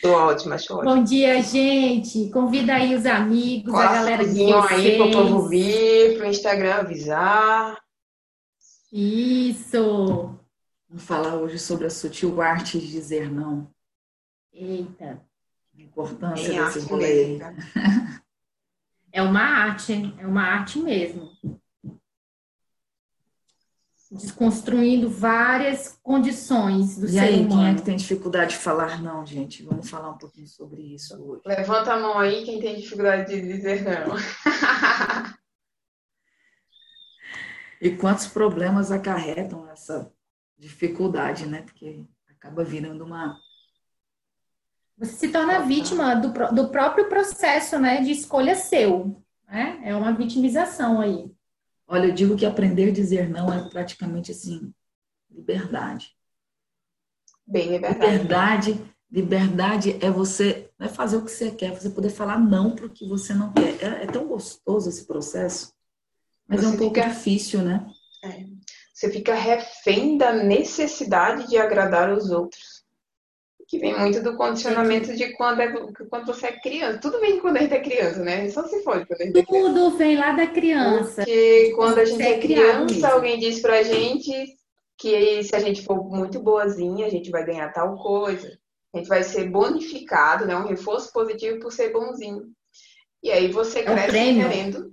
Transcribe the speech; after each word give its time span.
Tô 0.00 0.12
ótima, 0.12 0.54
ótima. 0.54 0.82
Bom 0.84 1.02
dia, 1.02 1.42
gente. 1.42 2.30
Convida 2.30 2.74
aí 2.74 2.94
os 2.94 3.04
amigos, 3.04 3.74
a 3.74 3.92
galera 3.92 4.24
de 4.24 4.44
vocês. 4.44 4.72
aí 4.72 4.96
pro 4.96 5.10
povo 5.10 5.48
vir, 5.48 6.16
pro 6.16 6.26
Instagram 6.26 6.74
avisar. 6.76 7.80
Isso. 8.92 10.38
Vamos 10.88 11.04
falar 11.04 11.34
hoje 11.34 11.58
sobre 11.58 11.86
a 11.86 11.90
sutil 11.90 12.40
arte 12.40 12.78
de 12.78 12.90
dizer 12.90 13.30
não. 13.30 13.70
Eita. 14.52 15.20
A 15.76 15.82
importância 15.82 16.64
desse 16.64 16.80
rolê. 16.80 17.38
É 19.10 19.22
uma 19.22 19.40
arte, 19.40 20.14
é 20.18 20.26
uma 20.26 20.42
arte 20.42 20.78
mesmo 20.78 21.30
desconstruindo 24.10 25.10
várias 25.10 25.98
condições 26.02 26.96
do 26.96 27.06
e 27.06 27.10
ser 27.10 27.18
aí, 27.18 27.40
humano. 27.40 27.48
quem 27.50 27.66
é 27.66 27.74
que 27.74 27.82
tem 27.82 27.96
dificuldade 27.96 28.52
de 28.52 28.56
falar 28.56 29.02
não, 29.02 29.24
gente? 29.26 29.62
Vamos 29.62 29.90
falar 29.90 30.10
um 30.10 30.18
pouquinho 30.18 30.46
sobre 30.46 30.80
isso 30.80 31.14
hoje. 31.22 31.42
Levanta 31.44 31.92
a 31.92 32.00
mão 32.00 32.18
aí 32.18 32.44
quem 32.44 32.58
tem 32.58 32.76
dificuldade 32.76 33.26
de 33.30 33.46
dizer 33.46 33.84
não. 33.84 34.16
e 37.80 37.90
quantos 37.90 38.26
problemas 38.26 38.90
acarretam 38.90 39.68
essa 39.70 40.10
dificuldade, 40.56 41.46
né? 41.46 41.62
Porque 41.62 42.02
acaba 42.28 42.64
virando 42.64 43.04
uma 43.04 43.38
você 44.96 45.12
se 45.12 45.28
torna 45.28 45.60
vítima 45.60 46.16
do, 46.16 46.32
do 46.52 46.70
próprio 46.70 47.08
processo, 47.08 47.78
né, 47.78 48.00
de 48.00 48.10
escolha 48.10 48.56
seu, 48.56 49.22
né? 49.46 49.80
É 49.84 49.94
uma 49.94 50.12
vitimização 50.12 51.00
aí. 51.00 51.30
Olha, 51.88 52.06
eu 52.06 52.12
digo 52.14 52.36
que 52.36 52.44
aprender 52.44 52.90
a 52.90 52.92
dizer 52.92 53.30
não 53.30 53.50
é 53.50 53.66
praticamente 53.70 54.30
assim, 54.30 54.72
liberdade. 55.30 56.14
Bem 57.46 57.70
liberdade. 57.70 58.12
Liberdade, 58.12 58.94
liberdade 59.10 59.98
é 60.04 60.10
você 60.10 60.70
não 60.78 60.86
é 60.86 60.90
fazer 60.90 61.16
o 61.16 61.24
que 61.24 61.30
você 61.30 61.50
quer, 61.50 61.72
você 61.72 61.88
poder 61.88 62.10
falar 62.10 62.38
não 62.38 62.76
para 62.76 62.84
o 62.84 62.90
que 62.90 63.08
você 63.08 63.32
não 63.32 63.54
quer. 63.54 63.82
É, 63.82 64.04
é, 64.04 64.06
tão 64.06 64.28
gostoso 64.28 64.90
esse 64.90 65.06
processo, 65.06 65.72
mas 66.46 66.60
você 66.60 66.66
é 66.66 66.68
um 66.68 66.76
pouco 66.76 66.94
fica, 66.94 67.08
difícil, 67.08 67.62
né? 67.62 67.90
É, 68.22 68.44
você 68.92 69.10
fica 69.10 69.34
refém 69.34 70.18
da 70.18 70.32
necessidade 70.32 71.48
de 71.48 71.56
agradar 71.56 72.12
os 72.12 72.30
outros 72.30 72.77
que 73.68 73.78
vem 73.78 73.96
muito 73.98 74.22
do 74.22 74.34
condicionamento 74.34 75.14
de 75.14 75.34
quando, 75.34 75.60
é, 75.60 75.70
quando 76.08 76.26
você 76.26 76.46
é 76.46 76.58
criança. 76.58 76.98
Tudo 76.98 77.20
vem 77.20 77.38
quando 77.38 77.58
a 77.58 77.60
gente 77.60 77.74
é 77.74 77.80
criança, 77.80 78.24
né? 78.24 78.48
Só 78.48 78.66
se 78.66 78.82
for 78.82 79.06
quando 79.06 79.20
a 79.20 79.24
gente 79.26 79.38
é 79.38 79.42
criança. 79.44 79.68
Tudo 79.68 79.90
vem 79.98 80.16
lá 80.16 80.32
da 80.32 80.46
criança. 80.46 81.16
Porque 81.16 81.72
quando 81.76 81.98
a 81.98 82.04
gente 82.06 82.22
é 82.22 82.38
criança, 82.38 83.08
alguém 83.08 83.38
diz 83.38 83.60
pra 83.60 83.82
gente 83.82 84.56
que 84.96 85.44
se 85.44 85.54
a 85.54 85.60
gente 85.60 85.84
for 85.84 86.02
muito 86.02 86.40
boazinha, 86.40 87.06
a 87.06 87.10
gente 87.10 87.30
vai 87.30 87.44
ganhar 87.44 87.70
tal 87.70 87.94
coisa. 87.96 88.58
A 88.94 88.96
gente 88.96 89.08
vai 89.08 89.22
ser 89.22 89.50
bonificado, 89.50 90.46
né? 90.46 90.56
Um 90.56 90.66
reforço 90.66 91.12
positivo 91.12 91.60
por 91.60 91.70
ser 91.70 91.92
bonzinho. 91.92 92.44
E 93.22 93.30
aí 93.30 93.52
você 93.52 93.82
cresce 93.82 94.16
é 94.16 94.34
querendo. 94.34 94.92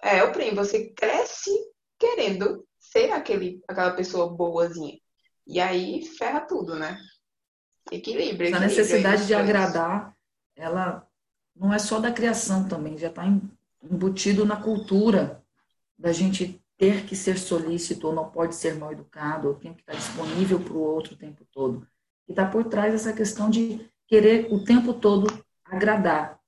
É, 0.00 0.22
o 0.22 0.30
prêmio. 0.30 0.54
Você 0.54 0.90
cresce 0.90 1.50
querendo 1.98 2.64
ser 2.78 3.10
aquele, 3.10 3.60
aquela 3.66 3.90
pessoa 3.90 4.28
boazinha. 4.28 4.96
E 5.44 5.60
aí 5.60 6.06
ferra 6.06 6.42
tudo, 6.42 6.76
né? 6.76 6.96
Equilíbrio. 7.90 8.48
Essa 8.48 8.60
necessidade 8.60 9.26
de 9.26 9.34
agradar, 9.34 10.16
ela 10.56 11.06
não 11.54 11.72
é 11.72 11.78
só 11.78 11.98
da 12.00 12.12
criação 12.12 12.68
também, 12.68 12.96
já 12.96 13.08
está 13.08 13.24
embutido 13.82 14.44
na 14.44 14.56
cultura 14.56 15.42
da 15.98 16.12
gente 16.12 16.60
ter 16.78 17.04
que 17.04 17.14
ser 17.14 17.38
solícito 17.38 18.08
ou 18.08 18.14
não 18.14 18.28
pode 18.28 18.54
ser 18.54 18.74
mal 18.74 18.92
educado, 18.92 19.48
ou 19.48 19.54
tem 19.54 19.72
que 19.72 19.82
estar 19.82 19.94
disponível 19.94 20.58
para 20.58 20.72
o 20.72 20.80
outro 20.80 21.14
o 21.14 21.16
tempo 21.16 21.46
todo. 21.52 21.86
E 22.28 22.32
está 22.32 22.46
por 22.46 22.64
trás 22.64 22.94
essa 22.94 23.12
questão 23.12 23.48
de 23.48 23.88
querer 24.06 24.52
o 24.52 24.64
tempo 24.64 24.92
todo 24.92 25.26
agradar, 25.64 26.40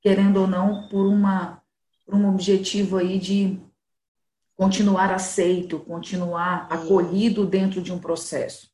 querendo 0.00 0.40
ou 0.40 0.46
não, 0.46 0.88
por, 0.88 1.06
uma, 1.06 1.62
por 2.04 2.14
um 2.14 2.28
objetivo 2.28 2.96
aí 2.96 3.18
de 3.18 3.60
continuar 4.56 5.12
aceito, 5.12 5.78
continuar 5.80 6.66
acolhido 6.70 7.44
dentro 7.44 7.82
de 7.82 7.92
um 7.92 7.98
processo. 7.98 8.70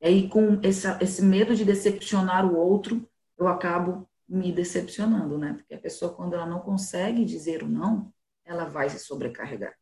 E 0.00 0.06
aí, 0.06 0.28
com 0.28 0.60
esse, 0.62 0.86
esse 1.00 1.22
medo 1.22 1.54
de 1.54 1.64
decepcionar 1.64 2.46
o 2.46 2.56
outro, 2.56 3.08
eu 3.38 3.48
acabo 3.48 4.08
me 4.28 4.52
decepcionando, 4.52 5.38
né? 5.38 5.54
Porque 5.54 5.74
a 5.74 5.80
pessoa, 5.80 6.14
quando 6.14 6.34
ela 6.34 6.46
não 6.46 6.60
consegue 6.60 7.24
dizer 7.24 7.62
o 7.62 7.68
não, 7.68 8.12
ela 8.44 8.64
vai 8.64 8.88
se 8.88 8.98
sobrecarregar. 8.98 9.74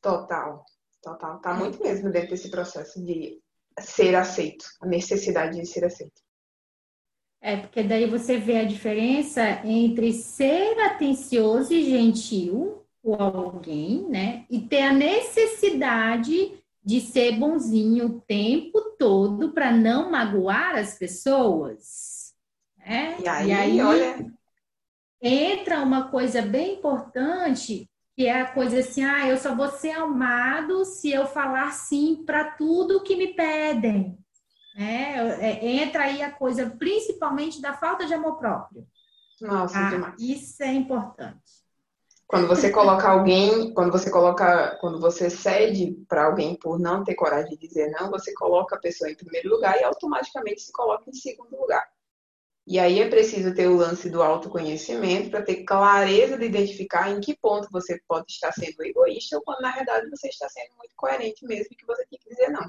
Total, 0.00 0.64
total. 1.02 1.40
Tá 1.40 1.54
muito 1.54 1.82
mesmo 1.82 2.10
dentro 2.10 2.30
desse 2.30 2.50
processo 2.50 3.02
de 3.04 3.40
ser 3.80 4.14
aceito, 4.14 4.64
a 4.80 4.86
necessidade 4.86 5.58
de 5.58 5.66
ser 5.66 5.84
aceito. 5.84 6.22
É, 7.40 7.56
porque 7.56 7.82
daí 7.82 8.08
você 8.08 8.38
vê 8.38 8.58
a 8.58 8.64
diferença 8.64 9.42
entre 9.64 10.12
ser 10.12 10.78
atencioso 10.80 11.72
e 11.72 11.84
gentil 11.84 12.84
com 13.02 13.14
alguém, 13.14 14.08
né? 14.08 14.46
E 14.50 14.60
ter 14.60 14.82
a 14.82 14.92
necessidade 14.92 16.62
de 16.86 17.00
ser 17.00 17.32
bonzinho 17.32 18.06
o 18.06 18.20
tempo 18.20 18.80
todo 18.96 19.52
para 19.52 19.72
não 19.72 20.08
magoar 20.08 20.76
as 20.76 20.96
pessoas. 20.96 22.32
Né? 22.78 23.16
E 23.20 23.28
aí, 23.28 23.48
e 23.48 23.52
aí 23.52 23.80
olha... 23.80 24.32
entra 25.20 25.82
uma 25.82 26.08
coisa 26.08 26.40
bem 26.42 26.74
importante, 26.74 27.90
que 28.14 28.26
é 28.26 28.40
a 28.40 28.52
coisa 28.52 28.78
assim, 28.78 29.02
ah, 29.02 29.26
eu 29.26 29.36
só 29.36 29.52
vou 29.52 29.68
ser 29.68 29.90
amado 29.90 30.84
se 30.84 31.10
eu 31.10 31.26
falar 31.26 31.72
sim 31.72 32.22
para 32.24 32.52
tudo 32.52 33.02
que 33.02 33.16
me 33.16 33.34
pedem. 33.34 34.16
É, 34.76 35.16
é, 35.40 35.66
entra 35.66 36.04
aí 36.04 36.22
a 36.22 36.30
coisa 36.30 36.70
principalmente 36.70 37.60
da 37.60 37.72
falta 37.72 38.06
de 38.06 38.14
amor 38.14 38.38
próprio. 38.38 38.86
Nossa, 39.40 39.74
tá? 39.74 39.90
demais. 39.90 40.14
Isso 40.20 40.62
é 40.62 40.72
importante. 40.72 41.55
Quando 42.26 42.48
você 42.48 42.70
coloca 42.70 43.08
alguém, 43.08 43.72
quando 43.72 43.92
você 43.92 44.10
coloca, 44.10 44.76
quando 44.80 45.00
você 45.00 45.30
cede 45.30 45.92
para 46.08 46.24
alguém 46.24 46.56
por 46.56 46.78
não 46.78 47.04
ter 47.04 47.14
coragem 47.14 47.56
de 47.56 47.68
dizer 47.68 47.88
não, 47.90 48.10
você 48.10 48.34
coloca 48.34 48.74
a 48.74 48.80
pessoa 48.80 49.08
em 49.08 49.14
primeiro 49.14 49.48
lugar 49.48 49.80
e 49.80 49.84
automaticamente 49.84 50.62
se 50.62 50.72
coloca 50.72 51.08
em 51.08 51.12
segundo 51.12 51.56
lugar. 51.56 51.88
E 52.66 52.80
aí 52.80 52.98
é 52.98 53.08
preciso 53.08 53.54
ter 53.54 53.68
o 53.68 53.76
lance 53.76 54.10
do 54.10 54.20
autoconhecimento 54.20 55.30
para 55.30 55.42
ter 55.42 55.62
clareza 55.62 56.36
de 56.36 56.46
identificar 56.46 57.08
em 57.10 57.20
que 57.20 57.36
ponto 57.36 57.68
você 57.70 58.00
pode 58.08 58.32
estar 58.32 58.50
sendo 58.50 58.82
egoísta 58.82 59.36
ou 59.36 59.42
quando 59.42 59.60
na 59.60 59.70
verdade 59.70 60.10
você 60.10 60.26
está 60.26 60.48
sendo 60.48 60.74
muito 60.76 60.92
coerente 60.96 61.46
mesmo 61.46 61.76
que 61.76 61.86
você 61.86 62.04
tem 62.06 62.18
que 62.18 62.28
dizer 62.28 62.48
não, 62.48 62.68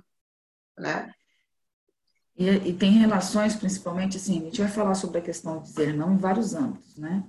né? 0.77 1.11
E, 2.37 2.47
e 2.47 2.73
tem 2.73 2.91
relações, 2.91 3.55
principalmente 3.55 4.17
assim, 4.17 4.39
a 4.39 4.43
gente 4.43 4.61
vai 4.61 4.69
falar 4.69 4.93
sobre 4.93 5.17
a 5.17 5.23
questão 5.23 5.57
de 5.57 5.69
dizer 5.69 5.95
não 5.95 6.13
em 6.13 6.17
vários 6.17 6.53
âmbitos, 6.53 6.95
né? 6.95 7.27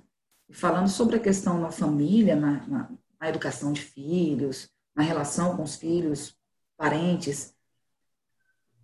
Falando 0.50 0.88
sobre 0.88 1.16
a 1.16 1.20
questão 1.20 1.60
na 1.60 1.70
família, 1.70 2.34
na, 2.34 2.66
na, 2.66 2.90
na, 3.20 3.28
educação 3.28 3.72
de 3.72 3.80
filhos, 3.80 4.70
na 4.94 5.02
relação 5.02 5.56
com 5.56 5.62
os 5.62 5.76
filhos, 5.76 6.36
parentes, 6.76 7.54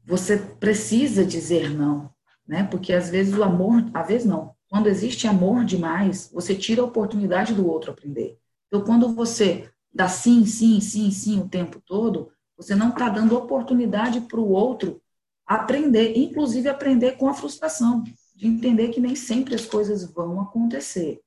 você 0.04 0.36
precisa 0.36 1.24
dizer 1.24 1.70
não, 1.70 2.10
né? 2.46 2.64
Porque 2.64 2.92
às 2.92 3.08
vezes 3.08 3.34
o 3.34 3.42
amor, 3.42 3.84
às 3.94 4.06
vezes 4.06 4.26
não. 4.26 4.54
Quando 4.68 4.88
existe 4.88 5.26
amor 5.26 5.64
demais, 5.64 6.30
você 6.32 6.54
tira 6.54 6.82
a 6.82 6.84
oportunidade 6.84 7.54
do 7.54 7.66
outro 7.66 7.92
aprender. 7.92 8.38
Então, 8.66 8.82
quando 8.82 9.14
você 9.14 9.70
dá 9.92 10.08
sim, 10.08 10.44
sim, 10.44 10.80
sim, 10.80 11.10
sim 11.10 11.40
o 11.40 11.48
tempo 11.48 11.80
todo, 11.86 12.30
você 12.56 12.74
não 12.74 12.90
está 12.90 13.08
dando 13.08 13.36
oportunidade 13.36 14.20
para 14.22 14.40
o 14.40 14.50
outro 14.50 15.00
aprender, 15.46 16.16
inclusive 16.16 16.68
aprender 16.68 17.12
com 17.12 17.28
a 17.28 17.34
frustração, 17.34 18.02
de 18.34 18.46
entender 18.46 18.88
que 18.88 19.00
nem 19.00 19.14
sempre 19.14 19.54
as 19.54 19.64
coisas 19.64 20.04
vão 20.04 20.40
acontecer. 20.40 21.20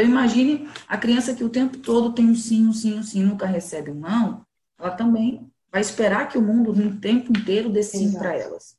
Então, 0.00 0.10
imagine 0.10 0.68
a 0.88 0.96
criança 0.96 1.34
que 1.34 1.44
o 1.44 1.50
tempo 1.50 1.78
todo 1.78 2.12
tem 2.12 2.24
um 2.24 2.34
sim, 2.34 2.66
um 2.66 2.72
sim, 2.72 2.98
um 2.98 3.02
sim, 3.02 3.22
nunca 3.22 3.46
recebe 3.46 3.90
um 3.90 3.94
não, 3.94 4.44
ela 4.78 4.90
também 4.90 5.50
vai 5.70 5.80
esperar 5.80 6.28
que 6.28 6.38
o 6.38 6.42
mundo, 6.42 6.74
no 6.74 7.00
tempo 7.00 7.30
inteiro, 7.30 7.70
dê 7.70 7.82
sim 7.82 8.12
para 8.12 8.34
elas. 8.34 8.78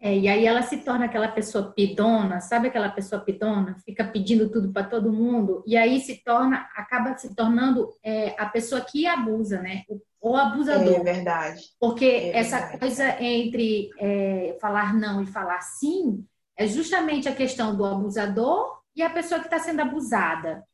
É, 0.00 0.18
e 0.18 0.26
aí 0.26 0.44
ela 0.44 0.62
se 0.62 0.78
torna 0.78 1.04
aquela 1.04 1.28
pessoa 1.28 1.70
pidona, 1.70 2.40
sabe 2.40 2.66
aquela 2.66 2.88
pessoa 2.88 3.20
pidona? 3.20 3.76
Fica 3.84 4.04
pedindo 4.04 4.50
tudo 4.50 4.72
para 4.72 4.82
todo 4.82 5.12
mundo, 5.12 5.62
e 5.64 5.76
aí 5.76 6.00
se 6.00 6.24
torna, 6.24 6.68
acaba 6.74 7.16
se 7.16 7.32
tornando 7.36 7.88
é, 8.02 8.34
a 8.36 8.46
pessoa 8.46 8.80
que 8.80 9.06
abusa, 9.06 9.62
né? 9.62 9.84
O, 9.88 10.00
o 10.32 10.36
abusador. 10.36 10.94
É 10.94 11.04
verdade. 11.04 11.62
Porque 11.78 12.04
é 12.04 12.38
essa 12.38 12.58
verdade. 12.58 12.78
coisa 12.80 13.22
entre 13.22 13.90
é, 13.96 14.56
falar 14.60 14.92
não 14.92 15.22
e 15.22 15.26
falar 15.26 15.60
sim 15.60 16.24
é 16.56 16.66
justamente 16.66 17.28
a 17.28 17.34
questão 17.34 17.76
do 17.76 17.84
abusador 17.84 18.81
e 18.94 19.02
a 19.02 19.10
pessoa 19.10 19.40
que 19.40 19.46
está 19.46 19.58
sendo 19.58 19.80
abusada, 19.80 20.66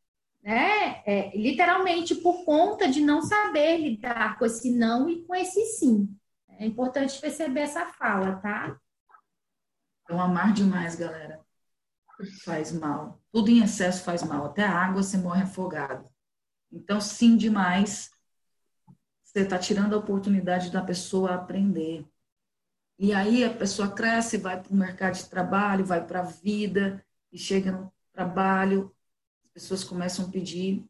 né? 0.43 1.03
É, 1.05 1.37
literalmente 1.37 2.15
por 2.17 2.45
conta 2.45 2.89
de 2.89 3.01
não 3.01 3.23
saber 3.23 3.79
lidar 3.79 4.39
com 4.39 4.47
esse 4.47 4.71
não 4.71 5.09
e 5.09 5.25
com 5.25 5.35
esse 5.35 5.65
sim. 5.79 6.09
É 6.59 6.67
importante 6.67 7.21
perceber 7.21 7.61
essa 7.61 7.87
fala, 7.87 8.37
tá? 8.37 8.79
Então, 10.03 10.21
amar 10.21 10.53
demais, 10.53 10.97
galera, 10.97 11.41
faz 12.45 12.73
mal. 12.73 13.21
Tudo 13.31 13.51
em 13.51 13.63
excesso 13.63 14.03
faz 14.03 14.23
mal. 14.23 14.47
Até 14.47 14.65
a 14.65 14.75
água 14.75 15.03
você 15.03 15.17
morre 15.17 15.43
afogado. 15.43 16.09
Então, 16.73 17.01
sim 17.01 17.37
demais, 17.37 18.11
você 19.23 19.41
está 19.41 19.59
tirando 19.59 19.95
a 19.95 19.99
oportunidade 19.99 20.71
da 20.71 20.83
pessoa 20.83 21.35
aprender. 21.35 22.07
E 22.99 23.13
aí 23.13 23.45
a 23.45 23.55
pessoa 23.55 23.93
cresce, 23.95 24.39
vai 24.39 24.61
para 24.61 24.73
o 24.73 24.77
mercado 24.77 25.15
de 25.15 25.29
trabalho, 25.29 25.85
vai 25.85 26.05
para 26.05 26.21
a 26.21 26.25
vida, 26.25 27.05
e 27.31 27.39
chega 27.39 27.93
trabalho, 28.19 28.93
as 29.45 29.53
pessoas 29.53 29.85
começam 29.85 30.25
a 30.25 30.29
pedir 30.29 30.85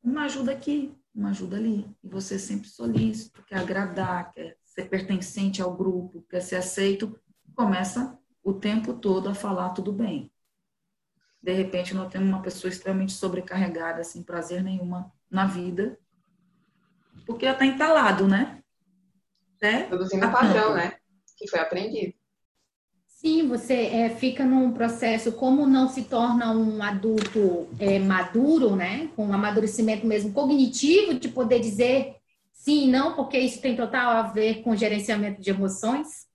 uma 0.00 0.26
ajuda 0.26 0.52
aqui, 0.52 0.96
uma 1.12 1.30
ajuda 1.30 1.56
ali. 1.56 1.84
E 2.00 2.08
você 2.08 2.38
sempre 2.38 2.68
solícito, 2.68 3.42
quer 3.42 3.58
agradar, 3.58 4.32
quer 4.32 4.56
ser 4.62 4.88
pertencente 4.88 5.60
ao 5.60 5.76
grupo, 5.76 6.24
quer 6.30 6.40
ser 6.40 6.56
aceito, 6.56 7.18
começa 7.56 8.16
o 8.40 8.52
tempo 8.52 8.94
todo 8.94 9.28
a 9.28 9.34
falar 9.34 9.70
tudo 9.70 9.92
bem. 9.92 10.30
De 11.42 11.52
repente, 11.52 11.92
nós 11.92 12.12
temos 12.12 12.28
uma 12.28 12.42
pessoa 12.42 12.70
extremamente 12.70 13.12
sobrecarregada, 13.14 14.04
sem 14.04 14.22
prazer 14.22 14.62
nenhuma 14.62 15.12
na 15.28 15.46
vida, 15.46 15.98
porque 17.26 17.46
ela 17.46 17.54
está 17.54 17.66
entalado, 17.66 18.28
né? 18.28 18.62
né? 19.60 19.88
Produzindo 19.88 20.24
um 20.24 20.30
padrão, 20.32 20.74
né? 20.74 20.98
Que 21.36 21.48
foi 21.48 21.58
aprendido. 21.58 22.14
Sim, 23.20 23.48
você 23.48 23.74
é, 23.74 24.08
fica 24.08 24.46
num 24.46 24.72
processo, 24.72 25.32
como 25.32 25.66
não 25.66 25.88
se 25.88 26.04
torna 26.04 26.52
um 26.52 26.82
adulto 26.82 27.68
é, 27.78 27.98
maduro, 27.98 28.74
né? 28.74 29.10
Com 29.14 29.26
um 29.26 29.34
amadurecimento 29.34 30.06
mesmo 30.06 30.32
cognitivo, 30.32 31.12
de 31.12 31.28
poder 31.28 31.60
dizer 31.60 32.16
sim 32.50 32.84
e 32.84 32.90
não, 32.90 33.14
porque 33.14 33.38
isso 33.38 33.60
tem 33.60 33.76
total 33.76 34.10
a 34.12 34.22
ver 34.22 34.62
com 34.62 34.74
gerenciamento 34.74 35.38
de 35.42 35.50
emoções, 35.50 36.28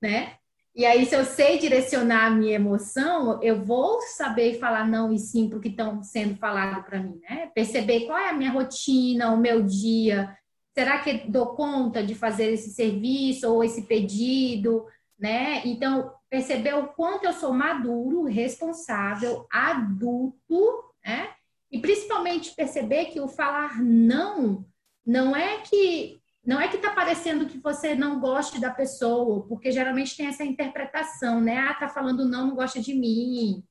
né? 0.00 0.34
E 0.74 0.84
aí, 0.84 1.06
se 1.06 1.16
eu 1.16 1.24
sei 1.24 1.58
direcionar 1.58 2.26
a 2.26 2.30
minha 2.30 2.56
emoção, 2.56 3.42
eu 3.42 3.64
vou 3.64 4.02
saber 4.02 4.58
falar 4.58 4.86
não 4.86 5.10
e 5.10 5.18
sim 5.18 5.48
para 5.48 5.56
o 5.56 5.60
que 5.60 5.68
estão 5.68 6.02
sendo 6.02 6.36
falado 6.36 6.84
para 6.84 7.02
mim, 7.02 7.18
né? 7.22 7.50
Perceber 7.54 8.00
qual 8.00 8.18
é 8.18 8.28
a 8.28 8.34
minha 8.34 8.50
rotina, 8.52 9.32
o 9.32 9.38
meu 9.38 9.62
dia. 9.62 10.36
Será 10.74 10.98
que 10.98 11.30
dou 11.30 11.54
conta 11.54 12.02
de 12.04 12.14
fazer 12.14 12.52
esse 12.52 12.74
serviço 12.74 13.50
ou 13.50 13.64
esse 13.64 13.82
pedido, 13.86 14.84
né? 15.20 15.60
Então, 15.66 16.14
perceber 16.30 16.74
o 16.74 16.88
quanto 16.88 17.24
eu 17.24 17.32
sou 17.32 17.52
maduro, 17.52 18.24
responsável, 18.24 19.46
adulto, 19.52 20.84
né? 21.04 21.28
E 21.70 21.78
principalmente 21.78 22.54
perceber 22.54 23.06
que 23.06 23.20
o 23.20 23.28
falar 23.28 23.80
não 23.82 24.64
não 25.06 25.36
é 25.36 25.58
que 25.58 26.20
não 26.44 26.60
é 26.60 26.68
que 26.68 26.76
está 26.76 26.90
parecendo 26.92 27.46
que 27.46 27.58
você 27.58 27.94
não 27.94 28.18
goste 28.18 28.58
da 28.58 28.70
pessoa, 28.70 29.46
porque 29.46 29.70
geralmente 29.70 30.16
tem 30.16 30.26
essa 30.26 30.42
interpretação, 30.42 31.40
né? 31.40 31.58
Ah, 31.58 31.74
tá 31.74 31.88
falando 31.88 32.24
não, 32.24 32.46
não 32.48 32.54
gosta 32.56 32.80
de 32.80 32.94
mim, 32.94 33.62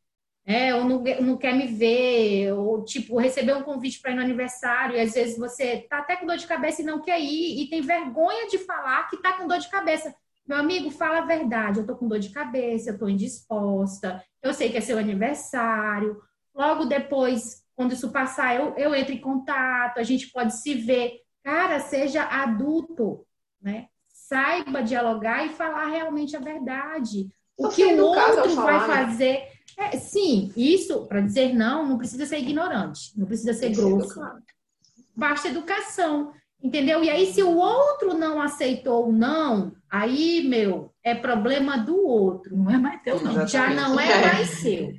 é, 0.45 0.73
ou 0.75 0.83
não, 0.85 1.03
não 1.21 1.37
quer 1.37 1.55
me 1.55 1.67
ver, 1.67 2.53
ou 2.53 2.83
tipo, 2.85 3.17
receber 3.17 3.55
um 3.55 3.63
convite 3.63 3.99
para 3.99 4.11
ir 4.11 4.15
no 4.15 4.21
aniversário, 4.21 4.95
e 4.95 4.99
às 4.99 5.13
vezes 5.13 5.37
você 5.37 5.85
tá 5.89 5.99
até 5.99 6.15
com 6.15 6.27
dor 6.27 6.37
de 6.37 6.47
cabeça 6.47 6.81
e 6.81 6.85
não 6.85 7.01
quer 7.01 7.19
ir, 7.19 7.63
e 7.63 7.69
tem 7.69 7.81
vergonha 7.81 8.47
de 8.47 8.59
falar 8.59 9.07
que 9.09 9.17
tá 9.17 9.33
com 9.33 9.47
dor 9.47 9.59
de 9.59 9.69
cabeça. 9.69 10.13
Meu 10.49 10.57
amigo, 10.57 10.91
fala 10.91 11.19
a 11.19 11.25
verdade, 11.25 11.79
eu 11.79 11.85
tô 11.85 11.95
com 11.95 12.07
dor 12.07 12.19
de 12.19 12.31
cabeça, 12.31 12.89
eu 12.89 12.97
tô 12.97 13.07
indisposta, 13.07 14.21
eu 14.41 14.53
sei 14.53 14.69
que 14.69 14.77
é 14.77 14.81
seu 14.81 14.97
aniversário. 14.97 16.19
Logo 16.53 16.85
depois, 16.85 17.63
quando 17.75 17.93
isso 17.93 18.11
passar, 18.11 18.55
eu, 18.55 18.73
eu 18.75 18.93
entro 18.95 19.13
em 19.13 19.21
contato, 19.21 19.99
a 19.99 20.03
gente 20.03 20.31
pode 20.31 20.55
se 20.55 20.73
ver 20.73 21.21
Cara, 21.43 21.79
seja 21.79 22.23
adulto, 22.23 23.25
né? 23.61 23.87
Saiba 24.07 24.83
dialogar 24.83 25.45
e 25.45 25.49
falar 25.49 25.87
realmente 25.87 26.35
a 26.35 26.39
verdade. 26.39 27.27
O 27.57 27.69
que 27.69 27.83
o 27.85 28.05
outro 28.05 28.55
vai 28.55 28.85
fazer. 28.85 29.47
É, 29.77 29.97
sim, 29.97 30.51
isso, 30.55 31.07
para 31.07 31.21
dizer 31.21 31.53
não, 31.53 31.87
não 31.87 31.97
precisa 31.97 32.25
ser 32.25 32.39
ignorante, 32.39 33.17
não 33.17 33.25
precisa 33.25 33.53
ser 33.53 33.73
grosso. 33.73 34.19
Basta 35.15 35.47
educação, 35.47 36.31
entendeu? 36.61 37.03
E 37.03 37.09
aí, 37.09 37.31
se 37.33 37.41
o 37.41 37.57
outro 37.57 38.13
não 38.13 38.41
aceitou 38.41 39.09
o 39.09 39.11
não, 39.11 39.73
aí, 39.89 40.47
meu, 40.47 40.94
é 41.03 41.15
problema 41.15 41.77
do 41.77 41.97
outro. 42.06 42.56
Não 42.56 42.69
é 42.69 42.77
mais 42.77 43.01
teu, 43.01 43.21
não. 43.21 43.47
Já 43.47 43.69
não 43.69 44.00
é 44.00 44.21
mais 44.21 44.50
seu. 44.50 44.94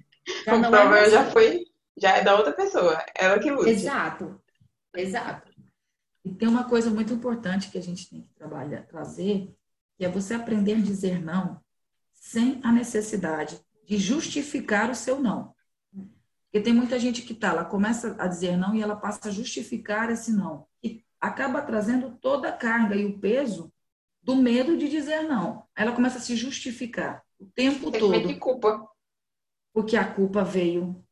Já 0.45 0.55
o 0.55 0.61
problema 0.61 0.99
é 0.99 1.11
já 1.11 1.25
foi, 1.31 1.65
já 1.97 2.17
é 2.17 2.23
da 2.23 2.37
outra 2.37 2.53
pessoa. 2.53 3.05
Ela 3.15 3.39
que 3.39 3.51
luta. 3.51 3.69
Exato, 3.69 4.41
exato. 4.95 5.51
E 6.25 6.31
tem 6.35 6.49
uma 6.49 6.65
coisa 6.65 6.91
muito 6.91 7.13
importante 7.13 7.71
que 7.71 7.79
a 7.79 7.83
gente 7.83 8.09
tem 8.09 8.23
que 8.23 8.35
trabalhar, 8.35 8.83
trazer, 8.83 9.55
que 9.97 10.05
é 10.05 10.09
você 10.09 10.35
aprender 10.35 10.75
a 10.75 10.81
dizer 10.81 11.23
não 11.23 11.61
sem 12.13 12.61
a 12.63 12.71
necessidade 12.71 13.59
de 13.87 13.97
justificar 13.97 14.91
o 14.91 14.95
seu 14.95 15.19
não. 15.19 15.55
Porque 16.45 16.61
tem 16.61 16.75
muita 16.75 16.99
gente 16.99 17.23
que 17.23 17.33
tá, 17.33 17.49
ela 17.49 17.65
começa 17.65 18.15
a 18.19 18.27
dizer 18.27 18.57
não 18.57 18.75
e 18.75 18.83
ela 18.83 18.97
passa 18.97 19.29
a 19.29 19.33
justificar 19.33 20.11
esse 20.11 20.33
não. 20.33 20.67
Acaba 21.21 21.63
trazendo 21.63 22.17
toda 22.21 22.49
a 22.49 22.53
carga 22.53 22.97
e 22.97 23.05
o 23.05 23.19
peso 23.19 23.73
do 24.23 24.37
medo 24.37 24.77
de 24.77 24.89
dizer 24.89 25.23
não. 25.23 25.67
Aí 25.75 25.85
ela 25.85 25.95
começa 25.95 26.19
a 26.19 26.21
se 26.21 26.35
justificar 26.37 27.25
o 27.41 27.47
tempo 27.47 27.91
tem 27.91 28.01
todo. 28.01 28.29
Que 28.29 28.35
culpa. 28.35 28.87
Porque 29.73 29.97
a 29.97 30.13
culpa 30.13 30.45
veio 30.45 31.03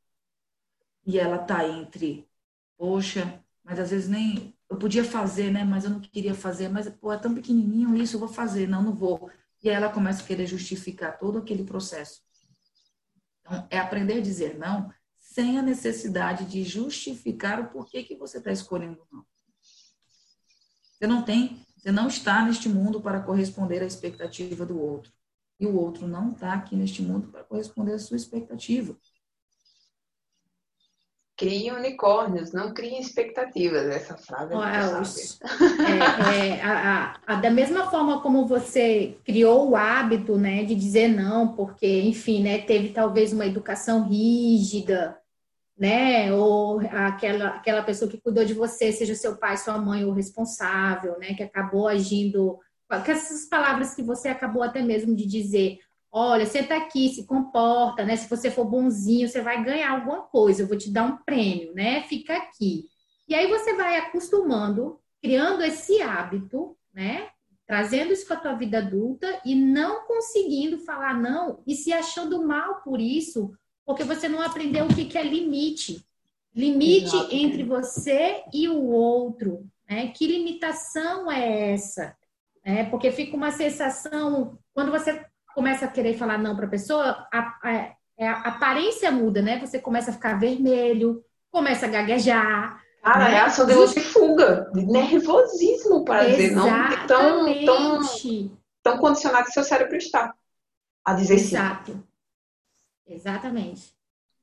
e 1.06 1.18
ela 1.18 1.38
tá 1.38 1.66
entre, 1.66 2.28
poxa, 2.76 3.42
mas 3.64 3.78
às 3.78 3.90
vezes 3.90 4.08
nem 4.08 4.54
eu 4.68 4.76
podia 4.76 5.02
fazer, 5.02 5.50
né? 5.50 5.64
Mas 5.64 5.84
eu 5.84 5.90
não 5.90 6.00
queria 6.00 6.34
fazer. 6.34 6.68
Mas, 6.68 6.88
pô, 6.90 7.10
é 7.10 7.16
tão 7.16 7.34
pequenininho 7.34 7.96
isso, 7.96 8.16
eu 8.16 8.20
vou 8.20 8.28
fazer. 8.28 8.68
Não, 8.68 8.82
não 8.82 8.94
vou. 8.94 9.30
E 9.62 9.70
aí 9.70 9.74
ela 9.74 9.90
começa 9.90 10.22
a 10.22 10.26
querer 10.26 10.46
justificar 10.46 11.18
todo 11.18 11.38
aquele 11.38 11.64
processo. 11.64 12.20
Então, 13.40 13.66
é 13.70 13.78
aprender 13.78 14.18
a 14.18 14.20
dizer 14.20 14.58
não 14.58 14.92
sem 15.16 15.58
a 15.58 15.62
necessidade 15.62 16.44
de 16.46 16.64
justificar 16.64 17.60
o 17.60 17.68
porquê 17.68 18.02
que 18.02 18.16
você 18.16 18.38
está 18.38 18.50
escolhendo 18.50 19.06
não. 19.10 19.24
Você 20.98 21.06
não 21.06 21.22
tem, 21.22 21.64
você 21.76 21.92
não 21.92 22.08
está 22.08 22.44
neste 22.44 22.68
mundo 22.68 23.00
para 23.00 23.20
corresponder 23.20 23.82
à 23.82 23.86
expectativa 23.86 24.66
do 24.66 24.80
outro. 24.80 25.12
E 25.60 25.66
o 25.66 25.76
outro 25.76 26.08
não 26.08 26.30
está 26.30 26.54
aqui 26.54 26.74
neste 26.74 27.02
mundo 27.02 27.28
para 27.28 27.44
corresponder 27.44 27.94
à 27.94 27.98
sua 27.98 28.16
expectativa. 28.16 28.96
Criem 31.36 31.70
unicórnios, 31.70 32.50
não 32.50 32.74
criem 32.74 33.00
expectativas. 33.00 33.86
Essa 33.86 34.16
frase 34.16 34.52
é, 34.52 36.34
é, 36.34 36.48
é 36.48 36.62
a, 36.62 37.14
a, 37.26 37.34
a, 37.34 37.34
Da 37.36 37.48
mesma 37.48 37.88
forma 37.88 38.20
como 38.20 38.44
você 38.44 39.16
criou 39.24 39.70
o 39.70 39.76
hábito 39.76 40.36
né, 40.36 40.64
de 40.64 40.74
dizer 40.74 41.06
não, 41.06 41.54
porque, 41.54 42.00
enfim, 42.02 42.42
né, 42.42 42.58
teve 42.58 42.88
talvez 42.88 43.32
uma 43.32 43.46
educação 43.46 44.08
rígida, 44.08 45.16
né? 45.78 46.32
Ou 46.32 46.80
aquela, 46.80 47.48
aquela 47.48 47.82
pessoa 47.82 48.10
que 48.10 48.20
cuidou 48.20 48.44
de 48.44 48.54
você, 48.54 48.92
seja 48.92 49.14
seu 49.14 49.36
pai, 49.36 49.56
sua 49.56 49.78
mãe, 49.78 50.04
o 50.04 50.12
responsável, 50.12 51.18
né? 51.18 51.34
Que 51.34 51.42
acabou 51.42 51.88
agindo 51.88 52.58
com 52.88 53.12
essas 53.12 53.46
palavras 53.46 53.94
que 53.94 54.02
você 54.02 54.28
acabou 54.28 54.62
até 54.62 54.82
mesmo 54.82 55.14
de 55.14 55.26
dizer, 55.26 55.78
Olha, 56.10 56.46
senta 56.46 56.74
aqui, 56.74 57.10
se 57.10 57.26
comporta, 57.26 58.04
né? 58.04 58.16
Se 58.16 58.28
você 58.28 58.50
for 58.50 58.64
bonzinho, 58.64 59.28
você 59.28 59.42
vai 59.42 59.62
ganhar 59.62 59.92
alguma 59.92 60.22
coisa, 60.22 60.62
eu 60.62 60.66
vou 60.66 60.76
te 60.76 60.90
dar 60.90 61.04
um 61.04 61.18
prêmio, 61.18 61.74
né? 61.74 62.02
Fica 62.04 62.34
aqui. 62.34 62.88
E 63.28 63.34
aí 63.34 63.46
você 63.46 63.74
vai 63.74 63.98
acostumando, 63.98 64.98
criando 65.20 65.62
esse 65.62 66.00
hábito, 66.00 66.76
né? 66.94 67.28
Trazendo 67.66 68.12
isso 68.12 68.26
para 68.26 68.36
a 68.36 68.40
tua 68.40 68.54
vida 68.54 68.78
adulta 68.78 69.42
e 69.44 69.54
não 69.54 70.06
conseguindo 70.06 70.78
falar 70.78 71.14
não 71.14 71.62
e 71.66 71.74
se 71.74 71.92
achando 71.92 72.42
mal 72.42 72.80
por 72.82 72.98
isso, 72.98 73.52
porque 73.88 74.04
você 74.04 74.28
não 74.28 74.42
aprendeu 74.42 74.84
o 74.84 74.94
que, 74.94 75.06
que 75.06 75.16
é 75.16 75.22
limite. 75.22 76.06
Limite 76.54 77.16
Exato. 77.16 77.34
entre 77.34 77.64
você 77.64 78.44
e 78.52 78.68
o 78.68 78.82
outro. 78.82 79.66
Né? 79.88 80.08
Que 80.08 80.26
limitação 80.26 81.32
é 81.32 81.72
essa? 81.72 82.14
É, 82.62 82.84
porque 82.84 83.10
fica 83.10 83.34
uma 83.34 83.50
sensação, 83.50 84.58
quando 84.74 84.90
você 84.90 85.24
começa 85.54 85.86
a 85.86 85.88
querer 85.88 86.18
falar 86.18 86.36
não 86.36 86.54
para 86.54 86.66
a 86.66 86.68
pessoa, 86.68 87.26
a, 87.32 87.94
a, 88.20 88.48
aparência 88.48 89.10
muda, 89.10 89.40
né? 89.40 89.58
Você 89.58 89.78
começa 89.78 90.10
a 90.10 90.14
ficar 90.14 90.38
vermelho, 90.38 91.24
começa 91.50 91.86
a 91.86 91.88
gaguejar. 91.88 92.82
Cara, 93.02 93.24
né? 93.24 93.30
reação 93.30 93.64
de 93.64 94.00
fuga, 94.00 94.70
de 94.74 94.84
nervosismo 94.84 96.04
para 96.04 96.26
dizer 96.26 96.50
não, 96.50 97.06
tão, 97.06 97.64
tão, 97.64 98.00
tão 98.82 98.98
condicionado 98.98 99.46
que 99.46 99.52
seu 99.52 99.64
cérebro 99.64 99.96
está 99.96 100.34
a 101.02 101.14
dizer 101.14 101.36
Exato. 101.36 101.92
sim. 101.92 102.04
Exatamente. 103.08 103.92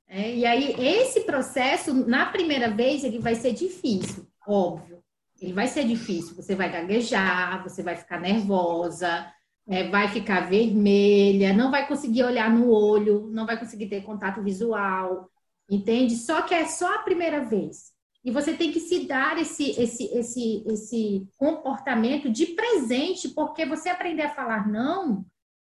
É, 0.08 0.36
e 0.36 0.46
aí, 0.46 0.76
esse 0.78 1.22
processo, 1.22 1.94
na 1.94 2.28
primeira 2.28 2.70
vez, 2.70 3.04
ele 3.04 3.20
vai 3.20 3.36
ser 3.36 3.54
difícil, 3.54 4.28
óbvio. 4.48 5.04
Ele 5.42 5.54
vai 5.54 5.68
ser 5.68 5.86
difícil. 5.86 6.36
Você 6.36 6.56
vai 6.56 6.72
gaguejar, 6.72 7.62
você 7.64 7.84
vai 7.84 7.96
ficar 7.96 8.20
nervosa, 8.20 9.32
é, 9.68 9.90
vai 9.90 10.08
ficar 10.08 10.50
vermelha, 10.50 11.54
não 11.54 11.72
vai 11.72 11.88
conseguir 11.88 12.24
olhar 12.24 12.50
no 12.50 12.70
olho, 12.70 13.30
não 13.32 13.46
vai 13.46 13.58
conseguir 13.60 13.88
ter 13.88 14.04
contato 14.04 14.42
visual, 14.42 15.30
entende? 15.70 16.16
Só 16.16 16.42
que 16.44 16.54
é 16.54 16.66
só 16.66 16.96
a 16.96 17.00
primeira 17.00 17.44
vez. 17.44 17.94
E 18.24 18.32
você 18.32 18.54
tem 18.54 18.72
que 18.72 18.80
se 18.80 19.06
dar 19.06 19.38
esse, 19.38 19.72
esse, 19.80 20.06
esse, 20.18 20.64
esse 20.68 21.28
comportamento 21.38 22.30
de 22.30 22.48
presente, 22.48 23.30
porque 23.30 23.66
você 23.66 23.90
aprender 23.90 24.24
a 24.24 24.34
falar 24.34 24.68
não 24.68 25.26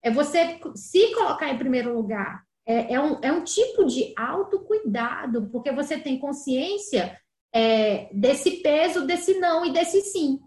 é 0.01 0.09
você 0.09 0.59
se 0.75 1.13
colocar 1.13 1.49
em 1.49 1.57
primeiro 1.57 1.93
lugar. 1.93 2.43
É, 2.69 2.93
é, 2.93 3.01
um, 3.01 3.17
é 3.23 3.31
um 3.31 3.43
tipo 3.43 3.83
de 3.83 4.13
autocuidado, 4.15 5.49
porque 5.51 5.71
você 5.71 5.97
tem 5.97 6.19
consciência 6.19 7.19
é, 7.51 8.07
desse 8.13 8.61
peso, 8.61 9.07
desse 9.07 9.39
não 9.39 9.65
e 9.65 9.73
desse 9.73 10.01
sim. 10.01 10.39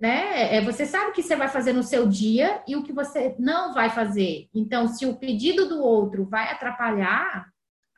né? 0.00 0.56
É, 0.56 0.62
você 0.62 0.86
sabe 0.86 1.10
o 1.10 1.12
que 1.12 1.22
você 1.22 1.36
vai 1.36 1.48
fazer 1.48 1.74
no 1.74 1.82
seu 1.82 2.08
dia 2.08 2.62
e 2.66 2.74
o 2.74 2.82
que 2.82 2.90
você 2.90 3.36
não 3.38 3.74
vai 3.74 3.90
fazer. 3.90 4.48
Então, 4.54 4.88
se 4.88 5.04
o 5.04 5.16
pedido 5.18 5.68
do 5.68 5.82
outro 5.82 6.24
vai 6.24 6.50
atrapalhar 6.50 7.46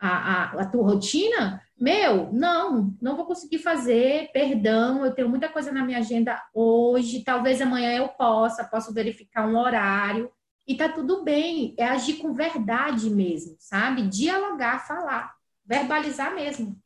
a, 0.00 0.08
a, 0.08 0.62
a 0.62 0.66
tua 0.66 0.82
rotina, 0.82 1.62
meu, 1.78 2.32
não, 2.32 2.92
não 3.00 3.14
vou 3.14 3.24
conseguir 3.24 3.58
fazer, 3.58 4.32
perdão, 4.32 5.04
eu 5.04 5.14
tenho 5.14 5.28
muita 5.28 5.48
coisa 5.48 5.70
na 5.70 5.84
minha 5.84 5.98
agenda 5.98 6.42
hoje, 6.52 7.22
talvez 7.22 7.60
amanhã 7.62 7.92
eu 7.92 8.08
possa, 8.08 8.64
posso 8.64 8.92
verificar 8.92 9.46
um 9.46 9.56
horário, 9.56 10.28
e 10.70 10.76
tá 10.76 10.88
tudo 10.88 11.24
bem, 11.24 11.74
é 11.76 11.84
agir 11.84 12.18
com 12.18 12.32
verdade 12.32 13.10
mesmo, 13.10 13.56
sabe? 13.58 14.06
Dialogar, 14.06 14.86
falar, 14.86 15.34
verbalizar 15.64 16.32
mesmo. 16.32 16.80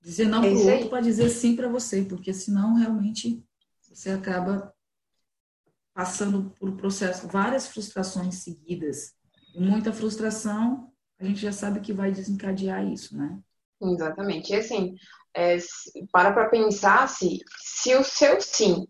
Dizer 0.00 0.26
não 0.26 0.42
é 0.42 0.48
para 0.48 0.58
o 0.58 0.72
outro 0.72 0.88
para 0.88 1.02
dizer 1.02 1.28
sim 1.28 1.54
para 1.54 1.68
você, 1.68 2.06
porque 2.06 2.32
senão 2.32 2.72
realmente 2.76 3.44
você 3.82 4.12
acaba 4.12 4.74
passando 5.92 6.54
por 6.58 6.70
um 6.70 6.76
processo, 6.76 7.28
várias 7.28 7.68
frustrações 7.68 8.36
seguidas. 8.36 9.12
E 9.54 9.60
muita 9.60 9.92
frustração, 9.92 10.90
a 11.18 11.24
gente 11.26 11.42
já 11.42 11.52
sabe 11.52 11.80
que 11.80 11.92
vai 11.92 12.10
desencadear 12.12 12.82
isso, 12.90 13.14
né? 13.14 13.40
Exatamente. 13.82 14.54
E 14.54 14.56
assim, 14.56 14.94
é, 15.36 15.58
para 16.10 16.32
para 16.32 16.48
pensar 16.48 17.06
se, 17.10 17.40
se 17.58 17.94
o 17.94 18.02
seu 18.02 18.40
sim 18.40 18.88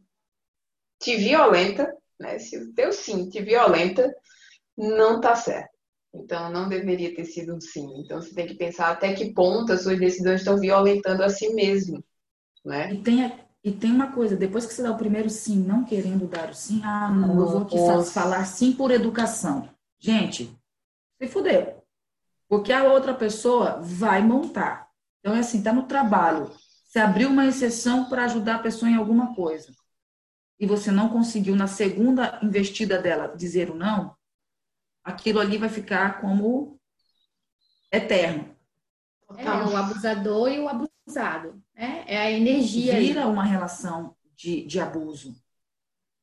te 1.01 1.17
violenta, 1.17 1.93
né? 2.19 2.39
Se 2.39 2.57
o 2.57 2.73
teu 2.73 2.93
sim 2.93 3.29
te 3.29 3.43
violenta, 3.43 4.15
não 4.77 5.21
tá 5.21 5.35
certo. 5.35 5.75
Então, 6.15 6.51
não 6.51 6.69
deveria 6.69 7.15
ter 7.15 7.25
sido 7.25 7.57
um 7.57 7.61
sim. 7.61 7.89
Então, 7.99 8.21
você 8.21 8.33
tem 8.33 8.47
que 8.47 8.55
pensar 8.55 8.91
até 8.91 9.13
que 9.13 9.33
ponto 9.33 9.73
as 9.73 9.83
suas 9.83 9.99
decisões 9.99 10.41
estão 10.41 10.57
violentando 10.59 11.23
a 11.25 11.29
si 11.29 11.53
mesmo, 11.55 12.05
né? 12.65 12.93
E 12.93 13.03
tem, 13.03 13.33
e 13.65 13.73
tem 13.73 13.91
uma 13.91 14.13
coisa, 14.13 14.37
depois 14.37 14.65
que 14.65 14.73
você 14.73 14.83
dá 14.83 14.93
o 14.93 14.97
primeiro 14.97 15.29
sim, 15.29 15.57
não 15.57 15.85
querendo 15.85 16.29
dar 16.29 16.51
o 16.51 16.55
sim, 16.55 16.81
ah, 16.85 17.11
não, 17.11 17.41
eu 17.41 17.47
vou 17.49 17.63
aqui 17.63 18.11
falar 18.11 18.45
sim 18.45 18.73
por 18.73 18.93
educação. 18.93 19.69
Gente, 19.99 20.57
se 21.21 21.27
fudeu. 21.27 21.83
Porque 22.49 22.73
a 22.73 22.85
outra 22.85 23.15
pessoa 23.15 23.81
vai 23.83 24.23
montar. 24.23 24.89
Então, 25.19 25.35
é 25.35 25.41
assim, 25.41 25.63
tá 25.63 25.73
no 25.73 25.85
trabalho. 25.85 26.53
Você 26.87 27.01
abriu 27.01 27.29
uma 27.29 27.47
exceção 27.47 28.09
para 28.09 28.25
ajudar 28.25 28.57
a 28.57 28.63
pessoa 28.63 28.89
em 28.89 28.95
alguma 28.95 29.35
coisa. 29.35 29.73
E 30.65 30.67
você 30.67 30.91
não 30.91 31.11
conseguiu, 31.11 31.55
na 31.55 31.67
segunda 31.67 32.41
investida 32.43 32.97
dela, 32.97 33.37
dizer 33.37 33.69
o 33.69 33.75
não, 33.75 34.17
aquilo 35.05 35.39
ali 35.39 35.59
vai 35.59 35.69
ficar 35.69 36.23
como 36.23 36.81
eterno. 37.93 38.57
É, 39.37 39.45
o 39.45 39.77
abusador 39.77 40.49
e 40.49 40.59
o 40.59 40.67
abusado. 40.67 41.63
Né? 41.75 42.03
É 42.07 42.17
a 42.17 42.31
energia. 42.31 42.99
Vira 42.99 43.25
aí. 43.25 43.31
uma 43.31 43.45
relação 43.45 44.17
de, 44.35 44.65
de 44.65 44.81
abuso. 44.81 45.37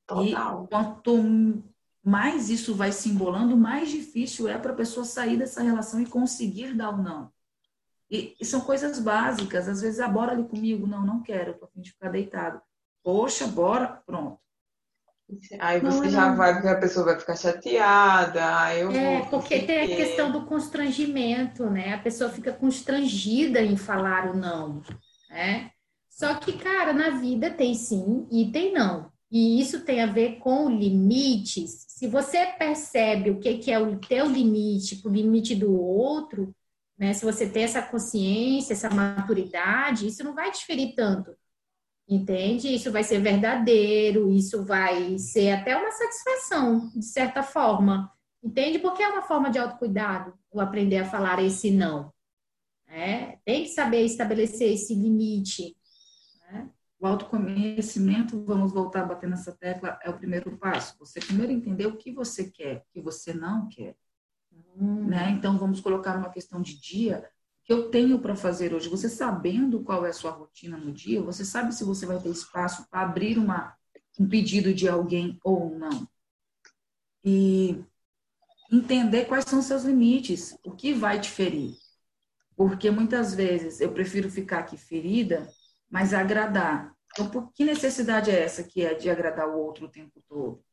Total. 0.07 0.63
E 0.63 0.67
quanto 0.67 1.63
mais 2.03 2.49
isso 2.49 2.73
vai 2.73 2.91
se 2.91 3.09
embolando, 3.09 3.55
mais 3.55 3.91
difícil 3.91 4.47
é 4.47 4.57
para 4.57 4.71
a 4.71 4.75
pessoa 4.75 5.05
sair 5.05 5.37
dessa 5.37 5.61
relação 5.61 6.01
e 6.01 6.07
conseguir 6.07 6.73
dar 6.73 6.89
o 6.89 6.95
um 6.95 7.03
não. 7.03 7.33
E, 8.09 8.35
e, 8.41 8.43
são 8.43 8.61
coisas 8.61 8.97
básicas. 8.97 9.69
Às 9.69 9.81
vezes, 9.81 9.99
ah, 9.99 10.07
bora 10.07 10.31
ali 10.31 10.45
comigo. 10.45 10.87
Não, 10.87 11.05
não 11.05 11.21
quero, 11.21 11.51
eu 11.51 11.59
tô 11.59 11.65
a 11.65 11.67
fim 11.67 11.81
de 11.81 11.91
ficar 11.91 12.09
deitado. 12.09 12.59
Poxa, 13.03 13.47
bora, 13.47 14.01
pronto. 14.05 14.39
Aí 15.59 15.79
você 15.79 16.01
não, 16.01 16.09
já 16.09 16.29
não. 16.29 16.37
vai, 16.37 16.53
porque 16.53 16.67
a 16.67 16.79
pessoa 16.79 17.05
vai 17.05 17.19
ficar 17.19 17.35
chateada. 17.35 18.75
Eu 18.75 18.91
é, 18.91 19.19
vou, 19.19 19.27
porque 19.27 19.59
tem 19.59 19.81
a 19.81 19.95
questão 19.95 20.31
do 20.31 20.45
constrangimento, 20.45 21.69
né? 21.69 21.93
A 21.93 21.99
pessoa 21.99 22.29
fica 22.29 22.51
constrangida 22.51 23.61
em 23.61 23.77
falar 23.77 24.29
o 24.29 24.37
não, 24.37 24.81
né? 25.29 25.71
Só 26.09 26.35
que, 26.35 26.53
cara, 26.53 26.91
na 26.91 27.11
vida 27.11 27.49
tem 27.49 27.73
sim 27.73 28.27
e 28.29 28.51
tem 28.51 28.73
não. 28.73 29.09
E 29.31 29.61
isso 29.61 29.85
tem 29.85 30.01
a 30.01 30.05
ver 30.05 30.39
com 30.39 30.69
limites. 30.69 31.85
Se 31.87 32.07
você 32.07 32.45
percebe 32.47 33.31
o 33.31 33.39
que, 33.39 33.57
que 33.57 33.71
é 33.71 33.79
o 33.79 33.97
teu 33.97 34.25
limite, 34.25 35.01
o 35.05 35.09
limite 35.09 35.55
do 35.55 35.73
outro, 35.73 36.53
né? 36.99 37.13
Se 37.13 37.23
você 37.23 37.47
tem 37.47 37.63
essa 37.63 37.81
consciência, 37.81 38.73
essa 38.73 38.89
maturidade, 38.89 40.07
isso 40.07 40.23
não 40.23 40.35
vai 40.35 40.51
diferir 40.51 40.93
tanto. 40.93 41.31
Entende? 42.11 42.67
Isso 42.67 42.91
vai 42.91 43.05
ser 43.05 43.21
verdadeiro, 43.21 44.29
isso 44.29 44.65
vai 44.65 45.17
ser 45.17 45.51
até 45.51 45.77
uma 45.77 45.91
satisfação, 45.91 46.89
de 46.89 47.05
certa 47.05 47.41
forma. 47.41 48.11
Entende? 48.43 48.79
Porque 48.79 49.01
é 49.01 49.07
uma 49.07 49.21
forma 49.21 49.49
de 49.49 49.57
autocuidado, 49.57 50.37
o 50.51 50.59
aprender 50.59 50.97
a 50.97 51.09
falar 51.09 51.41
esse 51.41 51.71
não. 51.71 52.13
É, 52.85 53.37
tem 53.45 53.63
que 53.63 53.69
saber 53.69 54.01
estabelecer 54.01 54.73
esse 54.73 54.93
limite. 54.93 55.77
Né? 56.41 56.69
O 56.99 57.07
autoconhecimento, 57.07 58.43
vamos 58.43 58.73
voltar 58.73 59.03
a 59.03 59.05
bater 59.05 59.29
nessa 59.29 59.53
tecla, 59.53 59.97
é 60.03 60.09
o 60.09 60.17
primeiro 60.17 60.57
passo. 60.57 60.97
Você 60.99 61.21
primeiro 61.21 61.53
entender 61.53 61.85
o 61.85 61.95
que 61.95 62.11
você 62.11 62.51
quer, 62.51 62.79
o 62.79 62.83
que 62.91 62.99
você 62.99 63.33
não 63.33 63.69
quer. 63.69 63.95
Hum. 64.75 65.05
Né? 65.05 65.29
Então, 65.29 65.57
vamos 65.57 65.79
colocar 65.79 66.17
uma 66.17 66.29
questão 66.29 66.61
de 66.61 66.77
dia 66.77 67.25
que 67.63 67.71
eu 67.73 67.89
tenho 67.89 68.19
para 68.19 68.35
fazer 68.35 68.73
hoje. 68.73 68.89
Você 68.89 69.09
sabendo 69.09 69.81
qual 69.81 70.05
é 70.05 70.09
a 70.09 70.13
sua 70.13 70.31
rotina 70.31 70.77
no 70.77 70.91
dia, 70.91 71.21
você 71.21 71.45
sabe 71.45 71.73
se 71.73 71.83
você 71.83 72.05
vai 72.05 72.19
ter 72.19 72.29
espaço 72.29 72.87
para 72.89 73.01
abrir 73.01 73.37
uma, 73.37 73.75
um 74.19 74.27
pedido 74.27 74.73
de 74.73 74.87
alguém 74.87 75.39
ou 75.43 75.77
não. 75.77 76.07
E 77.23 77.83
entender 78.71 79.25
quais 79.25 79.45
são 79.45 79.61
seus 79.61 79.83
limites, 79.83 80.57
o 80.65 80.71
que 80.71 80.93
vai 80.93 81.19
te 81.19 81.29
ferir. 81.29 81.75
Porque 82.55 82.89
muitas 82.89 83.33
vezes 83.33 83.81
eu 83.81 83.91
prefiro 83.91 84.29
ficar 84.29 84.59
aqui 84.59 84.77
ferida, 84.77 85.47
mas 85.89 86.13
agradar. 86.13 86.95
Então, 87.11 87.29
por 87.29 87.51
que 87.51 87.65
necessidade 87.65 88.31
é 88.31 88.41
essa 88.41 88.63
que 88.63 88.83
é 88.83 88.93
de 88.93 89.09
agradar 89.09 89.47
o 89.49 89.59
outro 89.59 89.85
o 89.85 89.89
tempo 89.89 90.23
todo? 90.27 90.63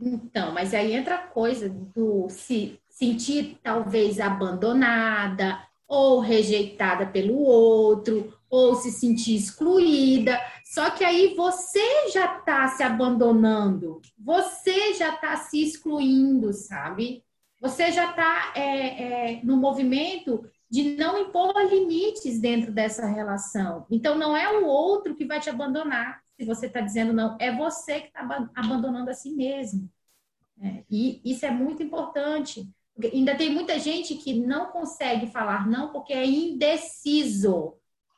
Então, 0.00 0.52
mas 0.52 0.74
aí 0.74 0.92
entra 0.92 1.16
a 1.16 1.26
coisa 1.26 1.68
do 1.68 2.28
se 2.28 2.78
sentir 2.88 3.58
talvez 3.62 4.20
abandonada, 4.20 5.65
ou 5.86 6.20
rejeitada 6.20 7.06
pelo 7.06 7.38
outro, 7.38 8.34
ou 8.50 8.74
se 8.74 8.90
sentir 8.90 9.36
excluída. 9.36 10.38
Só 10.64 10.90
que 10.90 11.04
aí 11.04 11.34
você 11.34 12.10
já 12.10 12.38
está 12.38 12.68
se 12.68 12.82
abandonando, 12.82 14.00
você 14.18 14.94
já 14.94 15.14
está 15.14 15.36
se 15.36 15.62
excluindo, 15.62 16.52
sabe? 16.52 17.24
Você 17.60 17.90
já 17.92 18.10
está 18.10 18.52
é, 18.54 19.34
é, 19.34 19.40
no 19.42 19.56
movimento 19.56 20.44
de 20.68 20.96
não 20.96 21.18
impor 21.18 21.54
limites 21.70 22.40
dentro 22.40 22.72
dessa 22.72 23.06
relação. 23.06 23.86
Então, 23.90 24.18
não 24.18 24.36
é 24.36 24.58
o 24.58 24.66
outro 24.66 25.14
que 25.14 25.24
vai 25.24 25.40
te 25.40 25.48
abandonar, 25.48 26.20
se 26.36 26.44
você 26.44 26.66
está 26.66 26.80
dizendo 26.80 27.12
não, 27.12 27.36
é 27.40 27.54
você 27.54 28.00
que 28.00 28.08
está 28.08 28.48
abandonando 28.54 29.10
a 29.10 29.14
si 29.14 29.30
mesmo. 29.30 29.88
É, 30.60 30.84
e 30.90 31.20
isso 31.24 31.46
é 31.46 31.50
muito 31.50 31.82
importante. 31.82 32.68
Ainda 33.12 33.34
tem 33.34 33.50
muita 33.50 33.78
gente 33.78 34.14
que 34.14 34.34
não 34.34 34.66
consegue 34.66 35.26
falar 35.26 35.68
não 35.68 35.92
porque 35.92 36.12
é 36.12 36.24
indeciso. 36.24 37.74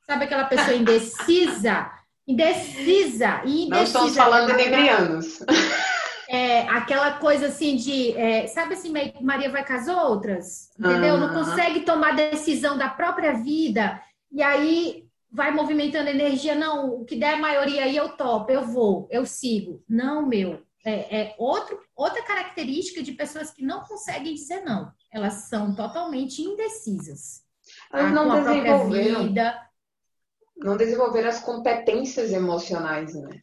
Sabe 0.06 0.24
aquela 0.24 0.44
pessoa 0.44 0.76
indecisa? 0.76 1.90
Indecisa. 2.28 3.40
indecisa. 3.46 3.70
Não 3.70 3.82
estamos 3.82 4.14
falando 4.14 4.54
de 4.54 4.62
librianos. 4.62 5.38
É, 6.30 6.68
aquela 6.68 7.12
coisa 7.12 7.46
assim 7.46 7.74
de, 7.74 8.12
é, 8.12 8.46
sabe 8.48 8.74
assim, 8.74 8.92
Maria 9.22 9.48
vai 9.50 9.64
com 9.64 9.72
as 9.72 9.88
outras, 9.88 10.68
entendeu? 10.78 11.14
Uhum. 11.14 11.20
Não 11.20 11.32
consegue 11.32 11.80
tomar 11.80 12.14
decisão 12.14 12.76
da 12.76 12.86
própria 12.86 13.32
vida 13.32 13.98
e 14.30 14.42
aí 14.42 15.06
vai 15.32 15.50
movimentando 15.50 16.10
energia. 16.10 16.54
Não, 16.54 17.00
o 17.00 17.04
que 17.06 17.16
der 17.16 17.34
a 17.34 17.38
maioria 17.38 17.84
aí 17.84 17.96
eu 17.96 18.10
topo, 18.10 18.52
eu 18.52 18.62
vou, 18.62 19.08
eu 19.10 19.24
sigo. 19.24 19.82
Não, 19.88 20.26
meu, 20.26 20.60
é, 20.84 21.20
é 21.20 21.34
outro, 21.38 21.80
outra 21.94 22.22
característica 22.22 23.02
de 23.02 23.12
pessoas 23.12 23.50
que 23.50 23.62
não 23.62 23.84
conseguem 23.84 24.34
dizer 24.34 24.62
não. 24.62 24.92
Elas 25.12 25.48
são 25.48 25.74
totalmente 25.74 26.42
indecisas. 26.42 27.42
Elas 27.92 28.12
não 28.12 28.28
com 28.28 28.44
desenvolveram, 28.44 29.22
vida. 29.24 29.68
não 30.56 30.76
desenvolveram 30.76 31.28
as 31.28 31.40
competências 31.40 32.32
emocionais, 32.32 33.14
né? 33.14 33.42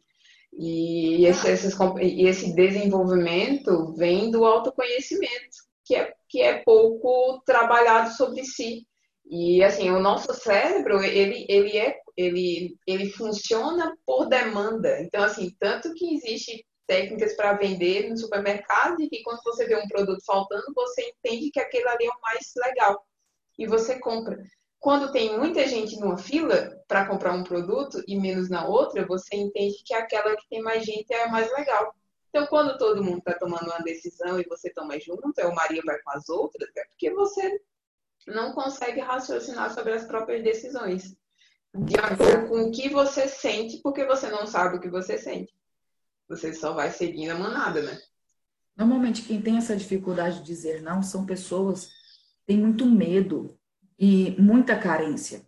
E 0.58 1.26
esse, 1.26 1.50
esses, 1.50 1.76
e 2.02 2.26
esse 2.26 2.56
desenvolvimento 2.56 3.94
vem 3.96 4.32
do 4.32 4.46
autoconhecimento, 4.46 5.58
que 5.84 5.96
é, 5.96 6.14
que 6.30 6.42
é 6.42 6.64
pouco 6.64 7.42
trabalhado 7.46 8.12
sobre 8.12 8.46
si. 8.46 8.88
E 9.26 9.62
assim, 9.64 9.90
o 9.90 10.00
nosso 10.00 10.34
cérebro, 10.34 11.04
ele, 11.04 11.46
ele 11.50 11.78
é 11.78 12.00
ele, 12.18 12.78
ele 12.88 13.10
funciona 13.12 13.96
por 14.06 14.28
demanda. 14.28 15.02
Então, 15.02 15.24
assim, 15.24 15.54
tanto 15.60 15.94
que 15.94 16.16
existe 16.16 16.66
técnicas 16.88 17.34
para 17.36 17.54
vender 17.54 18.10
no 18.10 18.18
supermercado 18.18 19.02
e 19.02 19.10
que 19.10 19.24
quando 19.24 19.42
você 19.44 19.66
vê 19.66 19.76
um 19.76 19.88
produto 19.88 20.24
faltando, 20.26 20.66
você 20.76 21.02
entende 21.10 21.52
que 21.52 21.60
aquele 21.60 21.88
ali 21.88 22.06
é 22.06 22.10
o 22.10 22.22
mais 22.22 22.52
legal 22.58 23.06
e 23.58 23.68
você 23.68 24.00
compra. 24.00 24.42
Quando 24.80 25.12
tem 25.12 25.38
muita 25.38 25.68
gente 25.68 26.00
numa 26.00 26.18
fila 26.18 26.80
para 26.88 27.08
comprar 27.08 27.34
um 27.34 27.44
produto 27.44 28.04
e 28.08 28.20
menos 28.20 28.50
na 28.50 28.68
outra, 28.68 29.06
você 29.06 29.36
entende 29.36 29.82
que 29.84 29.94
aquela 29.94 30.36
que 30.36 30.48
tem 30.48 30.62
mais 30.62 30.84
gente 30.84 31.12
é 31.12 31.24
a 31.24 31.28
mais 31.28 31.52
legal. 31.52 31.94
Então, 32.30 32.46
quando 32.48 32.78
todo 32.78 33.04
mundo 33.04 33.20
está 33.20 33.34
tomando 33.34 33.66
uma 33.66 33.80
decisão 33.80 34.40
e 34.40 34.44
você 34.44 34.70
toma 34.70 35.00
junto, 35.00 35.32
é 35.40 35.48
o 35.48 35.56
Maria 35.56 35.82
vai 35.86 35.98
com 36.02 36.12
as 36.12 36.30
outras, 36.30 36.70
é 36.76 36.84
porque 36.86 37.10
você 37.12 37.62
não 38.28 38.54
consegue 38.54 39.00
raciocinar 39.00 39.74
sobre 39.74 39.94
as 39.94 40.06
próprias 40.06 40.44
decisões. 40.44 41.16
De 41.74 41.98
acordo 41.98 42.48
com 42.50 42.64
o 42.64 42.72
que 42.72 42.90
você 42.90 43.28
sente, 43.28 43.80
porque 43.82 44.06
você 44.06 44.30
não 44.30 44.46
sabe 44.46 44.78
o 44.78 44.80
que 44.80 44.90
você 44.90 45.18
sente. 45.18 45.54
Você 46.28 46.54
só 46.54 46.74
vai 46.74 46.92
seguindo 46.92 47.32
a 47.32 47.38
manada, 47.38 47.82
né? 47.82 48.00
Normalmente, 48.76 49.22
quem 49.22 49.42
tem 49.42 49.58
essa 49.58 49.76
dificuldade 49.76 50.40
de 50.40 50.46
dizer 50.46 50.82
não 50.82 51.02
são 51.02 51.26
pessoas 51.26 51.86
que 51.86 52.46
têm 52.48 52.58
muito 52.58 52.86
medo 52.86 53.58
e 53.98 54.36
muita 54.40 54.78
carência, 54.78 55.48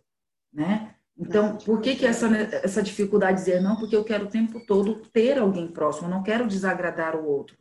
né? 0.52 0.94
Então, 1.18 1.58
por 1.58 1.80
que, 1.80 1.96
que 1.96 2.06
essa, 2.06 2.28
essa 2.62 2.82
dificuldade 2.82 3.38
de 3.38 3.44
dizer 3.44 3.60
não? 3.60 3.76
Porque 3.76 3.96
eu 3.96 4.04
quero 4.04 4.26
o 4.26 4.30
tempo 4.30 4.64
todo 4.66 5.02
ter 5.12 5.36
alguém 5.36 5.66
próximo, 5.66 6.06
eu 6.06 6.10
não 6.10 6.22
quero 6.22 6.46
desagradar 6.46 7.16
o 7.16 7.26
outro. 7.26 7.56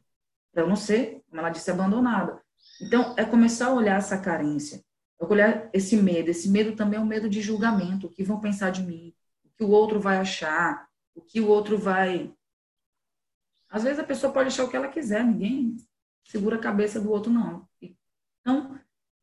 Para 0.53 0.63
eu 0.63 0.69
não 0.69 0.75
ser, 0.75 1.23
como 1.27 1.41
ela 1.41 1.49
disse, 1.49 1.71
abandonada. 1.71 2.39
Então, 2.81 3.15
é 3.17 3.25
começar 3.25 3.67
a 3.67 3.73
olhar 3.73 3.97
essa 3.97 4.17
carência, 4.17 4.83
é 5.19 5.25
olhar 5.25 5.69
esse 5.73 5.97
medo. 5.97 6.29
Esse 6.29 6.49
medo 6.49 6.75
também 6.75 6.99
é 6.99 7.01
um 7.01 7.05
medo 7.05 7.27
de 7.27 7.41
julgamento, 7.41 8.07
o 8.07 8.11
que 8.11 8.23
vão 8.23 8.39
pensar 8.39 8.69
de 8.69 8.83
mim, 8.83 9.13
o 9.43 9.49
que 9.49 9.63
o 9.63 9.71
outro 9.71 9.99
vai 9.99 10.17
achar, 10.17 10.87
o 11.15 11.21
que 11.21 11.41
o 11.41 11.47
outro 11.47 11.77
vai. 11.77 12.31
Às 13.69 13.83
vezes 13.83 13.99
a 13.99 14.03
pessoa 14.03 14.31
pode 14.31 14.47
achar 14.47 14.63
o 14.63 14.69
que 14.69 14.75
ela 14.75 14.87
quiser, 14.87 15.23
ninguém 15.23 15.77
segura 16.23 16.57
a 16.57 16.59
cabeça 16.59 16.99
do 16.99 17.11
outro, 17.11 17.31
não. 17.31 17.67
Então, 18.41 18.77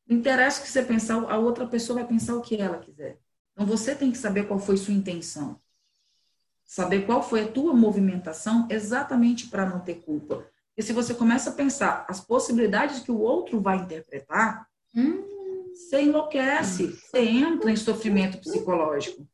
interessa 0.09 0.63
que 0.63 0.69
você 0.69 0.83
pensar, 0.83 1.17
a 1.31 1.39
outra 1.39 1.67
pessoa 1.67 2.01
vai 2.01 2.09
pensar 2.09 2.35
o 2.35 2.43
que 2.43 2.57
ela 2.57 2.79
quiser. 2.79 3.19
Então 3.53 3.67
você 3.67 3.95
tem 3.95 4.11
que 4.11 4.19
saber 4.19 4.47
qual 4.47 4.59
foi 4.59 4.77
sua 4.77 4.93
intenção. 4.93 5.61
Saber 6.65 7.07
qual 7.07 7.23
foi 7.23 7.45
a 7.45 7.49
tua 7.49 7.73
movimentação 7.73 8.67
exatamente 8.71 9.47
para 9.47 9.67
não 9.67 9.81
ter 9.81 9.97
culpa. 9.97 10.47
E 10.77 10.83
se 10.83 10.93
você 10.93 11.15
começa 11.15 11.51
a 11.51 11.53
pensar 11.53 12.05
as 12.09 12.21
possibilidades 12.21 13.01
que 13.01 13.13
o 13.13 13.21
outro 13.21 13.61
vai 13.61 13.77
interpretar, 13.77 14.67
hum. 14.95 15.23
você 15.73 16.03
enlouquece, 16.03 16.87
você 16.89 17.21
entra 17.21 17.71
em 17.71 17.77
sofrimento 17.77 18.39
psicológico. 18.39 19.27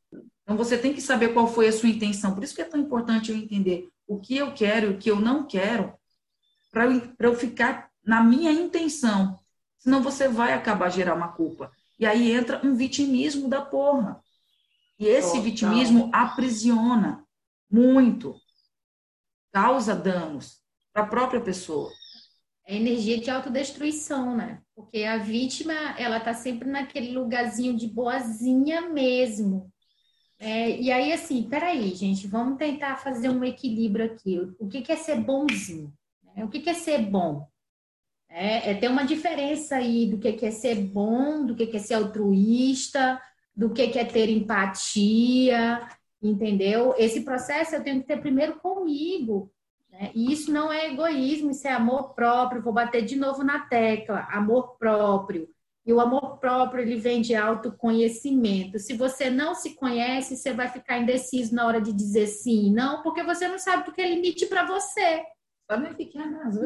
Então 0.42 0.56
você 0.56 0.76
tem 0.76 0.92
que 0.92 1.00
saber 1.00 1.32
qual 1.32 1.46
foi 1.46 1.68
a 1.68 1.72
sua 1.72 1.88
intenção. 1.88 2.34
Por 2.34 2.44
isso 2.44 2.54
que 2.54 2.60
é 2.60 2.64
tão 2.64 2.80
importante 2.80 3.30
eu 3.30 3.36
entender 3.38 3.88
o 4.10 4.18
que 4.18 4.36
eu 4.36 4.52
quero 4.52 4.90
e 4.90 4.94
o 4.94 4.98
que 4.98 5.08
eu 5.08 5.20
não 5.20 5.46
quero, 5.46 5.94
para 6.72 6.84
eu, 6.86 7.14
eu 7.20 7.36
ficar 7.36 7.88
na 8.04 8.20
minha 8.20 8.50
intenção. 8.50 9.38
Senão 9.78 10.02
você 10.02 10.26
vai 10.26 10.52
acabar 10.52 10.90
gerar 10.90 11.14
uma 11.14 11.28
culpa. 11.28 11.70
E 11.96 12.04
aí 12.04 12.32
entra 12.32 12.60
um 12.66 12.74
vitimismo 12.74 13.48
da 13.48 13.62
porra. 13.62 14.20
E 14.98 15.06
esse 15.06 15.28
Total. 15.28 15.42
vitimismo 15.44 16.10
aprisiona 16.12 17.24
muito, 17.70 18.34
causa 19.52 19.94
danos 19.94 20.60
para 20.92 21.04
a 21.04 21.06
própria 21.06 21.40
pessoa. 21.40 21.88
É 22.66 22.74
energia 22.74 23.20
de 23.20 23.30
autodestruição, 23.30 24.36
né? 24.36 24.60
Porque 24.74 25.04
a 25.04 25.18
vítima, 25.18 25.72
ela 25.96 26.18
tá 26.18 26.34
sempre 26.34 26.68
naquele 26.68 27.12
lugarzinho 27.12 27.76
de 27.76 27.86
boazinha 27.86 28.88
mesmo. 28.88 29.72
É, 30.42 30.80
e 30.80 30.90
aí, 30.90 31.12
assim, 31.12 31.42
peraí, 31.42 31.94
gente, 31.94 32.26
vamos 32.26 32.56
tentar 32.56 32.96
fazer 32.96 33.28
um 33.28 33.44
equilíbrio 33.44 34.06
aqui. 34.06 34.40
O 34.58 34.66
que, 34.66 34.80
que 34.80 34.90
é 34.90 34.96
ser 34.96 35.20
bonzinho? 35.20 35.92
O 36.34 36.48
que, 36.48 36.60
que 36.60 36.70
é 36.70 36.74
ser 36.74 36.98
bom? 37.02 37.46
É, 38.26 38.70
é 38.70 38.74
ter 38.74 38.88
uma 38.88 39.04
diferença 39.04 39.76
aí 39.76 40.08
do 40.08 40.18
que, 40.18 40.32
que 40.32 40.46
é 40.46 40.50
ser 40.50 40.76
bom, 40.76 41.44
do 41.44 41.54
que, 41.54 41.66
que 41.66 41.76
é 41.76 41.80
ser 41.80 41.94
altruísta, 41.94 43.20
do 43.54 43.68
que, 43.70 43.88
que 43.88 43.98
é 43.98 44.04
ter 44.04 44.30
empatia, 44.30 45.86
entendeu? 46.22 46.94
Esse 46.96 47.20
processo 47.20 47.74
eu 47.74 47.84
tenho 47.84 48.00
que 48.00 48.06
ter 48.06 48.18
primeiro 48.18 48.58
comigo. 48.60 49.52
Né? 49.90 50.10
E 50.14 50.32
isso 50.32 50.50
não 50.50 50.72
é 50.72 50.86
egoísmo, 50.86 51.50
isso 51.50 51.68
é 51.68 51.72
amor 51.72 52.14
próprio. 52.14 52.62
Vou 52.62 52.72
bater 52.72 53.04
de 53.04 53.16
novo 53.16 53.44
na 53.44 53.66
tecla: 53.66 54.26
amor 54.30 54.78
próprio. 54.78 55.48
E 55.86 55.92
o 55.92 56.00
amor 56.00 56.38
próprio 56.38 56.82
ele 56.82 56.96
vem 56.96 57.22
de 57.22 57.34
autoconhecimento. 57.34 58.78
Se 58.78 58.94
você 58.94 59.30
não 59.30 59.54
se 59.54 59.74
conhece, 59.74 60.36
você 60.36 60.52
vai 60.52 60.68
ficar 60.68 60.98
indeciso 60.98 61.54
na 61.54 61.66
hora 61.66 61.80
de 61.80 61.92
dizer 61.92 62.26
sim, 62.26 62.72
não, 62.72 63.02
porque 63.02 63.22
você 63.22 63.48
não 63.48 63.58
sabe 63.58 63.88
o 63.88 63.92
que 63.92 64.00
é 64.00 64.08
limite 64.08 64.46
para 64.46 64.66
você 64.66 65.22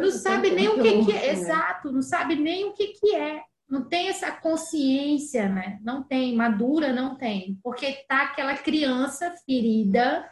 não 0.01 0.11
sabe 0.11 0.51
nem 0.51 0.69
o 0.69 0.81
que, 0.81 1.05
que 1.05 1.13
é, 1.13 1.31
exato, 1.33 1.93
não 1.93 2.01
sabe 2.01 2.37
nem 2.37 2.65
o 2.65 2.73
que, 2.73 2.87
que 2.89 3.15
é. 3.15 3.43
Não 3.69 3.87
tem 3.87 4.09
essa 4.09 4.31
consciência, 4.33 5.49
né? 5.49 5.79
Não 5.83 6.03
tem, 6.03 6.35
madura 6.35 6.93
não 6.93 7.17
tem. 7.17 7.59
Porque 7.63 7.93
tá 8.09 8.23
aquela 8.23 8.57
criança 8.57 9.35
ferida, 9.45 10.27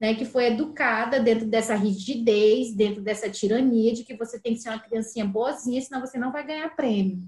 né, 0.00 0.14
que 0.14 0.24
foi 0.24 0.46
educada 0.46 1.20
dentro 1.20 1.46
dessa 1.46 1.74
rigidez, 1.74 2.74
dentro 2.74 3.00
dessa 3.00 3.30
tirania 3.30 3.92
de 3.92 4.04
que 4.04 4.16
você 4.16 4.40
tem 4.40 4.54
que 4.54 4.60
ser 4.60 4.70
uma 4.70 4.80
criancinha 4.80 5.24
boazinha, 5.24 5.80
senão 5.80 6.00
você 6.00 6.18
não 6.18 6.32
vai 6.32 6.44
ganhar 6.44 6.74
prêmio. 6.74 7.22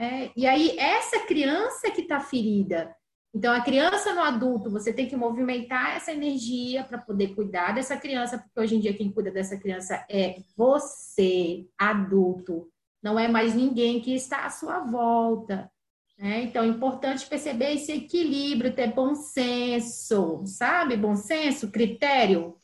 É, 0.00 0.30
e 0.36 0.46
aí, 0.46 0.78
essa 0.78 1.26
criança 1.26 1.90
que 1.90 2.02
está 2.02 2.20
ferida, 2.20 2.94
então, 3.34 3.52
a 3.52 3.60
criança 3.60 4.14
no 4.14 4.22
adulto, 4.22 4.70
você 4.70 4.92
tem 4.92 5.06
que 5.06 5.16
movimentar 5.16 5.96
essa 5.96 6.12
energia 6.12 6.82
para 6.84 6.98
poder 6.98 7.34
cuidar 7.34 7.74
dessa 7.74 7.96
criança, 7.96 8.38
porque 8.38 8.58
hoje 8.58 8.76
em 8.76 8.80
dia 8.80 8.94
quem 8.94 9.12
cuida 9.12 9.30
dessa 9.30 9.58
criança 9.58 10.04
é 10.08 10.36
você, 10.56 11.66
adulto, 11.76 12.70
não 13.02 13.18
é 13.18 13.28
mais 13.28 13.54
ninguém 13.54 14.00
que 14.00 14.14
está 14.14 14.46
à 14.46 14.50
sua 14.50 14.80
volta. 14.80 15.70
Né? 16.16 16.44
Então, 16.44 16.64
é 16.64 16.68
importante 16.68 17.26
perceber 17.26 17.74
esse 17.74 17.92
equilíbrio, 17.92 18.74
ter 18.74 18.92
bom 18.92 19.14
senso, 19.14 20.42
sabe? 20.46 20.96
Bom 20.96 21.14
senso, 21.14 21.70
critério. 21.70 22.56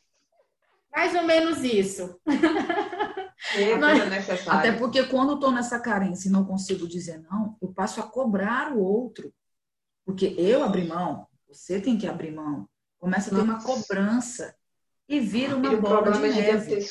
Mais 0.90 1.14
ou 1.14 1.24
menos 1.24 1.62
isso. 1.62 2.18
É, 3.56 3.76
Mas, 3.76 4.48
até 4.48 4.72
porque 4.72 5.04
quando 5.04 5.30
eu 5.30 5.34
estou 5.36 5.52
nessa 5.52 5.78
carência 5.78 6.28
e 6.28 6.32
não 6.32 6.44
consigo 6.44 6.86
dizer 6.88 7.22
não, 7.22 7.56
eu 7.60 7.68
passo 7.72 8.00
a 8.00 8.04
cobrar 8.04 8.72
o 8.72 8.80
outro 8.80 9.32
porque 10.04 10.34
eu 10.38 10.62
abri 10.62 10.86
mão, 10.86 11.26
você 11.48 11.80
tem 11.80 11.96
que 11.96 12.06
abrir 12.06 12.30
mão. 12.30 12.68
Começa 12.98 13.30
a 13.30 13.38
ter 13.38 13.42
uma 13.42 13.62
cobrança 13.62 14.54
e 15.08 15.20
vira 15.20 15.56
uma 15.56 15.76
bola 15.76 16.12
de 16.12 16.20
neve. 16.20 16.86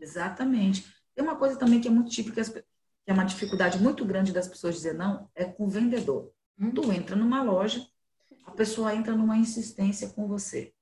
Exatamente. 0.00 0.86
Tem 1.14 1.24
uma 1.24 1.36
coisa 1.36 1.56
também 1.56 1.80
que 1.80 1.88
é 1.88 1.90
muito 1.90 2.10
típica, 2.10 2.42
que 2.44 2.64
é 3.06 3.12
uma 3.12 3.24
dificuldade 3.24 3.78
muito 3.78 4.04
grande 4.04 4.32
das 4.32 4.48
pessoas 4.48 4.74
dizer 4.74 4.94
não, 4.94 5.28
é 5.34 5.44
com 5.44 5.64
o 5.64 5.70
vendedor. 5.70 6.32
Tu 6.74 6.92
entra 6.92 7.16
numa 7.16 7.42
loja, 7.42 7.86
a 8.44 8.50
pessoa 8.50 8.94
entra 8.94 9.14
numa 9.14 9.36
insistência 9.36 10.08
com 10.10 10.26
você. 10.26 10.72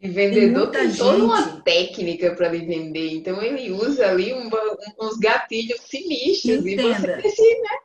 E 0.00 0.08
vendedor 0.08 0.70
tem, 0.70 0.88
tem 0.88 0.96
toda 0.96 1.12
gente... 1.12 1.24
uma 1.24 1.60
técnica 1.60 2.34
para 2.34 2.54
ele 2.54 2.64
vender, 2.64 3.12
então 3.12 3.42
ele 3.42 3.70
usa 3.70 4.06
ali 4.06 4.32
um, 4.32 4.48
uns 4.98 5.18
gatilhos 5.18 5.80
sinistros 5.82 6.64
Entenda. 6.64 6.82
e 6.82 6.94
você 6.94 7.12
precisa, 7.20 7.60
né? 7.60 7.78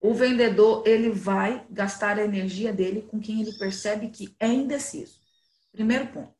o 0.00 0.14
vendedor 0.14 0.86
ele 0.86 1.10
vai 1.10 1.66
gastar 1.68 2.18
a 2.18 2.24
energia 2.24 2.72
dele 2.72 3.02
com 3.02 3.18
quem 3.18 3.40
ele 3.40 3.52
percebe 3.58 4.10
que 4.10 4.34
é 4.38 4.46
indeciso. 4.46 5.20
Primeiro 5.72 6.08
ponto. 6.08 6.34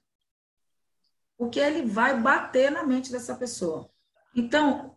Porque 1.37 1.59
ele 1.59 1.83
vai 1.83 2.21
bater 2.21 2.71
na 2.71 2.85
mente 2.85 3.11
dessa 3.11 3.35
pessoa. 3.35 3.91
Então, 4.37 4.97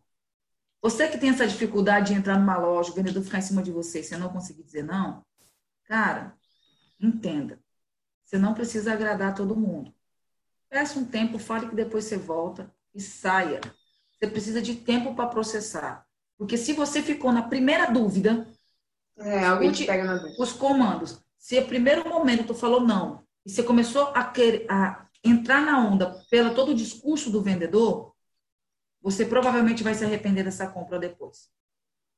você 0.81 1.07
que 1.07 1.17
tem 1.17 1.29
essa 1.31 1.47
dificuldade 1.47 2.13
de 2.13 2.19
entrar 2.19 2.37
numa 2.37 2.57
loja, 2.57 2.91
o 2.91 2.93
vendedor 2.93 3.23
ficar 3.23 3.39
em 3.39 3.43
cima 3.43 3.63
de 3.63 3.71
você 3.71 4.01
e 4.01 4.03
você 4.03 4.17
não 4.17 4.29
conseguir 4.29 4.63
dizer 4.63 4.83
não, 4.83 5.25
cara, 5.85 6.37
entenda. 6.99 7.59
Você 8.23 8.37
não 8.37 8.53
precisa 8.53 8.93
agradar 8.93 9.33
todo 9.33 9.55
mundo. 9.55 9.94
Peça 10.75 10.99
um 10.99 11.05
tempo, 11.05 11.39
fale 11.39 11.69
que 11.69 11.75
depois 11.75 12.03
você 12.03 12.17
volta 12.17 12.69
e 12.93 12.99
saia. 12.99 13.61
Você 14.11 14.27
precisa 14.27 14.61
de 14.61 14.75
tempo 14.75 15.15
para 15.15 15.29
processar. 15.29 16.05
Porque 16.37 16.57
se 16.57 16.73
você 16.73 17.01
ficou 17.01 17.31
na 17.31 17.43
primeira 17.43 17.89
dúvida, 17.89 18.45
é, 19.17 19.45
alguém 19.45 19.71
te 19.71 19.85
pega 19.85 20.03
na 20.03 20.17
dúvida. 20.17 20.35
Os 20.37 20.51
comandos. 20.51 21.17
Se 21.37 21.57
no 21.61 21.65
primeiro 21.65 22.09
momento 22.09 22.47
tu 22.47 22.53
falou 22.53 22.81
não, 22.81 23.23
e 23.45 23.49
você 23.49 23.63
começou 23.63 24.11
a, 24.13 24.25
querer, 24.25 24.69
a 24.69 25.07
entrar 25.23 25.61
na 25.61 25.79
onda 25.79 26.21
pelo 26.29 26.53
todo 26.53 26.73
o 26.73 26.75
discurso 26.75 27.31
do 27.31 27.41
vendedor, 27.41 28.13
você 29.01 29.25
provavelmente 29.25 29.81
vai 29.81 29.93
se 29.93 30.03
arrepender 30.03 30.43
dessa 30.43 30.67
compra 30.67 30.99
depois. 30.99 31.49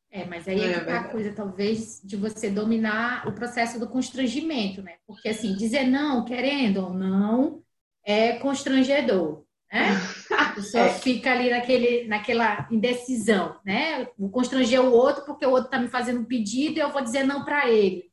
É, 0.09 0.25
mas 0.25 0.47
aí 0.47 0.61
é, 0.61 0.71
é 0.71 0.79
tá 0.83 1.01
a 1.01 1.09
coisa, 1.09 1.31
talvez, 1.31 2.01
de 2.03 2.15
você 2.15 2.49
dominar 2.49 3.27
o 3.27 3.33
processo 3.33 3.79
do 3.79 3.87
constrangimento, 3.87 4.81
né? 4.81 4.95
Porque, 5.05 5.29
assim, 5.29 5.55
dizer 5.55 5.83
não, 5.83 6.25
querendo 6.25 6.77
ou 6.77 6.91
não, 6.91 7.61
é 8.07 8.33
constrangedor 8.37 9.45
né? 9.71 9.89
A 10.31 10.45
pessoa 10.53 10.85
é. 10.85 10.93
fica 10.93 11.31
ali 11.31 11.49
naquele, 11.49 12.07
naquela 12.07 12.67
indecisão, 12.71 13.59
né? 13.65 14.07
Vou 14.17 14.29
constranger 14.29 14.81
o 14.81 14.91
outro 14.91 15.25
porque 15.25 15.45
o 15.45 15.51
outro 15.51 15.65
está 15.65 15.79
me 15.79 15.87
fazendo 15.87 16.21
um 16.21 16.25
pedido 16.25 16.77
e 16.77 16.79
eu 16.79 16.91
vou 16.91 17.01
dizer 17.01 17.23
não 17.23 17.43
para 17.43 17.69
ele. 17.69 18.09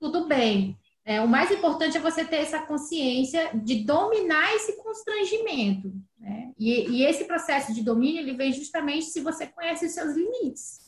Tudo 0.00 0.26
bem. 0.26 0.76
É, 1.04 1.20
o 1.20 1.28
mais 1.28 1.50
importante 1.50 1.96
é 1.96 2.00
você 2.00 2.24
ter 2.24 2.36
essa 2.36 2.60
consciência 2.60 3.50
de 3.54 3.82
dominar 3.82 4.54
esse 4.54 4.76
constrangimento. 4.82 5.92
Né? 6.18 6.52
E, 6.58 6.90
e 6.90 7.04
esse 7.04 7.24
processo 7.24 7.72
de 7.72 7.82
domínio 7.82 8.20
ele 8.20 8.34
vem 8.34 8.52
justamente 8.52 9.06
se 9.06 9.20
você 9.20 9.46
conhece 9.46 9.86
os 9.86 9.92
seus 9.92 10.14
limites. 10.14 10.87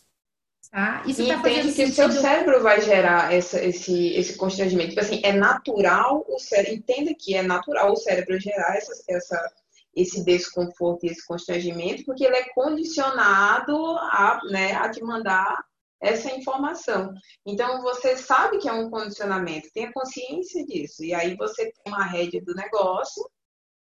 Tá? 0.71 1.03
Isso 1.05 1.23
está 1.23 1.41
fazendo 1.41 1.75
que 1.75 1.85
o 1.85 1.93
seu 1.93 2.13
cérebro 2.13 2.63
vai 2.63 2.81
gerar 2.81 3.35
essa, 3.35 3.61
esse, 3.63 4.15
esse 4.15 4.37
constrangimento. 4.37 4.91
Tipo 4.91 5.01
assim, 5.01 5.21
é 5.25 5.33
natural 5.33 6.25
o 6.29 6.39
cérebro, 6.39 6.75
entenda 6.75 7.13
que 7.19 7.35
é 7.35 7.43
natural 7.43 7.93
o 7.93 7.97
cérebro 7.97 8.39
gerar 8.39 8.77
essa, 8.77 8.93
essa 9.09 9.53
esse 9.95 10.25
desconforto 10.25 11.05
e 11.05 11.09
esse 11.09 11.27
constrangimento, 11.27 12.05
porque 12.05 12.25
ele 12.25 12.37
é 12.37 12.49
condicionado 12.55 13.75
a, 13.99 14.41
né, 14.51 14.73
a 14.75 14.89
te 14.89 15.03
mandar 15.03 15.65
essa 16.01 16.33
informação. 16.33 17.13
Então, 17.45 17.83
você 17.83 18.17
sabe 18.17 18.59
que 18.59 18.69
é 18.69 18.73
um 18.73 18.89
condicionamento, 18.89 19.69
tenha 19.75 19.93
consciência 19.93 20.65
disso. 20.65 21.05
E 21.05 21.13
aí 21.13 21.37
você 21.37 21.65
tem 21.65 21.93
uma 21.93 22.05
rédea 22.05 22.41
do 22.43 22.55
negócio 22.55 23.29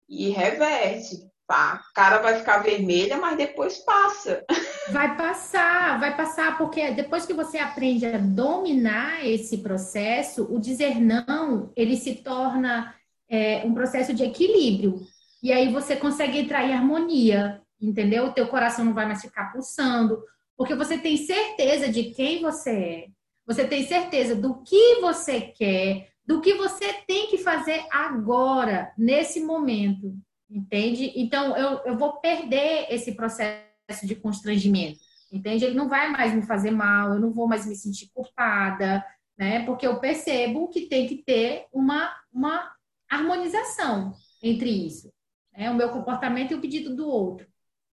e 0.10 0.30
reverte. 0.30 1.32
A 1.50 1.82
cara 1.94 2.20
vai 2.20 2.38
ficar 2.38 2.60
vermelha, 2.60 3.18
mas 3.18 3.38
depois 3.38 3.78
passa. 3.80 4.44
Vai 4.92 5.16
passar, 5.16 6.00
vai 6.00 6.16
passar, 6.16 6.58
porque 6.58 6.92
depois 6.92 7.26
que 7.26 7.34
você 7.34 7.58
aprende 7.58 8.06
a 8.06 8.18
dominar 8.18 9.26
esse 9.26 9.58
processo, 9.60 10.48
o 10.50 10.60
dizer 10.60 11.00
não, 11.00 11.72
ele 11.76 11.96
se 11.96 12.16
torna 12.16 12.96
é, 13.30 13.64
um 13.66 13.74
processo 13.74 14.14
de 14.14 14.24
equilíbrio. 14.24 15.02
E 15.42 15.52
aí 15.52 15.72
você 15.72 15.96
consegue 15.96 16.40
entrar 16.40 16.66
em 16.66 16.74
harmonia, 16.74 17.62
entendeu? 17.80 18.26
O 18.26 18.34
teu 18.34 18.48
coração 18.48 18.86
não 18.86 18.94
vai 18.94 19.06
mais 19.06 19.22
ficar 19.22 19.52
pulsando, 19.52 20.24
porque 20.58 20.76
você 20.76 20.98
tem 20.98 21.18
certeza 21.18 21.90
de 21.90 22.12
quem 22.12 22.42
você 22.42 22.72
é, 22.72 23.08
você 23.46 23.68
tem 23.68 23.86
certeza 23.86 24.36
do 24.36 24.62
que 24.64 25.02
você 25.02 25.42
quer, 25.42 26.08
do 26.26 26.40
que 26.40 26.54
você 26.54 26.94
tem 27.06 27.28
que 27.28 27.38
fazer 27.38 27.86
agora, 27.92 28.94
nesse 28.98 29.42
momento, 29.42 30.16
entende? 30.54 31.12
Então, 31.16 31.58
eu, 31.58 31.80
eu 31.86 31.98
vou 31.98 32.20
perder 32.20 32.88
esse 32.90 33.14
processo 33.14 34.06
de 34.06 34.16
constrangimento, 34.16 35.00
entende? 35.32 35.66
Ele 35.66 35.76
não 35.76 35.90
vai 35.90 36.10
mais 36.12 36.34
me 36.34 36.44
fazer 36.44 36.72
mal, 36.72 37.14
eu 37.14 37.20
não 37.20 37.32
vou 37.32 37.48
mais 37.48 37.66
me 37.66 37.76
sentir 37.76 38.12
culpada, 38.14 39.04
né? 39.38 39.66
Porque 39.66 39.86
eu 39.86 40.00
percebo 40.00 40.70
que 40.70 40.82
tem 40.82 41.08
que 41.08 41.18
ter 41.18 41.66
uma, 41.74 42.16
uma 42.32 42.72
harmonização 43.10 44.14
entre 44.42 44.70
isso, 44.70 45.12
né? 45.52 45.72
O 45.72 45.76
meu 45.76 45.90
comportamento 45.90 46.52
e 46.52 46.56
o 46.56 46.62
pedido 46.62 46.96
do 46.96 47.08
outro, 47.08 47.48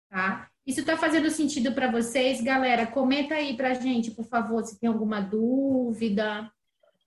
tá? 0.09 0.49
Isso 0.65 0.79
está 0.79 0.97
fazendo 0.97 1.29
sentido 1.29 1.73
para 1.73 1.91
vocês, 1.91 2.41
galera? 2.41 2.87
Comenta 2.87 3.35
aí 3.35 3.55
para 3.55 3.75
gente, 3.75 4.11
por 4.11 4.25
favor, 4.25 4.63
se 4.63 4.79
tem 4.79 4.89
alguma 4.89 5.19
dúvida. 5.19 6.49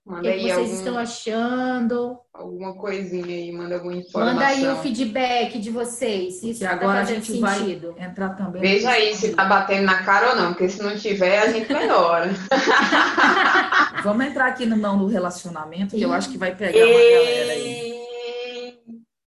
Manda 0.09 0.31
o 0.31 0.33
que, 0.33 0.41
vocês 0.41 0.57
algum, 0.57 0.73
estão 0.73 0.99
achando? 0.99 2.19
Alguma 2.33 2.75
coisinha 2.79 3.27
aí, 3.27 3.53
manda 3.53 3.75
alguma 3.75 3.95
informação. 3.95 4.35
Manda 4.35 4.47
aí 4.47 4.67
o 4.67 4.77
feedback 4.77 5.59
de 5.59 5.71
vocês. 5.71 6.43
Isso 6.43 6.65
tá 6.65 6.71
agora 6.71 7.03
a 7.03 7.05
gente 7.05 7.31
sentido. 7.31 7.93
vai 7.93 8.07
entrar 8.07 8.31
também. 8.31 8.63
Veja 8.63 8.89
aí 8.89 9.15
se 9.15 9.35
tá 9.35 9.45
batendo 9.45 9.85
na 9.85 10.03
cara 10.03 10.31
ou 10.31 10.37
não, 10.37 10.55
porque 10.55 10.71
se 10.71 10.83
não 10.83 10.97
tiver, 10.97 11.41
a 11.41 11.53
gente 11.53 11.71
melhora. 11.71 12.31
Vamos 14.03 14.25
entrar 14.25 14.47
aqui 14.47 14.65
no 14.65 14.77
não 14.77 14.97
do 14.97 15.07
relacionamento, 15.09 15.95
que 15.95 16.03
eu 16.03 16.13
acho 16.15 16.31
que 16.31 16.39
vai 16.39 16.57
pegar 16.57 16.79
uma 16.79 16.87
galera 16.87 17.53
aí. 17.53 17.99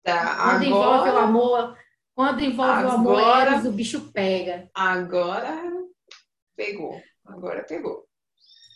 Quando 0.04 0.17
agora... 0.17 0.65
envolve 0.65 1.10
o 1.12 1.17
amor, 1.17 1.78
quando 2.15 2.41
envolve 2.41 2.72
agora, 2.72 2.88
o 2.88 2.96
amor, 2.96 3.48
eles, 3.52 3.65
o 3.65 3.72
bicho 3.72 4.12
pega. 4.12 4.67
Agora 4.74 5.62
pegou. 6.58 7.00
Agora 7.24 7.63
pegou. 7.63 8.04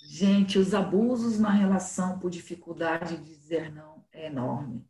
Gente, 0.08 0.60
os 0.60 0.74
abusos 0.74 1.40
na 1.40 1.50
relação 1.50 2.20
por 2.20 2.30
dificuldade 2.30 3.18
de 3.18 3.24
dizer 3.24 3.74
não 3.74 4.04
é 4.12 4.28
enorme. 4.28 4.86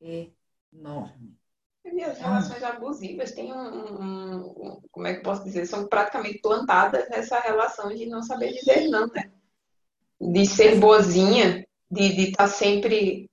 É 0.00 0.28
enorme. 0.72 1.38
E 1.84 2.02
as 2.02 2.18
relações 2.18 2.62
abusivas 2.62 3.32
têm 3.32 3.52
um, 3.52 4.42
um, 4.42 4.82
como 4.90 5.06
é 5.06 5.14
que 5.14 5.20
eu 5.20 5.22
posso 5.24 5.44
dizer, 5.44 5.64
são 5.66 5.86
praticamente 5.86 6.38
plantadas 6.38 7.08
nessa 7.08 7.38
relação 7.40 7.88
de 7.88 8.06
não 8.06 8.22
saber 8.22 8.52
dizer 8.52 8.88
não, 8.88 9.06
né? 9.08 9.30
De 10.20 10.44
ser 10.44 10.78
boazinha, 10.78 11.66
de 11.90 12.02
estar 12.28 12.44
tá 12.44 12.48
sempre. 12.48 13.28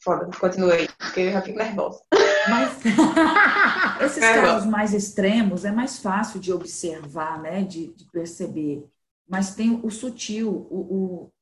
Foda, 0.00 0.28
continuei, 0.38 0.88
porque 0.98 1.20
eu 1.20 1.32
já 1.32 1.42
fico 1.42 1.58
nervosa. 1.58 2.02
Mas 2.48 2.80
esses 4.02 4.18
casos 4.18 4.68
mais 4.68 4.92
extremos 4.92 5.64
é 5.64 5.70
mais 5.70 5.98
fácil 5.98 6.40
de 6.40 6.52
observar, 6.52 7.40
né? 7.40 7.62
De, 7.62 7.88
de 7.94 8.04
perceber 8.06 8.84
mas 9.32 9.54
tem 9.54 9.80
o 9.82 9.90
sutil, 9.90 10.50
o, 10.50 11.32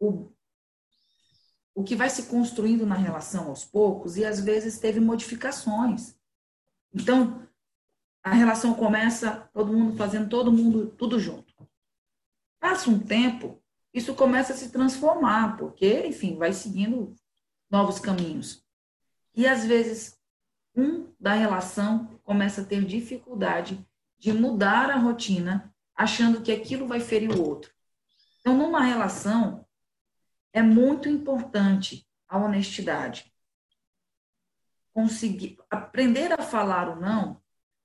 o, 0.00 0.08
o, 0.08 0.32
o 1.72 1.84
que 1.84 1.94
vai 1.94 2.10
se 2.10 2.24
construindo 2.24 2.84
na 2.84 2.96
relação 2.96 3.46
aos 3.46 3.64
poucos 3.64 4.16
e 4.16 4.24
às 4.24 4.40
vezes 4.40 4.80
teve 4.80 4.98
modificações. 4.98 6.16
Então, 6.92 7.46
a 8.24 8.32
relação 8.32 8.74
começa 8.74 9.48
todo 9.52 9.72
mundo 9.72 9.96
fazendo 9.96 10.28
todo 10.28 10.50
mundo 10.50 10.88
tudo 10.88 11.20
junto. 11.20 11.54
Passa 12.58 12.90
um 12.90 12.98
tempo, 12.98 13.62
isso 13.94 14.12
começa 14.16 14.52
a 14.52 14.56
se 14.56 14.70
transformar, 14.70 15.58
porque, 15.58 16.08
enfim, 16.08 16.36
vai 16.36 16.52
seguindo 16.52 17.14
novos 17.70 18.00
caminhos. 18.00 18.66
E 19.32 19.46
às 19.46 19.64
vezes 19.64 20.18
um 20.74 21.14
da 21.20 21.34
relação 21.34 22.18
começa 22.24 22.62
a 22.62 22.64
ter 22.64 22.84
dificuldade 22.84 23.86
de 24.18 24.32
mudar 24.32 24.90
a 24.90 24.96
rotina 24.96 25.69
achando 26.00 26.40
que 26.40 26.50
aquilo 26.50 26.86
vai 26.86 26.98
ferir 26.98 27.30
o 27.30 27.46
outro. 27.46 27.70
Então, 28.40 28.56
numa 28.56 28.80
relação, 28.80 29.66
é 30.50 30.62
muito 30.62 31.10
importante 31.10 32.08
a 32.26 32.38
honestidade. 32.38 33.30
Conseguir 34.94 35.58
aprender 35.68 36.32
a 36.32 36.42
falar 36.42 36.88
o 36.88 36.98
não, 36.98 37.38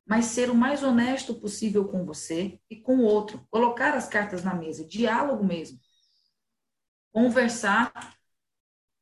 mas 0.06 0.26
ser 0.26 0.50
o 0.50 0.56
mais 0.56 0.82
honesto 0.82 1.36
possível 1.36 1.90
com 1.90 2.06
você 2.06 2.58
e 2.70 2.78
com 2.78 3.00
o 3.00 3.04
outro. 3.04 3.46
Colocar 3.52 3.94
as 3.94 4.08
cartas 4.08 4.46
na 4.46 4.54
mesa, 4.56 4.88
diálogo 4.88 5.44
mesmo. 5.44 5.78
Conversar, 7.12 7.92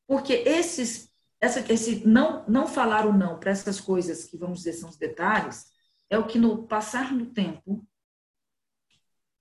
porque 0.08 0.34
esses 0.34 1.14
essa, 1.40 1.60
esse 1.72 2.08
não 2.08 2.48
não 2.48 2.66
falar 2.66 3.06
o 3.06 3.14
não 3.14 3.40
para 3.40 3.52
essas 3.52 3.80
coisas 3.80 4.26
que 4.26 4.38
vamos 4.38 4.60
dizer 4.60 4.74
são 4.74 4.90
os 4.90 4.98
detalhes 4.98 5.66
é 6.10 6.18
o 6.18 6.26
que 6.26 6.40
no 6.40 6.66
passar 6.68 7.16
do 7.16 7.28
tempo 7.28 7.86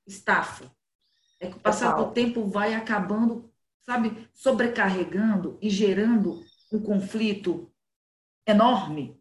estafa. 0.06 0.70
É 1.40 1.48
que 1.48 1.56
o 1.56 1.60
passar 1.60 1.96
do 1.96 2.12
tempo 2.12 2.46
vai 2.46 2.74
acabando, 2.74 3.50
sabe, 3.82 4.28
sobrecarregando 4.32 5.58
e 5.60 5.68
gerando 5.68 6.40
um 6.72 6.80
conflito 6.80 7.72
enorme 8.46 9.20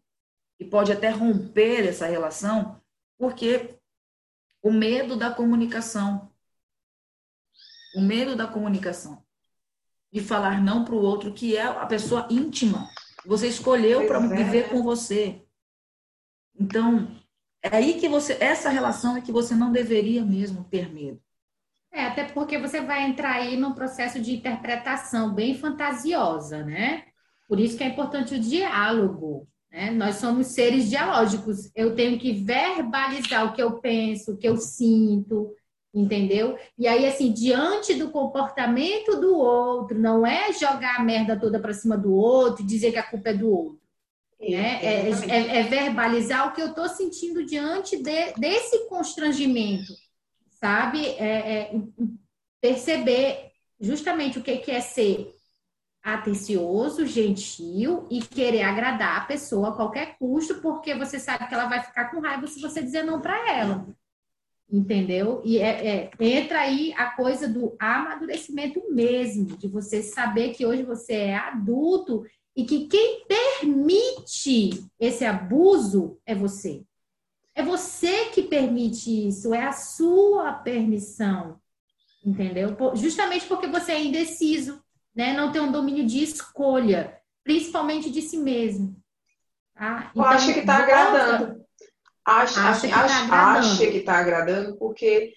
e 0.58 0.64
pode 0.64 0.92
até 0.92 1.10
romper 1.10 1.88
essa 1.88 2.06
relação, 2.06 2.80
porque 3.18 3.76
o 4.62 4.70
medo 4.70 5.16
da 5.16 5.32
comunicação, 5.32 6.30
o 7.96 8.00
medo 8.00 8.36
da 8.36 8.46
comunicação, 8.46 9.24
de 10.12 10.20
falar 10.20 10.62
não 10.62 10.84
para 10.84 10.94
o 10.94 11.02
outro, 11.02 11.32
que 11.32 11.56
é 11.56 11.62
a 11.62 11.86
pessoa 11.86 12.28
íntima, 12.30 12.88
você 13.26 13.48
escolheu 13.48 14.06
para 14.06 14.22
é. 14.22 14.28
viver 14.28 14.68
com 14.70 14.82
você. 14.82 15.44
Então, 16.54 17.08
é 17.62 17.76
aí 17.76 17.94
que 17.94 18.08
você, 18.08 18.36
essa 18.40 18.68
relação 18.68 19.16
é 19.16 19.20
que 19.20 19.30
você 19.30 19.54
não 19.54 19.70
deveria 19.70 20.24
mesmo 20.24 20.64
ter 20.64 20.92
medo. 20.92 21.20
É, 21.92 22.06
até 22.06 22.24
porque 22.24 22.58
você 22.58 22.80
vai 22.80 23.04
entrar 23.04 23.34
aí 23.34 23.56
num 23.56 23.72
processo 23.72 24.18
de 24.20 24.34
interpretação 24.34 25.34
bem 25.34 25.54
fantasiosa, 25.54 26.64
né? 26.64 27.04
Por 27.46 27.60
isso 27.60 27.76
que 27.76 27.84
é 27.84 27.88
importante 27.88 28.34
o 28.34 28.40
diálogo. 28.40 29.46
Né? 29.70 29.90
Nós 29.90 30.16
somos 30.16 30.48
seres 30.48 30.88
dialógicos. 30.88 31.70
Eu 31.76 31.94
tenho 31.94 32.18
que 32.18 32.32
verbalizar 32.32 33.46
o 33.46 33.52
que 33.52 33.62
eu 33.62 33.78
penso, 33.78 34.32
o 34.32 34.36
que 34.38 34.48
eu 34.48 34.56
sinto, 34.56 35.54
entendeu? 35.94 36.58
E 36.78 36.88
aí, 36.88 37.06
assim, 37.06 37.30
diante 37.30 37.94
do 37.94 38.10
comportamento 38.10 39.20
do 39.20 39.36
outro, 39.36 39.98
não 39.98 40.26
é 40.26 40.52
jogar 40.52 40.96
a 40.96 41.04
merda 41.04 41.38
toda 41.38 41.60
para 41.60 41.74
cima 41.74 41.96
do 41.96 42.14
outro, 42.14 42.66
dizer 42.66 42.90
que 42.92 42.98
a 42.98 43.02
culpa 43.02 43.30
é 43.30 43.34
do 43.34 43.50
outro. 43.50 43.81
Né? 44.50 44.84
É, 44.84 45.08
é, 45.08 45.58
é, 45.60 45.62
verbalizar 45.62 46.48
o 46.48 46.52
que 46.52 46.60
eu 46.60 46.70
estou 46.70 46.88
sentindo 46.88 47.46
diante 47.46 47.96
de, 47.96 48.32
desse 48.32 48.88
constrangimento, 48.88 49.92
sabe? 50.50 51.06
É, 51.06 51.70
é 51.70 51.72
perceber 52.60 53.52
justamente 53.80 54.40
o 54.40 54.42
que, 54.42 54.56
que 54.58 54.72
é 54.72 54.80
ser 54.80 55.32
atencioso, 56.02 57.06
gentil 57.06 58.08
e 58.10 58.20
querer 58.20 58.62
agradar 58.62 59.18
a 59.18 59.24
pessoa 59.24 59.68
a 59.68 59.76
qualquer 59.76 60.18
custo, 60.18 60.56
porque 60.60 60.94
você 60.94 61.20
sabe 61.20 61.46
que 61.46 61.54
ela 61.54 61.68
vai 61.68 61.80
ficar 61.80 62.10
com 62.10 62.20
raiva 62.20 62.46
se 62.48 62.60
você 62.60 62.82
dizer 62.82 63.04
não 63.04 63.20
para 63.20 63.48
ela. 63.48 63.86
Entendeu? 64.68 65.40
E 65.44 65.58
é, 65.58 65.86
é, 65.86 66.10
entra 66.18 66.60
aí 66.60 66.92
a 66.96 67.10
coisa 67.10 67.46
do 67.46 67.76
amadurecimento 67.78 68.82
mesmo, 68.90 69.56
de 69.56 69.68
você 69.68 70.02
saber 70.02 70.54
que 70.54 70.66
hoje 70.66 70.82
você 70.82 71.12
é 71.12 71.36
adulto 71.36 72.24
e 72.54 72.64
que 72.64 72.86
quem 72.86 73.24
permite 73.26 74.84
esse 74.98 75.24
abuso 75.24 76.18
é 76.26 76.34
você. 76.34 76.82
É 77.54 77.62
você 77.62 78.26
que 78.26 78.42
permite 78.42 79.28
isso, 79.28 79.54
é 79.54 79.64
a 79.64 79.72
sua 79.72 80.52
permissão. 80.52 81.60
Entendeu? 82.24 82.76
Justamente 82.94 83.46
porque 83.46 83.66
você 83.66 83.92
é 83.92 84.04
indeciso, 84.04 84.82
né? 85.14 85.32
Não 85.32 85.50
tem 85.50 85.60
um 85.60 85.72
domínio 85.72 86.06
de 86.06 86.22
escolha, 86.22 87.18
principalmente 87.42 88.10
de 88.10 88.22
si 88.22 88.38
mesmo. 88.38 88.96
Tá? 89.74 90.10
Então, 90.12 90.24
acha 90.24 90.52
que 90.52 90.60
está 90.60 90.76
agradando. 90.76 91.62
Acha, 92.24 92.60
acha, 92.68 92.80
que 92.80 92.86
está 92.86 93.00
agradando. 93.00 93.66
acha 93.66 93.86
que 93.86 93.96
está 93.96 94.18
agradando, 94.18 94.76
porque 94.76 95.34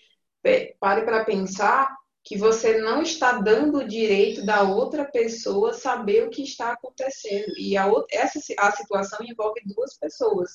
pare 0.79 1.01
para 1.01 1.25
pensar 1.25 1.95
que 2.25 2.35
você 2.35 2.79
não 2.79 3.03
está 3.03 3.33
dando 3.33 3.77
o 3.77 3.87
direito 3.87 4.43
da 4.43 4.63
outra 4.63 5.05
pessoa 5.05 5.73
saber 5.73 6.23
o 6.23 6.31
que 6.31 6.41
está 6.41 6.71
acontecendo. 6.71 7.53
E 7.55 7.77
a 7.77 7.85
essa 8.09 8.39
a 8.57 8.71
situação 8.71 9.19
envolve 9.21 9.61
duas 9.63 9.95
pessoas. 9.95 10.51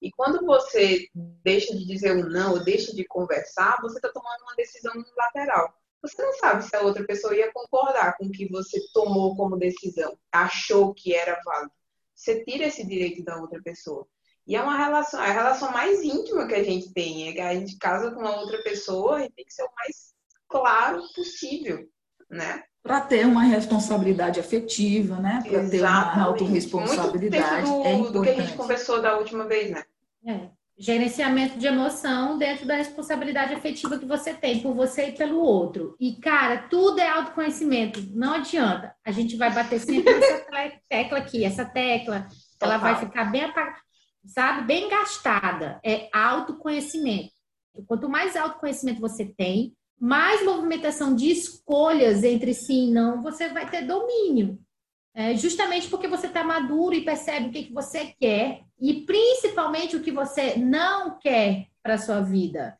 E 0.00 0.12
quando 0.12 0.46
você 0.46 1.08
deixa 1.12 1.76
de 1.76 1.84
dizer 1.84 2.14
um 2.16 2.28
não, 2.28 2.52
ou 2.52 2.62
deixa 2.62 2.94
de 2.94 3.04
conversar, 3.04 3.78
você 3.82 3.98
está 3.98 4.08
tomando 4.12 4.42
uma 4.42 4.54
decisão 4.54 4.92
unilateral. 4.94 5.74
Você 6.00 6.22
não 6.22 6.32
sabe 6.34 6.62
se 6.62 6.76
a 6.76 6.82
outra 6.82 7.04
pessoa 7.04 7.34
ia 7.34 7.52
concordar 7.52 8.16
com 8.16 8.26
o 8.26 8.30
que 8.30 8.48
você 8.48 8.80
tomou 8.92 9.34
como 9.34 9.58
decisão, 9.58 10.16
achou 10.30 10.94
que 10.94 11.16
era 11.16 11.40
válido. 11.44 11.72
Você 12.14 12.44
tira 12.44 12.66
esse 12.66 12.86
direito 12.86 13.24
da 13.24 13.40
outra 13.40 13.60
pessoa. 13.60 14.06
E 14.46 14.54
é 14.54 14.62
uma 14.62 14.78
relação, 14.78 15.20
é 15.20 15.30
a 15.30 15.32
relação 15.32 15.72
mais 15.72 16.00
íntima 16.00 16.46
que 16.46 16.54
a 16.54 16.62
gente 16.62 16.92
tem. 16.92 17.28
É 17.28 17.32
que 17.32 17.40
a 17.40 17.54
gente 17.54 17.76
casa 17.76 18.12
com 18.12 18.20
uma 18.20 18.40
outra 18.40 18.62
pessoa 18.62 19.24
e 19.24 19.30
tem 19.32 19.44
que 19.44 19.52
ser 19.52 19.64
o 19.64 19.74
mais 19.74 20.16
claro 20.48 21.02
possível, 21.14 21.88
né? 22.30 22.62
Para 22.82 23.00
ter 23.02 23.26
uma 23.26 23.42
responsabilidade 23.42 24.40
afetiva, 24.40 25.16
né? 25.16 25.42
Para 25.46 25.68
ter 25.68 25.80
uma 25.80 26.22
autorresponsabilidade. 26.24 27.68
Muito 27.68 28.12
do, 28.12 28.18
é 28.18 28.18
do 28.18 28.22
que 28.22 28.28
a 28.30 28.42
gente 28.42 28.56
conversou 28.56 29.02
da 29.02 29.18
última 29.18 29.44
vez, 29.46 29.70
né? 29.70 29.82
É. 30.26 30.48
Gerenciamento 30.80 31.58
de 31.58 31.66
emoção 31.66 32.38
dentro 32.38 32.64
da 32.64 32.76
responsabilidade 32.76 33.52
afetiva 33.52 33.98
que 33.98 34.06
você 34.06 34.32
tem 34.32 34.60
por 34.60 34.74
você 34.74 35.08
e 35.08 35.12
pelo 35.12 35.40
outro. 35.40 35.96
E, 35.98 36.14
cara, 36.14 36.68
tudo 36.68 37.00
é 37.00 37.08
autoconhecimento. 37.08 38.00
Não 38.14 38.34
adianta. 38.34 38.94
A 39.04 39.10
gente 39.10 39.36
vai 39.36 39.52
bater 39.52 39.80
sempre 39.80 40.14
nessa 40.14 40.46
tecla 40.88 41.18
aqui. 41.18 41.44
Essa 41.44 41.64
tecla, 41.64 42.28
Total. 42.58 42.74
ela 42.74 42.78
vai 42.78 42.94
ficar 42.94 43.24
bem 43.24 43.42
apagada, 43.42 43.76
sabe? 44.24 44.66
Bem 44.68 44.88
gastada. 44.88 45.80
É 45.84 46.08
autoconhecimento. 46.12 47.32
Quanto 47.86 48.08
mais 48.08 48.36
autoconhecimento 48.36 49.00
você 49.00 49.24
tem, 49.24 49.74
mais 50.00 50.44
movimentação 50.44 51.14
de 51.14 51.30
escolhas 51.30 52.22
entre 52.22 52.54
sim 52.54 52.88
e 52.88 52.92
não, 52.92 53.22
você 53.22 53.48
vai 53.48 53.68
ter 53.68 53.86
domínio. 53.86 54.58
É, 55.14 55.34
justamente 55.34 55.88
porque 55.88 56.06
você 56.06 56.28
está 56.28 56.44
maduro 56.44 56.94
e 56.94 57.04
percebe 57.04 57.48
o 57.48 57.50
que, 57.50 57.64
que 57.64 57.72
você 57.72 58.14
quer 58.20 58.62
e 58.80 59.02
principalmente 59.02 59.96
o 59.96 60.02
que 60.02 60.12
você 60.12 60.56
não 60.56 61.18
quer 61.18 61.66
para 61.82 61.94
a 61.94 61.98
sua 61.98 62.20
vida. 62.20 62.78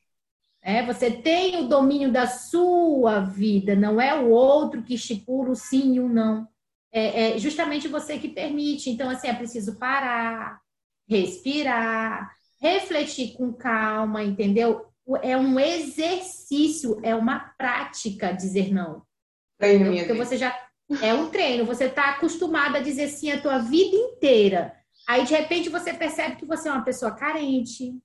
É, 0.62 0.85
você 0.85 1.11
tem 1.11 1.57
o 1.57 1.68
domínio 1.68 2.12
da 2.12 2.26
sua 2.26 3.20
vida, 3.20 3.74
não 3.74 4.00
é 4.00 4.14
o 4.14 4.31
outro 4.31 4.83
que 4.83 4.94
estipula 4.94 5.50
o 5.50 5.57
sim 5.57 5.94
e 5.94 6.00
o 6.00 6.09
não. 6.09 6.46
É, 6.92 7.33
é 7.33 7.38
justamente 7.38 7.88
você 7.88 8.18
que 8.18 8.28
permite. 8.28 8.90
Então, 8.90 9.11
assim, 9.11 9.28
é 9.28 9.35
preciso 9.35 9.78
parar, 9.78 10.61
respirar, 11.09 12.31
refletir 12.61 13.37
com 13.37 13.52
calma, 13.52 14.22
entendeu? 14.22 14.88
É 15.22 15.36
um 15.36 15.58
exercício, 15.58 17.00
é 17.02 17.14
uma 17.14 17.40
prática 17.56 18.32
dizer 18.32 18.72
não. 18.72 19.02
Porque 20.06 20.24
você 20.24 20.36
já 20.36 20.54
é 21.02 21.14
um 21.14 21.30
treino. 21.30 21.64
Você 21.64 21.84
está 21.84 22.10
acostumado 22.10 22.76
a 22.76 22.80
dizer 22.80 23.08
sim 23.08 23.30
a 23.30 23.40
tua 23.40 23.58
vida 23.58 23.96
inteira. 23.96 24.74
Aí, 25.06 25.24
de 25.24 25.34
repente, 25.34 25.70
você 25.70 25.94
percebe 25.94 26.36
que 26.36 26.44
você 26.44 26.68
é 26.68 26.72
uma 26.72 26.84
pessoa 26.84 27.12
carente, 27.12 27.96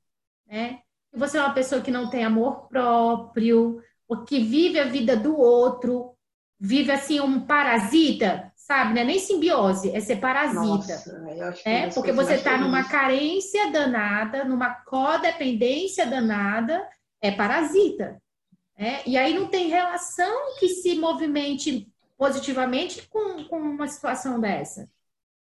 né? 0.48 0.80
Que 1.12 1.20
você 1.20 1.38
é 1.38 1.42
uma 1.42 1.54
pessoa 1.54 1.82
que 1.82 1.92
não 1.92 2.10
tem 2.10 2.24
amor 2.24 2.68
próprio, 2.70 3.82
ou 4.08 4.24
que 4.24 4.40
vive 4.40 4.80
a 4.80 4.86
vida 4.86 5.16
do 5.18 5.38
outro, 5.38 6.16
vive 6.60 6.92
assim 6.92 7.20
um 7.20 7.42
parasita, 7.42 8.53
sabe? 8.64 8.94
Não 8.94 9.02
é 9.02 9.06
nem 9.06 9.20
simbiose, 9.20 9.92
é 9.94 10.00
ser 10.00 10.18
parasita. 10.18 10.62
Nossa, 10.64 11.62
é, 11.66 11.90
porque 11.90 12.14
você 12.14 12.36
está 12.36 12.58
numa 12.58 12.86
carência 12.86 13.70
danada, 13.70 14.46
numa 14.46 14.74
codependência 14.74 16.06
danada, 16.06 16.88
é 17.22 17.30
parasita. 17.30 18.22
É? 18.76 19.08
E 19.08 19.18
aí 19.18 19.38
não 19.38 19.48
tem 19.48 19.68
relação 19.68 20.56
que 20.58 20.70
se 20.70 20.96
movimente 20.96 21.88
positivamente 22.18 23.08
com, 23.10 23.44
com 23.46 23.58
uma 23.58 23.88
situação 23.88 24.40
dessa. 24.40 24.90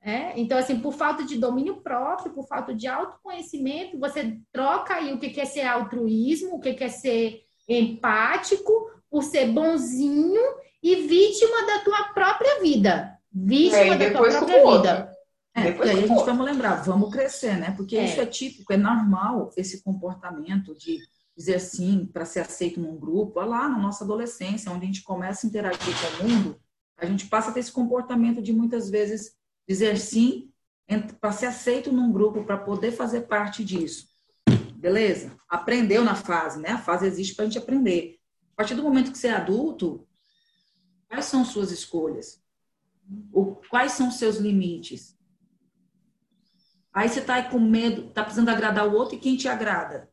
É? 0.01 0.39
Então, 0.39 0.57
assim, 0.57 0.79
por 0.79 0.93
falta 0.93 1.23
de 1.23 1.37
domínio 1.37 1.81
próprio, 1.81 2.33
por 2.33 2.47
falta 2.47 2.73
de 2.73 2.87
autoconhecimento, 2.87 3.99
você 3.99 4.39
troca 4.51 4.95
aí 4.95 5.13
o 5.13 5.19
que 5.19 5.39
é 5.39 5.45
ser 5.45 5.61
altruísmo, 5.61 6.55
o 6.55 6.59
que 6.59 6.81
é 6.81 6.89
ser 6.89 7.41
empático, 7.67 8.89
por 9.09 9.21
ser 9.21 9.47
bonzinho 9.47 10.41
e 10.81 10.95
vítima 11.07 11.65
da 11.65 11.79
tua 11.79 12.03
própria 12.13 12.61
vida. 12.61 13.17
Vítima 13.31 13.95
é, 13.95 13.97
da 13.97 14.17
tua 14.17 14.29
própria 14.29 14.77
vida. 14.77 15.11
É, 15.53 15.63
e 15.63 15.81
aí 15.81 16.03
a 16.03 16.07
gente 16.07 16.23
vamos 16.23 16.45
lembrar, 16.45 16.75
vamos 16.83 17.11
crescer, 17.11 17.57
né? 17.57 17.71
Porque 17.75 17.97
é. 17.97 18.05
isso 18.05 18.21
é 18.21 18.25
típico, 18.25 18.71
é 18.71 18.77
normal 18.77 19.51
esse 19.57 19.83
comportamento 19.83 20.73
de 20.75 20.99
dizer 21.35 21.59
sim 21.59 22.09
para 22.11 22.25
ser 22.25 22.41
aceito 22.41 22.79
num 22.79 22.97
grupo, 22.97 23.39
lá 23.41 23.67
na 23.67 23.77
nossa 23.77 24.03
adolescência, 24.03 24.71
onde 24.71 24.83
a 24.83 24.87
gente 24.87 25.03
começa 25.03 25.45
a 25.45 25.49
interagir 25.49 25.79
com 25.79 26.23
o 26.23 26.29
mundo, 26.29 26.59
a 26.97 27.05
gente 27.05 27.27
passa 27.27 27.49
a 27.49 27.53
ter 27.53 27.59
esse 27.61 27.71
comportamento 27.71 28.41
de 28.41 28.53
muitas 28.53 28.89
vezes 28.89 29.33
dizer 29.67 29.97
sim 29.97 30.49
para 31.19 31.31
ser 31.31 31.47
aceito 31.47 31.91
num 31.91 32.11
grupo, 32.11 32.43
para 32.43 32.57
poder 32.57 32.91
fazer 32.91 33.21
parte 33.21 33.63
disso. 33.63 34.07
Beleza? 34.75 35.31
Aprendeu 35.49 36.03
na 36.03 36.15
fase, 36.15 36.59
né? 36.59 36.71
A 36.71 36.77
fase 36.77 37.07
existe 37.07 37.35
para 37.35 37.43
a 37.43 37.47
gente 37.47 37.57
aprender. 37.57 38.17
A 38.53 38.57
partir 38.57 38.75
do 38.75 38.83
momento 38.83 39.11
que 39.11 39.17
você 39.17 39.27
é 39.27 39.33
adulto, 39.33 40.05
quais 41.11 41.25
são 41.25 41.43
suas 41.43 41.71
escolhas? 41.71 42.41
O, 43.33 43.55
quais 43.69 43.91
são 43.91 44.07
os 44.07 44.15
seus 44.15 44.37
limites? 44.37 45.17
Aí 46.93 47.09
você 47.09 47.19
está 47.19 47.43
com 47.43 47.59
medo, 47.59 48.07
está 48.07 48.23
precisando 48.23 48.49
agradar 48.49 48.87
o 48.87 48.93
outro 48.93 49.15
e 49.15 49.19
quem 49.19 49.35
te 49.35 49.49
agrada? 49.49 50.09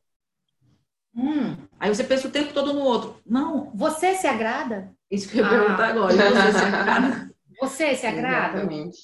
Hum. 1.15 1.57
Aí 1.79 1.95
você 1.95 2.03
pensa 2.03 2.27
o 2.27 2.33
tempo 2.33 2.53
todo 2.53 2.73
no 2.73 2.81
outro. 2.81 3.21
Não. 3.25 3.71
Você 3.77 4.17
se 4.17 4.27
agrada? 4.27 4.93
Isso 5.09 5.29
que 5.29 5.39
eu 5.39 5.45
ia 5.45 5.47
ah. 5.47 5.51
perguntar 5.51 5.89
agora. 5.89 6.13
Você 6.13 6.59
se 6.59 6.65
agrada? 6.65 7.35
Você 7.61 7.97
se 7.97 8.07
agrada? 8.07 8.59
Exatamente. 8.59 8.99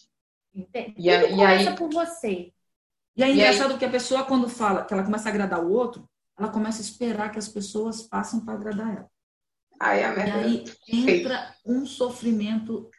Entende? 0.54 0.94
E, 0.96 1.10
a, 1.10 1.28
e 1.28 1.42
aí 1.42 1.76
por 1.76 1.92
você. 1.92 2.52
E 3.16 3.22
é 3.24 3.28
engraçado 3.28 3.72
aí... 3.72 3.78
que 3.78 3.84
a 3.84 3.90
pessoa, 3.90 4.22
quando 4.22 4.48
fala 4.48 4.84
que 4.84 4.94
ela 4.94 5.02
começa 5.02 5.28
a 5.28 5.32
agradar 5.32 5.64
o 5.64 5.72
outro, 5.72 6.08
ela 6.38 6.48
começa 6.48 6.78
a 6.78 6.84
esperar 6.84 7.32
que 7.32 7.38
as 7.38 7.48
pessoas 7.48 8.02
passem 8.02 8.38
para 8.38 8.54
agradar 8.54 8.96
ela. 8.96 9.10
Aí, 9.80 10.02
a 10.02 10.14
e 10.14 10.30
aí 10.30 10.64
entra 10.88 11.54
um 11.64 11.84
sofrimento 11.86 12.90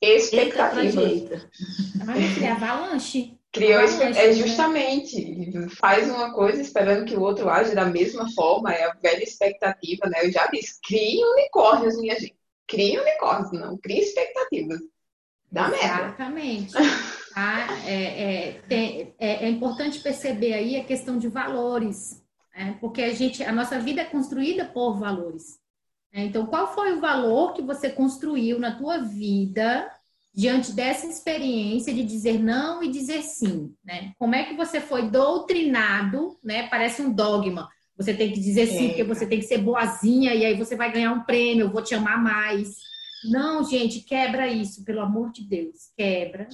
expectativa. 0.00 1.02
Entra 1.02 1.50
é 2.42 2.50
avalanche. 2.50 3.38
Criou 3.52 3.80
é 3.82 4.32
justamente, 4.32 5.52
faz 5.76 6.10
uma 6.10 6.34
coisa 6.34 6.60
esperando 6.60 7.04
que 7.04 7.14
o 7.14 7.20
outro 7.20 7.48
age 7.48 7.72
da 7.72 7.84
mesma 7.84 8.28
forma, 8.32 8.74
é 8.74 8.84
a 8.84 8.94
velha 8.94 9.22
expectativa, 9.22 10.08
né? 10.08 10.24
Eu 10.26 10.32
já 10.32 10.48
disse, 10.48 10.80
crie 10.82 11.22
unicórnios, 11.24 11.96
minha 12.00 12.18
gente. 12.18 12.34
Crie 12.66 12.98
unicórnios, 12.98 13.52
não, 13.52 13.78
crie 13.78 14.00
expectativas. 14.00 14.80
Dá 15.52 15.68
merda. 15.68 16.06
Exatamente. 16.06 16.72
Tá? 17.34 17.68
É, 17.86 18.22
é, 18.22 18.52
tem, 18.68 19.14
é, 19.20 19.44
é, 19.44 19.48
importante 19.48 20.00
perceber 20.00 20.52
aí 20.54 20.76
a 20.76 20.84
questão 20.84 21.16
de 21.16 21.28
valores, 21.28 22.24
né? 22.56 22.76
porque 22.80 23.02
a 23.02 23.12
gente, 23.12 23.42
a 23.44 23.52
nossa 23.52 23.78
vida 23.78 24.00
é 24.00 24.04
construída 24.04 24.64
por 24.64 24.98
valores. 24.98 25.60
Né? 26.14 26.26
Então, 26.26 26.46
qual 26.46 26.72
foi 26.72 26.92
o 26.92 27.00
valor 27.00 27.52
que 27.52 27.60
você 27.60 27.90
construiu 27.90 28.60
na 28.60 28.78
tua 28.78 28.98
vida 28.98 29.90
diante 30.32 30.72
dessa 30.72 31.06
experiência 31.06 31.92
de 31.92 32.04
dizer 32.04 32.38
não 32.38 32.82
e 32.82 32.90
dizer 32.90 33.22
sim, 33.22 33.74
né? 33.84 34.12
Como 34.18 34.34
é 34.34 34.44
que 34.44 34.54
você 34.54 34.80
foi 34.80 35.08
doutrinado, 35.08 36.38
né? 36.42 36.68
Parece 36.68 37.02
um 37.02 37.12
dogma. 37.12 37.68
Você 37.96 38.12
tem 38.12 38.32
que 38.32 38.40
dizer 38.40 38.66
sim, 38.66 38.86
é. 38.86 38.88
porque 38.88 39.04
você 39.04 39.26
tem 39.26 39.38
que 39.38 39.46
ser 39.46 39.58
boazinha 39.58 40.34
e 40.34 40.44
aí 40.44 40.56
você 40.56 40.74
vai 40.74 40.90
ganhar 40.90 41.12
um 41.12 41.22
prêmio, 41.22 41.66
eu 41.66 41.70
vou 41.70 41.82
te 41.82 41.94
amar 41.94 42.20
mais. 42.20 42.76
Não, 43.30 43.62
gente, 43.62 44.00
quebra 44.00 44.48
isso, 44.48 44.84
pelo 44.84 45.00
amor 45.00 45.30
de 45.30 45.42
Deus, 45.46 45.92
quebra, 45.96 46.48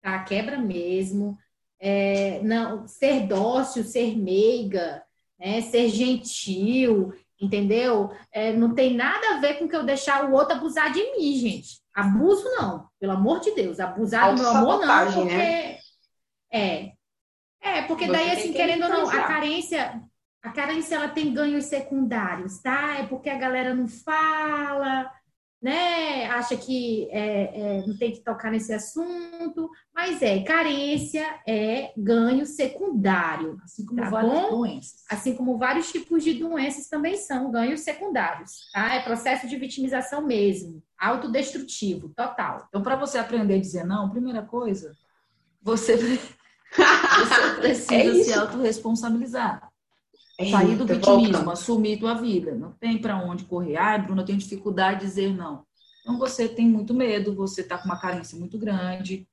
tá? 0.00 0.22
Quebra 0.22 0.58
mesmo. 0.58 1.36
É, 1.80 2.40
não, 2.42 2.86
ser 2.86 3.26
dócil, 3.26 3.82
ser 3.82 4.16
meiga, 4.16 5.02
né? 5.38 5.60
ser 5.60 5.88
gentil, 5.88 7.12
entendeu? 7.44 8.10
É, 8.32 8.52
não 8.52 8.74
tem 8.74 8.94
nada 8.94 9.34
a 9.34 9.40
ver 9.40 9.58
com 9.58 9.68
que 9.68 9.76
eu 9.76 9.84
deixar 9.84 10.24
o 10.24 10.32
outro 10.32 10.56
abusar 10.56 10.92
de 10.92 11.02
mim, 11.16 11.34
gente. 11.36 11.80
Abuso 11.94 12.44
não, 12.56 12.88
pelo 12.98 13.12
amor 13.12 13.40
de 13.40 13.52
Deus. 13.52 13.78
Abusar 13.78 14.34
do 14.34 14.40
meu 14.40 14.50
amor 14.50 14.84
não, 14.84 15.12
porque 15.12 15.24
né? 15.24 15.78
é. 16.50 16.92
É, 17.60 17.82
porque 17.82 18.06
Você 18.06 18.12
daí 18.12 18.30
assim, 18.30 18.52
querendo 18.52 18.82
ou 18.82 18.88
não, 18.90 19.08
a 19.08 19.22
carência, 19.22 20.02
a 20.42 20.52
carência 20.52 20.96
ela 20.96 21.08
tem 21.08 21.32
ganhos 21.32 21.64
secundários, 21.64 22.60
tá? 22.60 22.98
É 22.98 23.06
porque 23.06 23.30
a 23.30 23.38
galera 23.38 23.74
não 23.74 23.88
fala, 23.88 25.10
né? 25.64 26.26
Acha 26.26 26.58
que 26.58 27.08
é, 27.10 27.78
é, 27.78 27.86
não 27.86 27.96
tem 27.96 28.12
que 28.12 28.20
tocar 28.20 28.50
nesse 28.50 28.70
assunto, 28.70 29.70
mas 29.94 30.20
é 30.20 30.42
carência 30.42 31.24
é 31.48 31.90
ganho 31.96 32.44
secundário, 32.44 33.58
assim 33.64 33.86
como 33.86 34.02
tá 34.02 34.10
várias 34.10 34.42
bom? 34.42 34.50
doenças, 34.58 35.02
assim 35.08 35.34
como 35.34 35.56
vários 35.56 35.90
tipos 35.90 36.22
de 36.22 36.34
doenças 36.34 36.86
também 36.86 37.16
são 37.16 37.50
ganhos 37.50 37.80
secundários, 37.80 38.70
tá? 38.74 38.92
É 38.96 39.00
processo 39.00 39.48
de 39.48 39.56
vitimização 39.56 40.20
mesmo, 40.26 40.82
autodestrutivo, 40.98 42.10
total. 42.10 42.66
Então, 42.68 42.82
para 42.82 42.96
você 42.96 43.16
aprender 43.16 43.54
a 43.54 43.60
dizer 43.60 43.86
não, 43.86 44.10
primeira 44.10 44.42
coisa, 44.42 44.94
você, 45.62 45.96
você 46.76 47.54
precisa 47.58 48.20
é 48.20 48.22
se 48.22 48.34
autorresponsabilizar. 48.34 49.66
É 50.38 50.50
Sair 50.50 50.76
do 50.76 50.84
vitimismo, 50.84 51.50
assumir 51.50 51.98
tua 51.98 52.14
vida. 52.14 52.54
Não 52.54 52.72
tem 52.72 52.98
para 52.98 53.16
onde 53.16 53.44
correr. 53.44 53.76
Ai, 53.76 54.02
Bruno, 54.02 54.22
eu 54.22 54.26
tenho 54.26 54.38
dificuldade 54.38 55.00
de 55.00 55.06
dizer 55.06 55.34
não. 55.34 55.64
Então 56.00 56.18
você 56.18 56.48
tem 56.48 56.68
muito 56.68 56.92
medo, 56.92 57.34
você 57.34 57.60
está 57.60 57.78
com 57.78 57.84
uma 57.84 58.00
carência 58.00 58.38
muito 58.38 58.58
grande. 58.58 59.28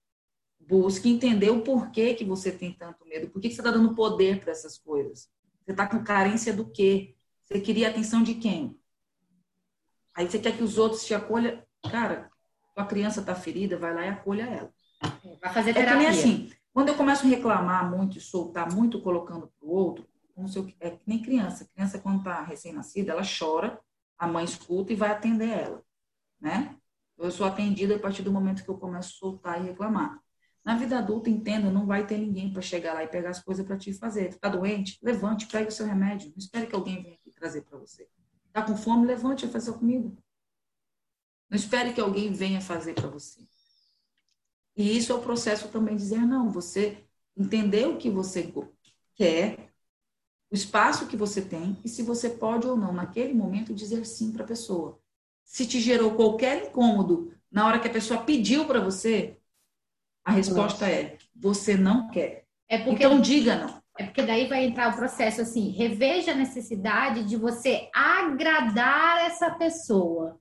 Busque 0.60 1.10
entender 1.10 1.50
o 1.50 1.62
porquê 1.62 2.14
que 2.14 2.24
você 2.24 2.52
tem 2.52 2.72
tanto 2.72 3.04
medo. 3.06 3.30
Por 3.30 3.42
que 3.42 3.50
você 3.50 3.60
está 3.60 3.72
dando 3.72 3.96
poder 3.96 4.40
para 4.40 4.52
essas 4.52 4.78
coisas? 4.78 5.28
Você 5.66 5.72
está 5.72 5.88
com 5.88 6.04
carência 6.04 6.54
do 6.54 6.66
quê? 6.66 7.16
Você 7.44 7.60
queria 7.60 7.88
a 7.88 7.92
atenção 7.92 8.24
de 8.24 8.36
quem? 8.36 8.80
Aí 10.16 10.30
você 10.30 10.40
quer 10.40 10.56
que 10.56 10.64
os 10.64 10.78
outros 10.78 11.04
te 11.04 11.14
acolham. 11.14 11.62
Cara, 11.90 12.30
tua 12.76 12.86
criança 12.86 13.22
está 13.22 13.36
ferida, 13.36 13.78
vai 13.78 13.94
lá 13.94 14.06
e 14.06 14.10
acolha 14.10 14.44
ela. 14.44 14.74
Vai 15.42 15.54
fazer 15.54 15.74
terapia. 15.74 15.94
É 15.94 15.98
que 15.98 15.98
nem 15.98 16.08
assim, 16.08 16.52
Quando 16.72 16.90
eu 16.90 16.96
começo 16.96 17.26
a 17.26 17.30
reclamar 17.30 17.90
muito 17.90 18.18
e 18.18 18.22
soltar 18.22 18.74
muito 18.74 19.02
colocando 19.02 19.52
para 19.60 19.68
o 19.68 19.72
outro, 19.72 20.08
é 20.80 20.92
que 20.92 21.02
nem 21.06 21.22
criança. 21.22 21.68
Criança, 21.74 22.00
quando 22.00 22.20
está 22.20 22.42
recém-nascida, 22.44 23.12
ela 23.12 23.24
chora, 23.24 23.80
a 24.18 24.28
mãe 24.28 24.46
escuta 24.46 24.94
e 24.94 24.96
vai 24.96 25.12
atender 25.12 25.50
ela, 25.50 25.84
né? 26.40 26.78
Eu 27.18 27.32
sou 27.32 27.46
atendida 27.46 27.96
a 27.96 28.00
partir 28.00 28.24
do 28.24 28.32
momento 28.32 28.64
que 28.64 28.70
eu 28.70 28.78
começo 28.78 29.10
a 29.10 29.20
soltar 29.20 29.62
e 29.62 29.68
reclamar. 29.68 30.20
Na 30.64 30.76
vida 30.76 30.98
adulta, 30.98 31.30
entenda, 31.30 31.72
não 31.72 31.86
vai 31.86 32.06
ter 32.06 32.18
ninguém 32.18 32.52
para 32.52 32.62
chegar 32.62 32.94
lá 32.94 33.04
e 33.04 33.08
pegar 33.08 33.30
as 33.32 33.44
coisas 33.44 33.66
para 33.66 33.78
te 33.78 33.94
fazer. 33.94 34.30
Está 34.30 34.50
doente? 34.50 35.00
Levante, 35.02 35.48
pegue 35.48 35.70
o 35.70 35.72
seu 35.72 35.86
remédio. 35.86 36.30
Não 36.30 36.38
espere 36.38 36.68
que 36.68 36.76
alguém 36.76 37.02
venha 37.02 37.16
aqui 37.16 37.32
trazer 37.32 37.62
para 37.62 37.78
você. 37.78 38.08
Está 38.48 38.62
com 38.62 38.76
fome? 38.76 39.08
Levante 39.08 39.46
e 39.46 39.50
faça 39.50 39.74
comida. 39.74 40.12
Não 41.50 41.56
espere 41.56 41.94
que 41.94 42.02
alguém 42.02 42.32
venha 42.32 42.62
fazer 42.62 42.94
para 42.94 43.08
você. 43.08 43.42
E 44.76 44.96
isso 44.98 45.12
é 45.12 45.16
o 45.16 45.22
processo 45.22 45.68
também 45.70 45.96
de 45.96 46.04
dizer 46.04 46.22
não. 46.22 46.50
Você 46.52 47.04
entender 47.36 47.88
o 47.88 47.98
que 47.98 48.10
você 48.10 48.54
quer, 49.16 49.71
o 50.52 50.56
espaço 50.56 51.08
que 51.08 51.16
você 51.16 51.42
tem 51.42 51.78
e 51.84 51.88
se 51.88 52.04
você 52.04 52.30
pode 52.30 52.68
ou 52.68 52.76
não, 52.76 52.92
naquele 52.92 53.34
momento, 53.34 53.74
dizer 53.74 54.06
sim 54.06 54.34
para 54.34 54.44
a 54.44 54.48
pessoa. 54.48 55.00
Se 55.46 55.66
te 55.66 55.80
gerou 55.80 56.16
qualquer 56.16 56.68
incômodo 56.68 57.34
na 57.50 57.66
hora 57.66 57.80
que 57.80 57.88
a 57.88 57.92
pessoa 57.92 58.24
pediu 58.24 58.66
para 58.66 58.82
você, 58.82 59.38
a 60.26 60.32
resposta 60.32 60.86
Nossa. 60.86 60.98
é: 60.98 61.18
você 61.36 61.76
não 61.76 62.10
quer. 62.10 62.46
É 62.68 62.78
porque, 62.78 63.06
então 63.06 63.22
diga 63.22 63.56
não. 63.56 63.82
É 63.98 64.06
porque 64.06 64.24
daí 64.24 64.48
vai 64.48 64.66
entrar 64.66 64.92
o 64.92 64.96
processo 64.96 65.42
assim, 65.42 65.70
reveja 65.72 66.32
a 66.32 66.36
necessidade 66.36 67.24
de 67.24 67.36
você 67.36 67.90
agradar 67.94 69.26
essa 69.26 69.52
pessoa. 69.52 70.40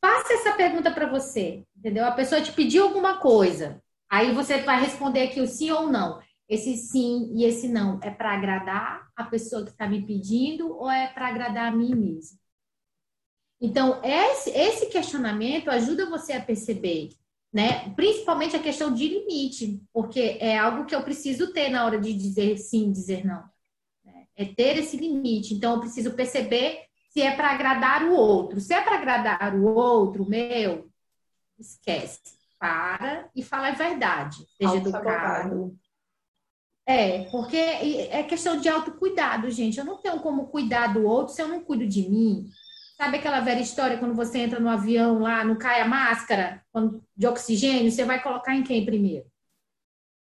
Faça 0.00 0.34
essa 0.34 0.52
pergunta 0.52 0.90
para 0.90 1.08
você, 1.08 1.64
entendeu? 1.76 2.04
A 2.04 2.12
pessoa 2.12 2.40
te 2.40 2.52
pediu 2.52 2.84
alguma 2.84 3.18
coisa, 3.18 3.82
aí 4.08 4.32
você 4.32 4.58
vai 4.58 4.80
responder 4.80 5.22
aqui 5.22 5.40
o 5.40 5.46
sim 5.46 5.70
ou 5.70 5.90
não. 5.90 6.20
Esse 6.54 6.76
sim 6.76 7.32
e 7.34 7.44
esse 7.44 7.66
não 7.66 7.98
é 8.00 8.10
para 8.10 8.32
agradar 8.32 9.08
a 9.16 9.24
pessoa 9.24 9.64
que 9.64 9.72
está 9.72 9.88
me 9.88 10.06
pedindo 10.06 10.72
ou 10.72 10.88
é 10.88 11.08
para 11.08 11.26
agradar 11.26 11.72
a 11.72 11.76
mim 11.76 11.96
mesmo? 11.96 12.38
Então, 13.60 14.00
esse, 14.04 14.50
esse 14.50 14.86
questionamento 14.86 15.68
ajuda 15.68 16.08
você 16.08 16.32
a 16.34 16.40
perceber, 16.40 17.08
né? 17.52 17.92
Principalmente 17.94 18.54
a 18.54 18.62
questão 18.62 18.94
de 18.94 19.08
limite, 19.08 19.82
porque 19.92 20.38
é 20.40 20.56
algo 20.56 20.84
que 20.84 20.94
eu 20.94 21.02
preciso 21.02 21.52
ter 21.52 21.70
na 21.70 21.84
hora 21.84 21.98
de 21.98 22.12
dizer 22.12 22.56
sim, 22.56 22.92
dizer 22.92 23.24
não. 23.24 23.42
Né? 24.04 24.26
É 24.36 24.44
ter 24.44 24.76
esse 24.78 24.96
limite. 24.96 25.54
Então, 25.54 25.74
eu 25.74 25.80
preciso 25.80 26.12
perceber 26.12 26.84
se 27.10 27.20
é 27.20 27.34
para 27.34 27.50
agradar 27.50 28.04
o 28.04 28.12
outro. 28.14 28.60
Se 28.60 28.74
é 28.74 28.80
para 28.80 28.96
agradar 28.96 29.56
o 29.56 29.64
outro, 29.64 30.28
meu, 30.28 30.88
esquece. 31.58 32.20
Para 32.60 33.28
e 33.34 33.42
fala 33.42 33.68
a 33.68 33.72
verdade. 33.72 34.46
Seja 34.56 34.76
educado. 34.76 35.76
É, 36.86 37.24
porque 37.30 37.56
é 37.56 38.22
questão 38.24 38.58
de 38.58 38.68
autocuidado, 38.68 39.50
gente. 39.50 39.78
Eu 39.78 39.84
não 39.84 39.96
tenho 39.96 40.20
como 40.20 40.48
cuidar 40.48 40.92
do 40.92 41.04
outro 41.04 41.34
se 41.34 41.40
eu 41.40 41.48
não 41.48 41.64
cuido 41.64 41.86
de 41.86 42.08
mim. 42.08 42.46
Sabe 42.96 43.16
aquela 43.16 43.40
velha 43.40 43.60
história 43.60 43.98
quando 43.98 44.14
você 44.14 44.38
entra 44.38 44.60
no 44.60 44.68
avião 44.68 45.18
lá, 45.18 45.44
não 45.44 45.56
cai 45.56 45.80
a 45.80 45.88
máscara 45.88 46.62
de 47.16 47.26
oxigênio, 47.26 47.90
você 47.90 48.04
vai 48.04 48.22
colocar 48.22 48.54
em 48.54 48.62
quem 48.62 48.84
primeiro? 48.84 49.26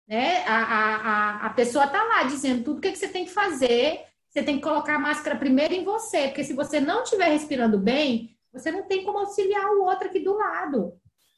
Né? 0.08 0.44
A, 0.46 0.56
a, 0.56 1.46
a, 1.48 1.50
pessoa 1.50 1.88
tá 1.88 2.02
lá 2.04 2.24
dizendo 2.24 2.64
tudo 2.64 2.78
o 2.78 2.82
que, 2.82 2.92
que 2.92 2.98
você 2.98 3.08
tem 3.08 3.26
que 3.26 3.32
fazer. 3.32 4.06
Você 4.30 4.44
tem 4.44 4.58
que 4.58 4.64
colocar 4.64 4.96
a 4.96 5.00
máscara 5.00 5.38
primeiro 5.38 5.74
em 5.74 5.84
você, 5.84 6.28
porque 6.28 6.44
se 6.44 6.54
você 6.54 6.80
não 6.80 7.04
estiver 7.04 7.30
respirando 7.30 7.80
bem, 7.80 8.38
você 8.54 8.72
não 8.72 8.84
tem 8.84 9.04
como 9.04 9.20
auxiliar 9.20 9.66
o 9.72 9.84
outro 9.84 10.08
aqui 10.08 10.20
do 10.20 10.34
lado. 10.34 10.94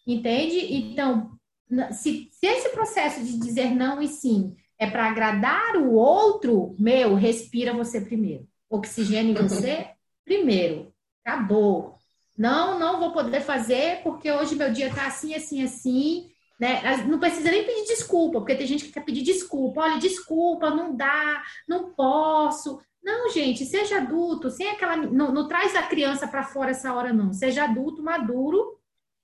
Entende? 0.06 0.74
Então, 0.74 1.32
se, 1.92 2.30
se 2.32 2.46
esse 2.46 2.70
processo 2.70 3.24
de 3.24 3.38
dizer 3.40 3.74
não 3.74 4.02
e 4.02 4.08
sim 4.08 4.56
é 4.80 4.90
para 4.90 5.08
agradar 5.08 5.76
o 5.76 5.94
outro, 5.94 6.76
meu, 6.78 7.16
respira 7.16 7.74
você 7.74 8.02
primeiro. 8.02 8.48
Oxigênio 8.70 9.32
em 9.32 9.48
você 9.48 9.88
primeiro. 10.24 10.94
Acabou. 11.26 11.96
Não, 12.38 12.78
não 12.78 13.00
vou 13.00 13.12
poder 13.12 13.42
fazer 13.42 14.02
porque 14.04 14.32
hoje 14.32 14.56
meu 14.56 14.72
dia 14.72 14.94
tá 14.94 15.08
assim, 15.08 15.34
assim, 15.34 15.64
assim. 15.64 16.30
Né? 16.60 16.82
Não 17.06 17.20
precisa 17.20 17.50
nem 17.50 17.64
pedir 17.64 17.86
desculpa, 17.86 18.40
porque 18.40 18.56
tem 18.56 18.68
gente 18.68 18.86
que 18.86 18.92
quer 18.92 19.04
pedir 19.04 19.24
desculpa. 19.24 19.82
Olha, 19.82 19.98
desculpa, 19.98 20.70
não 20.70 20.96
dá, 20.96 21.44
não 21.68 21.92
posso. 21.92 22.80
Não, 23.04 23.32
gente, 23.32 23.66
seja 23.66 23.98
adulto, 23.98 24.50
sem 24.50 24.70
aquela. 24.70 24.96
Não, 24.98 25.32
não 25.32 25.48
traz 25.48 25.76
a 25.76 25.84
criança 25.84 26.28
para 26.28 26.44
fora 26.44 26.72
essa 26.72 26.94
hora, 26.94 27.14
não. 27.14 27.34
Seja 27.34 27.64
adulto, 27.64 28.04
maduro 28.04 28.78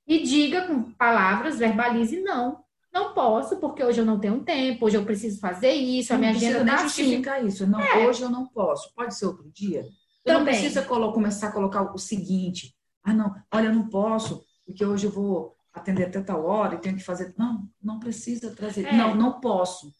e 0.07 0.19
diga 0.23 0.67
com 0.67 0.91
palavras, 0.93 1.59
verbalize 1.59 2.19
não 2.21 2.62
não 2.93 3.13
posso, 3.13 3.57
porque 3.57 3.83
hoje 3.83 3.99
eu 3.99 4.05
não 4.05 4.19
tenho 4.19 4.43
tempo, 4.43 4.85
hoje 4.85 4.95
eu 4.95 5.03
preciso 5.03 5.39
fazer 5.39 5.71
isso, 5.71 6.13
a 6.13 6.17
minha 6.17 6.31
agenda 6.31 6.63
não 6.63 6.75
tá 6.75 6.83
justificar 6.83 7.37
assim. 7.37 7.47
isso. 7.47 7.67
Não, 7.67 7.81
é. 7.81 8.07
hoje 8.07 8.21
eu 8.21 8.29
não 8.29 8.45
posso. 8.47 8.93
Pode 8.93 9.15
ser 9.15 9.25
outro 9.25 9.49
dia. 9.51 9.83
Eu 10.23 10.35
não 10.35 10.45
precisa 10.45 10.83
começar 10.83 11.47
a 11.47 11.51
colocar 11.51 11.81
o 11.81 11.97
seguinte. 11.97 12.75
Ah, 13.03 13.13
não, 13.13 13.35
olha, 13.51 13.67
eu 13.67 13.73
não 13.73 13.89
posso, 13.89 14.45
porque 14.65 14.85
hoje 14.85 15.07
eu 15.07 15.11
vou 15.11 15.55
atender 15.73 16.05
até 16.05 16.21
tal 16.21 16.45
hora 16.45 16.75
e 16.75 16.79
tenho 16.79 16.95
que 16.95 17.03
fazer. 17.03 17.33
Não, 17.35 17.67
não 17.81 17.99
precisa 17.99 18.55
trazer. 18.55 18.85
É. 18.85 18.93
Não, 18.93 19.15
não 19.15 19.39
posso. 19.39 19.91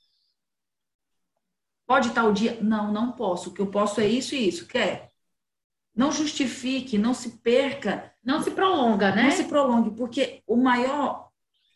Pode 1.88 2.10
estar 2.10 2.26
o 2.26 2.32
dia? 2.32 2.60
Não, 2.62 2.92
não 2.92 3.12
posso. 3.12 3.50
O 3.50 3.54
que 3.54 3.62
eu 3.62 3.68
posso 3.68 4.00
é 4.00 4.08
isso 4.08 4.36
e 4.36 4.48
isso. 4.48 4.68
Quer? 4.68 5.12
Não 5.96 6.12
justifique, 6.12 6.98
não 6.98 7.14
se 7.14 7.38
perca. 7.40 8.14
Não 8.24 8.42
se 8.42 8.52
prolonga, 8.52 9.14
né? 9.14 9.24
Não 9.24 9.32
se 9.32 9.44
prolongue, 9.46 9.92
porque 9.92 10.42
o 10.48 10.56
maior 10.56 11.33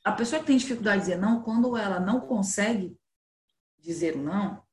a 0.07 0.11
pessoa 0.13 0.39
que 0.39 0.47
tem 0.47 0.57
dificuldade 0.57 1.01
de 1.01 1.07
dizer 1.07 1.17
não, 1.17 1.41
quando 1.41 1.75
ela 1.75 1.99
não 1.99 2.21
consegue 2.21 2.97
dizer 3.77 4.15
não, 4.15 4.63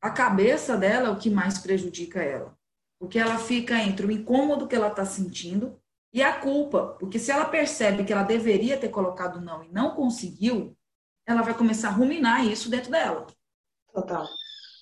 a 0.00 0.10
cabeça 0.10 0.76
dela 0.76 1.08
é 1.08 1.10
o 1.10 1.18
que 1.18 1.30
mais 1.30 1.58
prejudica 1.58 2.22
ela. 2.22 2.54
Porque 2.98 3.18
ela 3.18 3.38
fica 3.38 3.78
entre 3.78 4.04
o 4.04 4.10
incômodo 4.10 4.68
que 4.68 4.74
ela 4.76 4.88
está 4.88 5.04
sentindo 5.04 5.80
e 6.12 6.22
a 6.22 6.40
culpa. 6.40 6.96
Porque 6.98 7.18
se 7.18 7.30
ela 7.30 7.46
percebe 7.46 8.04
que 8.04 8.12
ela 8.12 8.22
deveria 8.22 8.78
ter 8.78 8.90
colocado 8.90 9.40
não 9.40 9.64
e 9.64 9.68
não 9.70 9.94
conseguiu, 9.94 10.76
ela 11.24 11.42
vai 11.42 11.54
começar 11.54 11.88
a 11.88 11.92
ruminar 11.92 12.46
isso 12.46 12.68
dentro 12.68 12.90
dela. 12.90 13.26
Total. 13.92 14.28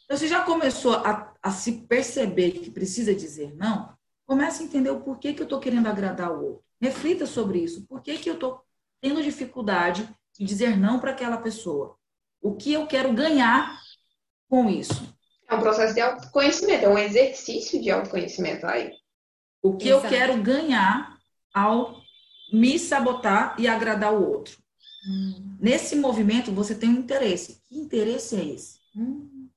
Então, 0.05 0.17
você 0.17 0.27
já 0.27 0.43
começou 0.43 0.95
a, 0.95 1.33
a 1.41 1.51
se 1.53 1.83
perceber 1.83 2.53
que 2.53 2.71
precisa 2.71 3.15
dizer 3.15 3.55
não, 3.55 3.97
comece 4.27 4.63
a 4.63 4.67
entender 4.67 4.91
o 4.91 5.01
porquê 5.01 5.33
que 5.35 5.41
eu 5.41 5.45
estou 5.45 5.61
querendo 5.61 5.87
agradar 5.87 6.33
o 6.33 6.45
outro. 6.45 6.70
Reflita 6.81 7.27
sobre 7.27 7.59
isso. 7.59 7.87
Por 7.87 8.03
que, 8.03 8.17
que 8.19 8.31
eu 8.31 8.35
estou 8.35 8.63
tendo 9.01 9.23
dificuldade 9.23 10.09
de 10.39 10.45
dizer 10.45 10.77
não 10.77 10.99
para 10.99 11.11
aquela 11.11 11.37
pessoa? 11.37 11.97
O 12.41 12.55
que 12.55 12.73
eu 12.73 12.87
quero 12.87 13.13
ganhar 13.13 13.79
com 14.49 14.69
isso? 14.69 15.15
É 15.49 15.55
um 15.55 15.61
processo 15.61 15.95
de 15.95 16.01
autoconhecimento, 16.01 16.85
é 16.85 16.89
um 16.89 16.99
exercício 16.99 17.81
de 17.83 17.91
autoconhecimento 17.91 18.67
aí. 18.67 18.93
O 19.63 19.77
que 19.77 19.89
Exato. 19.89 20.07
eu 20.07 20.11
quero 20.11 20.43
ganhar 20.43 21.19
ao 21.53 22.01
me 22.53 22.79
sabotar 22.79 23.55
e 23.59 23.69
agradar 23.69 24.15
o 24.15 24.27
outro. 24.27 24.59
Hum. 25.07 25.57
Nesse 25.61 25.97
movimento, 25.97 26.53
você 26.53 26.75
tem 26.75 26.89
um 26.89 26.99
interesse. 26.99 27.63
Que 27.69 27.79
interesse 27.79 28.37
é 28.37 28.45
esse? 28.45 28.79
Hum. 28.97 29.49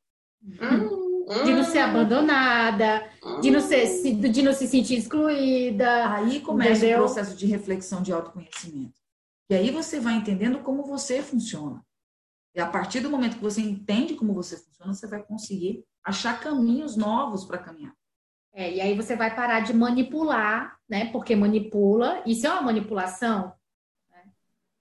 Hum 0.44 1.13
de 1.44 1.54
não 1.54 1.64
ser 1.64 1.80
abandonada, 1.80 3.10
de 3.42 3.50
não, 3.50 3.60
ser, 3.60 4.16
de 4.16 4.42
não 4.42 4.54
se 4.54 4.68
sentir 4.68 4.98
excluída. 4.98 6.14
Aí 6.14 6.40
começa 6.42 6.86
entendeu? 6.86 7.00
o 7.00 7.02
processo 7.06 7.36
de 7.36 7.46
reflexão 7.46 8.02
de 8.02 8.12
autoconhecimento. 8.12 9.02
E 9.50 9.56
aí 9.56 9.72
você 9.72 10.00
vai 10.00 10.16
entendendo 10.16 10.60
como 10.60 10.84
você 10.84 11.22
funciona. 11.22 11.84
E 12.56 12.60
a 12.60 12.68
partir 12.68 13.00
do 13.00 13.10
momento 13.10 13.36
que 13.38 13.44
você 13.44 13.62
entende 13.62 14.16
como 14.16 14.34
você 14.34 14.58
funciona, 14.58 14.94
você 14.94 15.08
vai 15.08 15.24
conseguir 15.24 15.84
achar 16.04 16.40
caminhos 16.40 16.96
novos 16.96 17.46
para 17.46 17.58
caminhar. 17.58 17.94
É, 18.54 18.72
e 18.72 18.82
aí 18.82 18.96
você 18.96 19.16
vai 19.16 19.36
parar 19.36 19.62
de 19.62 19.74
manipular, 19.74 20.78
né? 20.88 21.12
Porque 21.12 21.36
manipula, 21.36 22.22
isso 22.26 22.46
é 22.46 22.52
uma 22.52 22.62
manipulação. 22.62 23.54
Né? 24.12 24.24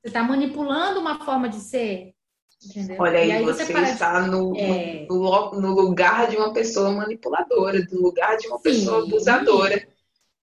Você 0.01 0.09
está 0.09 0.23
manipulando 0.23 1.01
uma 1.01 1.25
forma 1.25 1.49
de 1.49 1.57
ser, 1.57 2.15
Entendeu? 2.65 2.97
Olha 3.01 3.19
aí, 3.19 3.33
aí 3.33 3.45
você, 3.45 3.65
você 3.65 3.73
está 3.73 4.27
no, 4.27 4.57
é... 4.57 5.07
no, 5.09 5.61
no, 5.61 5.71
lugar 5.73 6.29
de 6.29 6.37
uma 6.37 6.53
pessoa 6.53 6.93
manipuladora, 6.93 7.85
do 7.85 8.01
lugar 8.01 8.37
de 8.37 8.47
uma 8.47 8.59
Sim. 8.59 8.63
pessoa 8.63 9.03
abusadora. 9.03 9.89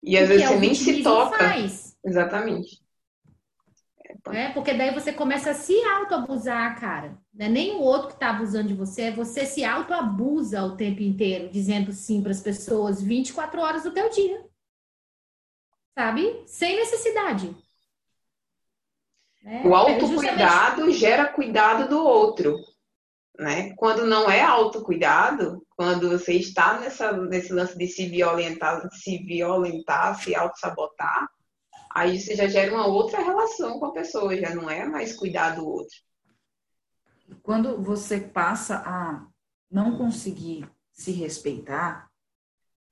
E 0.04 0.18
às 0.18 0.28
vezes 0.28 0.44
é 0.44 0.48
você 0.48 0.60
nem 0.60 0.76
se 0.76 1.04
toca. 1.04 1.38
Faz. 1.38 1.96
Exatamente. 2.04 2.82
É, 4.32 4.50
porque 4.50 4.74
daí 4.74 4.94
você 4.94 5.14
começa 5.14 5.52
a 5.52 5.54
se 5.54 5.74
auto-abusar, 5.84 6.80
cara. 6.80 7.18
Não 7.34 7.46
é 7.46 7.50
nem 7.50 7.76
o 7.76 7.80
outro 7.80 8.10
que 8.10 8.14
está 8.14 8.30
abusando 8.30 8.68
de 8.68 8.74
você, 8.74 9.10
você 9.10 9.46
se 9.46 9.64
auto-abusa 9.64 10.64
o 10.64 10.76
tempo 10.76 11.02
inteiro, 11.02 11.50
dizendo 11.50 11.92
sim 11.92 12.22
para 12.22 12.32
as 12.32 12.42
pessoas 12.42 13.02
24 13.02 13.60
horas 13.62 13.84
do 13.84 13.92
teu 13.92 14.10
dia. 14.10 14.46
Sabe? 15.98 16.44
Sem 16.46 16.76
necessidade. 16.76 17.56
É, 19.44 19.68
o 19.68 19.74
autocuidado 19.74 20.86
justamente... 20.86 20.98
gera 20.98 21.26
cuidado 21.28 21.90
do 21.90 22.04
outro. 22.04 22.60
Né? 23.40 23.74
Quando 23.76 24.06
não 24.06 24.30
é 24.30 24.42
autocuidado, 24.42 25.66
quando 25.76 26.10
você 26.10 26.34
está 26.34 26.80
nessa, 26.80 27.12
nesse 27.14 27.52
lance 27.52 27.78
de 27.78 27.88
se 27.88 28.08
violentar, 28.08 28.88
se 28.94 29.18
violentar, 29.20 30.22
se 30.22 30.36
auto-sabotar, 30.36 31.28
aí 31.90 32.20
você 32.20 32.36
já 32.36 32.48
gera 32.48 32.74
uma 32.74 32.86
outra 32.86 33.22
relação 33.22 33.80
com 33.80 33.88
a 33.88 33.94
pessoa, 33.94 34.38
já 34.38 34.54
não 34.54 34.70
é 34.70 34.86
mais 34.86 35.16
cuidar 35.16 35.56
do 35.56 35.68
outro. 35.68 35.96
Quando 37.42 37.82
você 37.82 38.20
passa 38.20 38.84
a 38.86 39.26
não 39.72 39.98
conseguir 39.98 40.70
se 40.92 41.12
respeitar, 41.12 42.12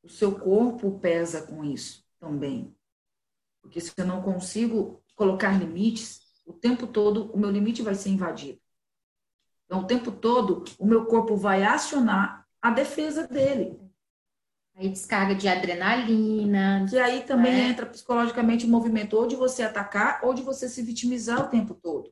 o 0.01 0.09
seu 0.09 0.39
corpo 0.39 0.97
pesa 0.99 1.45
com 1.45 1.63
isso 1.63 2.03
também. 2.19 2.73
Porque 3.61 3.81
se 3.81 3.91
eu 3.97 4.05
não 4.05 4.21
consigo 4.21 5.03
colocar 5.15 5.51
limites, 5.51 6.21
o 6.49 6.53
tempo 6.53 6.87
todo 6.87 7.31
o 7.31 7.37
meu 7.37 7.51
limite 7.51 7.83
vai 7.83 7.93
ser 7.93 8.09
invadido. 8.09 8.59
Então, 9.65 9.81
o 9.81 9.87
tempo 9.87 10.11
todo, 10.11 10.63
o 10.79 10.85
meu 10.85 11.05
corpo 11.05 11.37
vai 11.37 11.63
acionar 11.63 12.47
a 12.59 12.71
defesa 12.71 13.27
dele. 13.27 13.79
Aí 14.75 14.89
descarga 14.89 15.35
de 15.35 15.47
adrenalina. 15.47 16.87
Que 16.89 16.97
aí 16.97 17.23
também 17.23 17.51
né? 17.51 17.69
entra 17.69 17.85
psicologicamente 17.85 18.65
o 18.65 18.69
movimento 18.69 19.15
ou 19.15 19.27
de 19.27 19.35
você 19.35 19.61
atacar 19.61 20.21
ou 20.23 20.33
de 20.33 20.41
você 20.41 20.67
se 20.67 20.81
vitimizar 20.81 21.45
o 21.45 21.49
tempo 21.49 21.75
todo. 21.75 22.11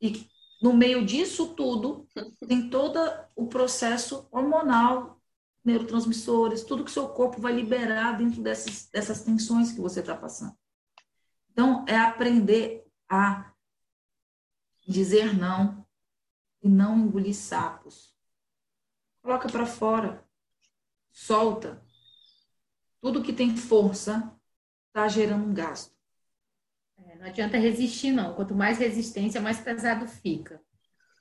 E 0.00 0.26
no 0.60 0.72
meio 0.72 1.06
disso 1.06 1.54
tudo, 1.54 2.08
tem 2.48 2.68
todo 2.68 2.98
o 3.36 3.46
processo 3.46 4.26
hormonal, 4.32 5.20
neurotransmissores, 5.64 6.64
tudo 6.64 6.82
que 6.84 6.90
o 6.90 6.94
seu 6.94 7.08
corpo 7.10 7.40
vai 7.40 7.52
liberar 7.52 8.18
dentro 8.18 8.42
dessas, 8.42 8.88
dessas 8.90 9.22
tensões 9.22 9.70
que 9.70 9.80
você 9.80 10.00
está 10.00 10.16
passando. 10.16 10.56
Então, 11.52 11.84
é 11.86 11.96
aprender 11.98 12.84
a 13.08 13.52
dizer 14.88 15.36
não 15.36 15.86
e 16.62 16.68
não 16.68 16.98
engolir 16.98 17.34
sapos. 17.34 18.14
Coloca 19.22 19.48
para 19.48 19.66
fora. 19.66 20.26
Solta. 21.12 21.84
Tudo 23.00 23.22
que 23.22 23.32
tem 23.32 23.54
força 23.54 24.34
está 24.88 25.06
gerando 25.08 25.44
um 25.44 25.54
gasto. 25.54 25.94
É, 26.96 27.16
não 27.16 27.26
adianta 27.26 27.58
resistir, 27.58 28.12
não. 28.12 28.34
Quanto 28.34 28.54
mais 28.54 28.78
resistência, 28.78 29.40
mais 29.40 29.60
pesado 29.60 30.08
fica. 30.08 30.60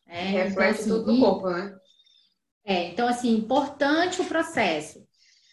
É, 0.07 0.23
Reflete 0.23 0.53
então, 0.53 0.69
assim, 0.69 0.89
tudo 0.89 1.13
no 1.13 1.19
corpo, 1.19 1.49
né? 1.49 1.77
É, 2.63 2.87
então, 2.89 3.07
assim, 3.07 3.35
importante 3.35 4.21
o 4.21 4.25
processo. 4.25 5.05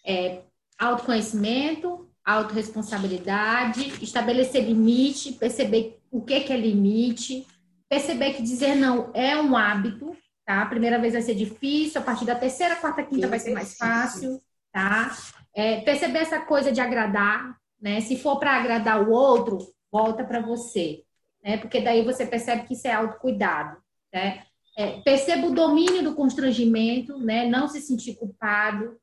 É, 0.05 0.45
autoconhecimento, 0.79 2.08
autorresponsabilidade, 2.29 4.05
estabelecer 4.05 4.63
limite, 4.63 5.33
perceber 5.33 5.99
o 6.11 6.21
que, 6.21 6.41
que 6.41 6.53
é 6.53 6.57
limite, 6.59 7.47
perceber 7.89 8.35
que 8.35 8.43
dizer 8.43 8.75
não 8.75 9.11
é 9.15 9.35
um 9.41 9.57
hábito, 9.57 10.15
tá? 10.45 10.61
A 10.61 10.67
primeira 10.67 10.99
vez 10.99 11.15
vai 11.15 11.23
ser 11.23 11.35
difícil, 11.35 12.03
a 12.03 12.05
partir 12.05 12.27
da 12.27 12.35
terceira, 12.35 12.77
quarta, 12.77 13.03
quinta 13.03 13.29
vai 13.29 13.39
ser 13.39 13.55
mais 13.55 13.79
fácil, 13.79 14.43
tá? 14.71 15.17
É, 15.55 15.81
perceber 15.81 16.19
essa 16.19 16.39
coisa 16.39 16.71
de 16.71 16.83
agradar, 16.83 17.57
né? 17.81 18.03
Se 18.03 18.19
for 18.19 18.39
para 18.39 18.57
agradar 18.57 19.09
o 19.09 19.11
outro, 19.11 19.59
volta 19.91 20.23
para 20.23 20.43
você, 20.43 21.03
né? 21.43 21.57
Porque 21.57 21.81
daí 21.81 22.05
você 22.05 22.27
percebe 22.27 22.67
que 22.67 22.75
isso 22.75 22.87
é 22.87 22.93
autocuidado, 22.93 23.79
né? 24.13 24.43
É, 24.77 25.01
perceba 25.01 25.47
o 25.47 25.55
domínio 25.55 26.03
do 26.03 26.15
constrangimento, 26.15 27.19
né? 27.19 27.49
Não 27.49 27.67
se 27.69 27.81
sentir 27.81 28.17
culpado, 28.17 28.99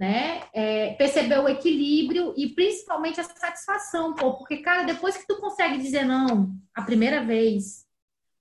né? 0.00 0.44
É, 0.54 0.94
perceber 0.94 1.38
o 1.40 1.48
equilíbrio 1.48 2.32
e 2.34 2.48
principalmente 2.48 3.20
a 3.20 3.24
satisfação, 3.24 4.14
pô, 4.14 4.32
porque, 4.32 4.56
cara, 4.56 4.82
depois 4.84 5.14
que 5.14 5.26
tu 5.26 5.36
consegue 5.36 5.76
dizer 5.76 6.06
não 6.06 6.50
a 6.74 6.80
primeira 6.80 7.22
vez, 7.22 7.84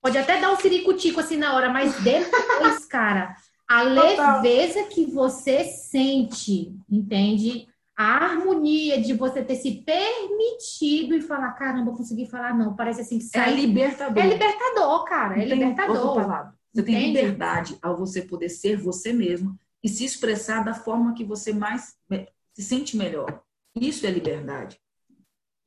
pode 0.01 0.17
até 0.17 0.39
dar 0.39 0.53
um 0.53 0.55
ciricutico 0.55 1.19
assim 1.19 1.35
na 1.35 1.53
hora, 1.53 1.67
mas 1.69 2.01
depois, 2.01 2.85
cara, 2.87 3.35
a 3.67 3.81
leveza 3.81 4.83
que 4.83 5.05
você 5.07 5.65
sente, 5.65 6.73
entende? 6.89 7.67
A 7.93 8.23
harmonia 8.23 9.01
de 9.01 9.13
você 9.13 9.43
ter 9.43 9.57
se 9.57 9.83
permitido 9.83 11.13
e 11.13 11.21
falar, 11.21 11.51
caramba, 11.51 11.91
consegui 11.91 12.25
falar 12.25 12.57
não, 12.57 12.73
parece 12.73 13.01
assim 13.01 13.19
que 13.19 13.25
é 13.25 13.27
sai. 13.27 13.51
É 13.51 13.55
libertador. 13.57 14.23
É 14.23 14.27
libertador, 14.27 15.03
cara, 15.03 15.37
é 15.37 15.45
libertador. 15.45 16.53
Você 16.73 16.83
tem 16.83 17.07
liberdade 17.07 17.77
ao 17.81 17.97
você 17.97 18.21
poder 18.21 18.47
ser 18.47 18.77
você 18.77 19.11
mesmo 19.11 19.59
e 19.83 19.89
se 19.89 20.05
expressar 20.05 20.63
da 20.63 20.73
forma 20.73 21.13
que 21.13 21.23
você 21.23 21.53
mais 21.53 21.95
se 22.53 22.63
sente 22.63 22.97
melhor. 22.97 23.43
Isso 23.75 24.05
é 24.05 24.11
liberdade. 24.11 24.79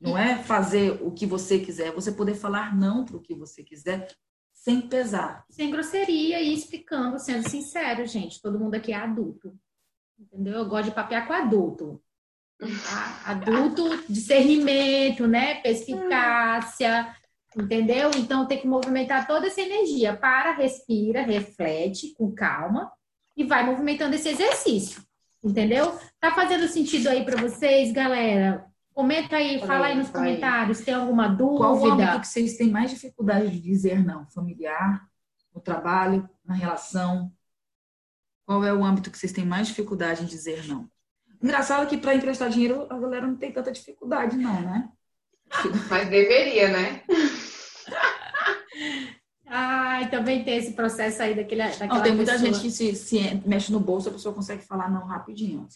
Não 0.01 0.19
é 0.19 0.43
fazer 0.43 1.01
o 1.01 1.13
que 1.13 1.25
você 1.25 1.61
quiser, 1.61 1.89
é 1.89 1.93
você 1.93 2.11
poder 2.11 2.35
falar 2.35 2.77
não 2.77 3.05
para 3.05 3.17
o 3.17 3.21
que 3.21 3.35
você 3.35 3.63
quiser 3.63 4.09
sem 4.53 4.81
pesar. 4.81 5.45
Sem 5.49 5.71
grosseria 5.71 6.41
e 6.41 6.53
explicando, 6.53 7.19
sendo 7.19 7.49
sincero, 7.49 8.05
gente. 8.07 8.41
Todo 8.43 8.59
mundo 8.59 8.75
aqui 8.75 8.93
é 8.93 8.97
adulto. 8.97 9.57
Entendeu? 10.19 10.55
Eu 10.55 10.69
gosto 10.69 10.89
de 10.89 10.95
papear 10.95 11.27
com 11.27 11.33
adulto. 11.33 12.03
Tá? 12.59 13.23
Adulto, 13.27 14.05
discernimento, 14.09 15.27
né? 15.27 15.61
Perspicácia, 15.63 17.15
entendeu? 17.57 18.11
Então 18.17 18.47
tem 18.47 18.61
que 18.61 18.67
movimentar 18.67 19.27
toda 19.27 19.47
essa 19.47 19.61
energia. 19.61 20.17
Para, 20.17 20.53
respira, 20.53 21.23
reflete 21.23 22.13
com 22.15 22.33
calma 22.33 22.93
e 23.37 23.45
vai 23.45 23.65
movimentando 23.65 24.15
esse 24.15 24.29
exercício. 24.29 25.03
Entendeu? 25.43 25.99
Tá 26.21 26.33
fazendo 26.33 26.69
sentido 26.69 27.09
aí 27.09 27.25
para 27.25 27.41
vocês, 27.41 27.93
galera? 27.93 28.65
Comenta 28.95 29.37
aí, 29.37 29.59
fala 29.67 29.87
aí 29.87 29.97
nos 29.97 30.11
comentários, 30.11 30.83
tem 30.83 30.95
alguma 30.95 31.27
dúvida? 31.27 31.59
Qual 31.59 31.79
o 31.79 31.93
âmbito 31.93 32.21
que 32.21 32.29
vocês 32.29 32.57
têm 32.57 32.71
mais 32.71 32.91
dificuldade 32.91 33.51
de 33.51 33.61
dizer 33.61 34.05
não? 34.05 34.27
Familiar, 34.27 35.09
no 35.55 35.61
trabalho, 35.61 36.29
na 36.45 36.55
relação? 36.55 37.33
Qual 38.45 38.63
é 38.65 38.73
o 38.73 38.85
âmbito 38.85 39.11
que 39.11 39.19
vocês 39.19 39.33
têm 39.33 39.47
mais 39.47 39.69
dificuldade 39.69 40.23
em 40.23 40.27
dizer 40.27 40.69
não? 40.69 40.89
Engraçado 41.43 41.89
que 41.89 41.97
para 41.97 42.15
emprestar 42.15 42.51
dinheiro 42.51 42.87
a 42.91 42.99
galera 42.99 43.27
não 43.27 43.37
tem 43.37 43.51
tanta 43.51 43.73
dificuldade, 43.73 44.37
não, 44.37 44.61
né? 44.61 44.89
Mas 45.91 46.09
deveria, 46.09 46.69
né? 46.69 47.03
Ai, 49.55 50.09
também 50.09 50.43
tem 50.43 50.57
esse 50.57 50.73
processo 50.73 51.23
aí 51.23 51.35
daquele, 51.35 51.63
daquela 51.63 51.97
não, 51.97 52.03
tem 52.03 52.15
muita 52.15 52.33
pessoa. 52.33 52.53
gente 52.55 52.63
que 52.63 52.71
se, 52.71 52.97
se, 52.97 53.43
mexe 53.45 53.71
no 53.71 53.79
bolso, 53.79 54.09
a 54.09 54.13
pessoa 54.13 54.35
consegue 54.35 54.63
falar 54.65 54.91
não 54.91 55.05
rapidinho. 55.05 55.69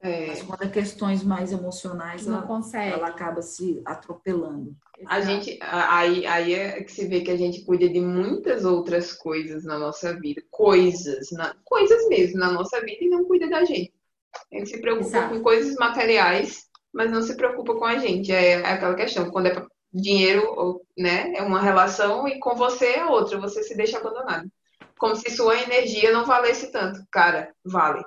É. 0.00 0.26
Mas 0.26 0.42
quando 0.42 0.62
é 0.64 0.68
questões 0.68 1.22
mais 1.22 1.52
emocionais, 1.52 2.26
ela, 2.26 2.44
ela, 2.74 3.06
acaba 3.06 3.42
se 3.42 3.80
atropelando. 3.84 4.74
A 5.06 5.20
gente, 5.20 5.56
aí, 5.62 6.26
aí 6.26 6.52
é 6.52 6.82
que 6.82 6.90
se 6.90 7.06
vê 7.06 7.20
que 7.20 7.30
a 7.30 7.36
gente 7.36 7.64
cuida 7.64 7.88
de 7.88 8.00
muitas 8.00 8.64
outras 8.64 9.12
coisas 9.12 9.64
na 9.64 9.78
nossa 9.78 10.18
vida, 10.18 10.42
coisas, 10.50 11.30
na, 11.30 11.54
coisas 11.64 12.08
mesmo 12.08 12.40
na 12.40 12.50
nossa 12.50 12.80
vida 12.80 13.04
e 13.04 13.08
não 13.08 13.24
cuida 13.24 13.48
da 13.48 13.64
gente. 13.64 13.94
A 14.52 14.58
gente 14.58 14.70
se 14.70 14.80
preocupa 14.80 15.06
Exato. 15.06 15.34
com 15.34 15.42
coisas 15.42 15.76
materiais, 15.76 16.66
mas 16.92 17.08
não 17.08 17.22
se 17.22 17.36
preocupa 17.36 17.72
com 17.76 17.84
a 17.84 17.98
gente. 17.98 18.32
É, 18.32 18.54
é 18.54 18.66
aquela 18.66 18.96
questão, 18.96 19.30
quando 19.30 19.46
é 19.46 19.66
dinheiro, 19.96 20.82
né, 20.96 21.32
é 21.34 21.42
uma 21.42 21.60
relação 21.60 22.28
e 22.28 22.38
com 22.38 22.54
você 22.54 22.86
é 22.86 23.06
outra, 23.06 23.40
você 23.40 23.62
se 23.62 23.76
deixa 23.76 23.98
abandonado. 23.98 24.50
Como 24.98 25.16
se 25.16 25.30
sua 25.30 25.60
energia 25.60 26.12
não 26.12 26.24
valesse 26.24 26.70
tanto. 26.70 27.04
Cara, 27.10 27.52
vale. 27.64 28.04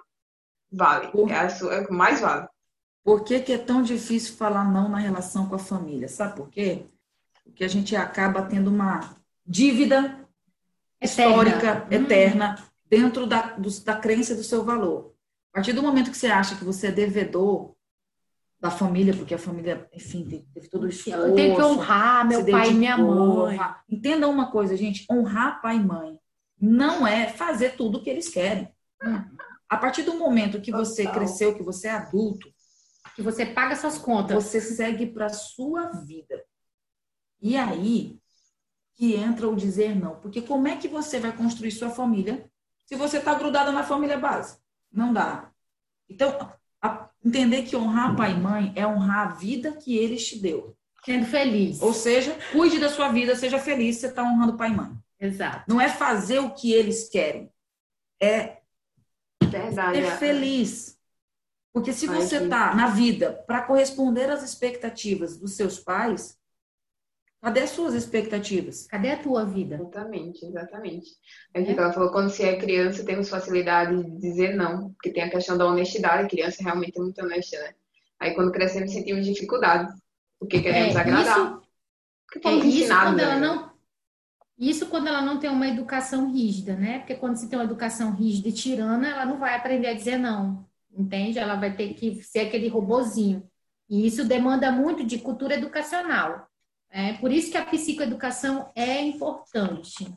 Vale. 0.71 1.07
Por... 1.07 1.29
É, 1.29 1.39
a 1.39 1.49
sua, 1.49 1.75
é 1.75 1.81
o 1.81 1.87
que 1.87 1.93
mais 1.93 2.21
vale. 2.21 2.47
Por 3.03 3.23
que, 3.23 3.39
que 3.39 3.53
é 3.53 3.57
tão 3.57 3.81
difícil 3.81 4.35
falar 4.35 4.65
não 4.65 4.89
na 4.89 4.99
relação 4.99 5.47
com 5.47 5.55
a 5.55 5.59
família? 5.59 6.07
Sabe 6.07 6.35
por 6.35 6.49
quê? 6.49 6.85
Porque 7.43 7.63
a 7.63 7.67
gente 7.67 7.95
acaba 7.95 8.43
tendo 8.43 8.69
uma 8.69 9.15
dívida 9.45 10.19
eterna. 11.01 11.31
histórica, 11.31 11.87
hum. 11.89 11.93
eterna, 11.93 12.71
dentro 12.87 13.25
da, 13.25 13.53
do, 13.53 13.69
da 13.81 13.95
crença 13.95 14.35
do 14.35 14.43
seu 14.43 14.63
valor. 14.63 15.13
A 15.51 15.57
partir 15.57 15.73
do 15.73 15.81
momento 15.81 16.11
que 16.11 16.17
você 16.17 16.27
acha 16.27 16.55
que 16.55 16.63
você 16.63 16.87
é 16.87 16.91
devedor 16.91 17.73
da 18.59 18.69
família, 18.69 19.13
porque 19.13 19.33
a 19.33 19.37
família, 19.37 19.87
enfim, 19.93 20.25
teve 20.53 20.67
todo 20.67 20.83
o 20.83 20.89
esforço. 20.89 21.27
Eu 21.27 21.35
tenho 21.35 21.55
que 21.55 21.61
honrar 21.61 22.27
meu 22.27 22.45
pai 22.45 22.71
e 22.71 22.73
minha 22.73 22.97
mãe. 22.97 23.55
Honrar. 23.55 23.83
Entenda 23.89 24.27
uma 24.27 24.51
coisa, 24.51 24.75
gente, 24.75 25.05
honrar 25.09 25.61
pai 25.61 25.77
e 25.77 25.83
mãe 25.83 26.19
não 26.59 27.07
é 27.07 27.29
fazer 27.29 27.77
tudo 27.77 27.97
o 27.97 28.03
que 28.03 28.09
eles 28.09 28.27
querem. 28.27 28.69
A 29.69 29.77
partir 29.77 30.03
do 30.03 30.15
momento 30.15 30.59
que 30.59 30.71
você 30.71 31.03
Total. 31.03 31.19
cresceu, 31.19 31.55
que 31.55 31.63
você 31.63 31.87
é 31.87 31.91
adulto, 31.91 32.51
que 33.15 33.21
você 33.21 33.45
paga 33.45 33.75
suas 33.75 33.97
contas, 33.97 34.43
você 34.43 34.59
segue 34.59 35.05
para 35.05 35.29
sua 35.29 35.87
vida. 36.01 36.43
E 37.41 37.55
aí 37.55 38.19
que 38.95 39.15
entra 39.15 39.47
o 39.47 39.55
dizer 39.55 39.95
não, 39.95 40.19
porque 40.19 40.41
como 40.41 40.67
é 40.67 40.75
que 40.75 40.89
você 40.89 41.21
vai 41.21 41.31
construir 41.31 41.71
sua 41.71 41.89
família 41.89 42.51
se 42.85 42.95
você 42.95 43.19
está 43.19 43.33
grudada 43.33 43.71
na 43.71 43.83
família 43.83 44.17
base? 44.17 44.57
Não 44.91 45.13
dá. 45.13 45.49
Então, 46.09 46.51
entender 47.23 47.63
que 47.63 47.75
honrar 47.75 48.15
pai 48.15 48.31
e 48.33 48.39
mãe 48.39 48.73
é 48.75 48.85
honrar 48.85 49.27
a 49.27 49.31
vida 49.31 49.73
que 49.73 49.97
eles 49.97 50.27
te 50.27 50.39
deu. 50.39 50.75
Sendo 51.03 51.25
feliz. 51.25 51.81
Ou 51.81 51.93
seja, 51.93 52.37
cuide 52.51 52.79
da 52.79 52.89
sua 52.89 53.09
vida, 53.09 53.35
seja 53.35 53.57
feliz, 53.57 53.97
você 53.97 54.07
está 54.07 54.23
honrando 54.23 54.57
pai 54.57 54.69
e 54.69 54.75
mãe. 54.75 54.91
Exato. 55.19 55.63
Não 55.67 55.79
é 55.79 55.89
fazer 55.89 56.39
o 56.39 56.51
que 56.51 56.71
eles 56.71 57.09
querem. 57.09 57.51
É 58.21 58.57
Verdade, 59.43 59.97
ser 59.97 60.03
é. 60.05 60.17
feliz. 60.17 60.99
Porque 61.73 61.93
se 61.93 62.07
você 62.07 62.43
está 62.43 62.73
na 62.73 62.87
vida 62.87 63.43
para 63.47 63.61
corresponder 63.61 64.29
às 64.29 64.43
expectativas 64.43 65.37
dos 65.37 65.55
seus 65.55 65.79
pais, 65.79 66.38
Cadê 67.41 67.61
as 67.61 67.69
suas 67.69 67.93
expectativas? 67.93 68.85
Cadê 68.87 69.11
a 69.11 69.17
tua 69.17 69.45
vida? 69.45 69.75
Exatamente, 69.75 70.45
exatamente. 70.45 71.09
É 71.53 71.63
que 71.63 71.71
ela 71.71 71.93
falou, 71.93 72.11
quando 72.11 72.29
você 72.29 72.43
é 72.43 72.59
criança, 72.59 73.05
temos 73.05 73.29
facilidade 73.29 74.03
de 74.03 74.19
dizer 74.19 74.55
não, 74.55 74.91
porque 74.91 75.11
tem 75.11 75.23
a 75.23 75.29
questão 75.29 75.57
da 75.57 75.65
honestidade, 75.65 76.25
a 76.25 76.29
criança 76.29 76.61
realmente 76.61 76.97
é 76.97 77.01
muito 77.01 77.21
honesta, 77.21 77.57
né? 77.57 77.73
Aí 78.19 78.35
quando 78.35 78.51
crescemos 78.51 78.91
sentimos 78.91 79.25
dificuldade, 79.25 79.89
porque 80.37 80.61
queremos 80.61 80.95
é, 80.95 80.99
agradar. 80.99 81.37
Isso, 81.37 81.61
porque 82.29 82.47
é, 82.47 82.53
isso 82.55 82.93
quando 82.93 83.19
ela 83.19 83.35
né? 83.35 83.47
não 83.47 83.71
Isso 84.57 84.85
quando 84.87 85.07
ela 85.07 85.21
não 85.21 85.39
tem 85.39 85.49
uma 85.49 85.67
educação 85.69 86.33
rígida, 86.33 86.75
né? 86.75 86.99
Porque 86.99 87.15
quando 87.15 87.37
se 87.37 87.49
tem 87.49 87.57
uma 87.57 87.63
educação 87.63 88.11
rígida 88.11 88.49
e 88.49 88.53
tirana, 88.53 89.07
ela 89.07 89.25
não 89.25 89.39
vai 89.39 89.55
aprender 89.55 89.87
a 89.87 89.93
dizer 89.93 90.17
não, 90.17 90.67
entende? 90.91 91.39
Ela 91.39 91.55
vai 91.55 91.73
ter 91.73 91.93
que 91.93 92.21
ser 92.21 92.39
aquele 92.39 92.67
robozinho. 92.67 93.49
E 93.89 94.05
isso 94.05 94.25
demanda 94.25 94.69
muito 94.73 95.05
de 95.05 95.19
cultura 95.19 95.55
educacional. 95.55 96.49
É 96.89 97.13
por 97.13 97.31
isso 97.31 97.51
que 97.51 97.57
a 97.57 97.65
psicoeducação 97.65 98.71
é 98.75 99.01
importante, 99.01 100.11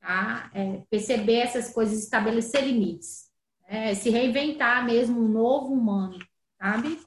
tá? 0.00 0.50
É 0.54 0.82
perceber 0.88 1.38
essas 1.38 1.72
coisas, 1.72 2.02
estabelecer 2.02 2.64
limites, 2.64 3.30
é, 3.66 3.94
se 3.94 4.10
reinventar 4.10 4.84
mesmo 4.84 5.20
um 5.20 5.28
novo 5.28 5.72
humano, 5.72 6.18
sabe? 6.60 7.00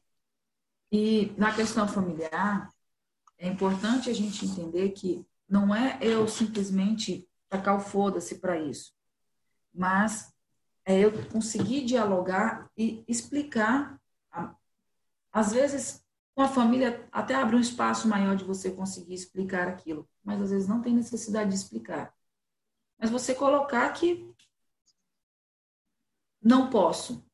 E 0.91 1.33
na 1.37 1.53
questão 1.53 1.87
familiar, 1.87 2.69
é 3.37 3.47
importante 3.47 4.09
a 4.09 4.13
gente 4.13 4.45
entender 4.45 4.89
que 4.89 5.25
não 5.47 5.73
é 5.73 5.97
eu 6.01 6.27
simplesmente 6.27 7.27
tacar 7.49 7.77
o 7.77 7.79
foda-se 7.79 8.39
para 8.39 8.59
isso, 8.59 8.93
mas 9.73 10.33
é 10.85 10.99
eu 10.99 11.11
conseguir 11.29 11.85
dialogar 11.85 12.69
e 12.77 13.03
explicar. 13.07 13.99
Às 15.31 15.51
vezes, 15.51 16.04
com 16.35 16.41
a 16.41 16.47
família, 16.49 17.07
até 17.11 17.33
abre 17.33 17.55
um 17.55 17.61
espaço 17.61 18.09
maior 18.09 18.35
de 18.35 18.43
você 18.43 18.69
conseguir 18.69 19.13
explicar 19.13 19.69
aquilo, 19.69 20.07
mas 20.21 20.41
às 20.41 20.51
vezes 20.51 20.67
não 20.67 20.81
tem 20.81 20.93
necessidade 20.93 21.49
de 21.49 21.55
explicar. 21.55 22.13
Mas 22.99 23.09
você 23.09 23.33
colocar 23.33 23.89
que 23.93 24.29
não 26.41 26.69
posso. 26.69 27.25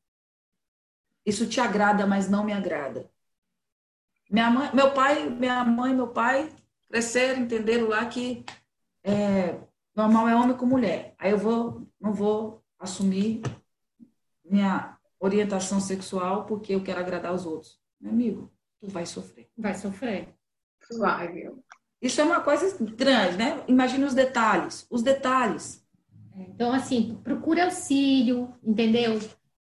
Isso 1.26 1.48
te 1.48 1.60
agrada, 1.60 2.06
mas 2.06 2.30
não 2.30 2.44
me 2.44 2.52
agrada. 2.52 3.10
Minha 4.30 4.50
mãe, 4.50 4.70
meu 4.72 4.94
pai, 4.94 5.28
minha 5.28 5.64
mãe, 5.64 5.94
meu 5.94 6.08
pai 6.08 6.50
cresceram, 6.88 7.42
entenderam 7.42 7.88
lá 7.88 8.06
que 8.06 8.44
é, 9.02 9.60
normal 9.94 10.28
é 10.28 10.36
homem 10.36 10.56
com 10.56 10.64
mulher. 10.64 11.14
Aí 11.18 11.32
eu 11.32 11.38
vou, 11.38 11.86
não 12.00 12.12
vou 12.12 12.64
assumir 12.78 13.42
minha 14.44 14.96
orientação 15.18 15.80
sexual 15.80 16.46
porque 16.46 16.74
eu 16.74 16.82
quero 16.82 17.00
agradar 17.00 17.34
os 17.34 17.44
outros. 17.44 17.80
Meu 18.00 18.10
amigo, 18.10 18.52
tu 18.82 18.88
vai 18.88 19.06
sofrer. 19.06 19.48
Vai 19.56 19.74
sofrer. 19.74 20.28
Vai, 20.98 21.32
viu? 21.32 21.64
Isso 22.00 22.20
é 22.20 22.24
uma 22.24 22.40
coisa 22.40 22.76
grande, 22.84 23.36
né? 23.36 23.62
Imagine 23.68 24.04
os 24.04 24.14
detalhes. 24.14 24.86
Os 24.90 25.02
detalhes. 25.02 25.86
Então, 26.36 26.72
assim, 26.72 27.20
procura 27.22 27.64
auxílio, 27.64 28.52
entendeu? 28.62 29.20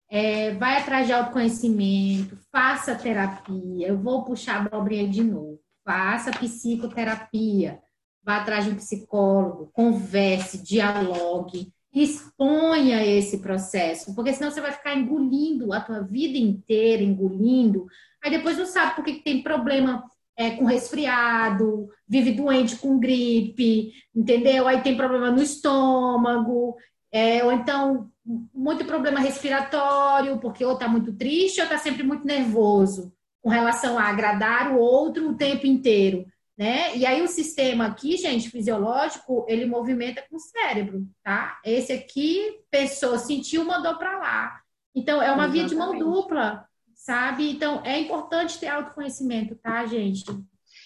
É, 0.08 0.52
vai 0.54 0.78
atrás 0.78 1.08
de 1.08 1.14
autoconhecimento, 1.14 2.38
faça 2.52 2.96
terapia. 2.96 3.88
Eu 3.88 3.98
vou 3.98 4.24
puxar 4.24 4.58
a 4.58 4.66
abobrinha 4.66 5.10
de 5.10 5.24
novo. 5.24 5.60
Faça 5.84 6.32
psicoterapia. 6.32 7.82
Vá 8.24 8.38
atrás 8.38 8.66
de 8.66 8.72
um 8.72 8.76
psicólogo, 8.76 9.72
converse, 9.74 10.62
dialogue, 10.62 11.74
exponha 11.94 13.06
esse 13.06 13.40
processo, 13.40 14.14
porque 14.14 14.34
senão 14.34 14.52
você 14.52 14.62
vai 14.62 14.74
ficar 14.74 14.96
engolindo 14.96 15.74
a 15.74 15.80
tua 15.80 16.02
vida 16.02 16.38
inteira, 16.38 17.02
engolindo. 17.02 17.88
Aí 18.28 18.32
depois 18.32 18.58
não 18.58 18.66
sabe 18.66 18.94
por 18.94 19.06
que 19.06 19.14
tem 19.14 19.42
problema 19.42 20.04
é, 20.36 20.52
com 20.52 20.66
resfriado, 20.66 21.88
vive 22.06 22.34
doente 22.34 22.76
com 22.76 23.00
gripe, 23.00 23.94
entendeu? 24.14 24.68
Aí 24.68 24.82
tem 24.82 24.98
problema 24.98 25.32
no 25.32 25.42
estômago, 25.42 26.76
é, 27.10 27.42
ou 27.46 27.54
então 27.54 28.12
muito 28.54 28.84
problema 28.84 29.22
respiratório, 29.22 30.40
porque 30.40 30.66
ou 30.66 30.74
está 30.74 30.90
muito 30.90 31.14
triste 31.14 31.62
ou 31.62 31.64
está 31.64 31.78
sempre 31.78 32.04
muito 32.04 32.28
nervoso 32.28 33.14
com 33.42 33.50
relação 33.50 33.98
a 33.98 34.10
agradar 34.10 34.74
o 34.74 34.78
outro 34.78 35.30
o 35.30 35.38
tempo 35.38 35.66
inteiro, 35.66 36.26
né? 36.58 36.98
E 36.98 37.06
aí 37.06 37.22
o 37.22 37.30
sistema 37.30 37.86
aqui, 37.86 38.18
gente, 38.18 38.50
fisiológico, 38.50 39.46
ele 39.48 39.66
movimenta 39.66 40.22
com 40.30 40.36
o 40.36 40.40
cérebro, 40.40 41.08
tá? 41.24 41.62
Esse 41.64 41.94
aqui, 41.94 42.60
pessoa 42.70 43.18
sentiu, 43.20 43.64
mandou 43.64 43.98
para 43.98 44.20
lá. 44.20 44.60
Então 44.94 45.22
é 45.22 45.32
uma 45.32 45.46
Exatamente. 45.46 45.54
via 45.54 45.66
de 45.66 45.76
mão 45.76 45.98
dupla, 45.98 46.67
sabe? 47.08 47.50
Então 47.52 47.82
é 47.86 47.98
importante 48.02 48.60
ter 48.60 48.68
autoconhecimento, 48.68 49.56
tá, 49.56 49.86
gente? 49.86 50.26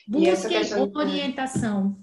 Busquem 0.08 0.62
orientação. 0.96 1.98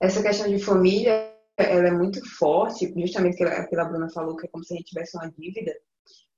Essa 0.00 0.20
questão 0.20 0.48
de 0.48 0.58
família 0.58 1.32
ela 1.56 1.86
é 1.86 1.90
muito 1.92 2.20
forte, 2.36 2.92
justamente 2.96 3.36
que 3.36 3.44
pela 3.68 3.84
Bruna 3.84 4.10
falou 4.10 4.34
que 4.36 4.46
é 4.46 4.50
como 4.50 4.64
se 4.64 4.74
a 4.74 4.76
gente 4.76 4.88
tivesse 4.88 5.16
uma 5.16 5.30
dívida, 5.30 5.72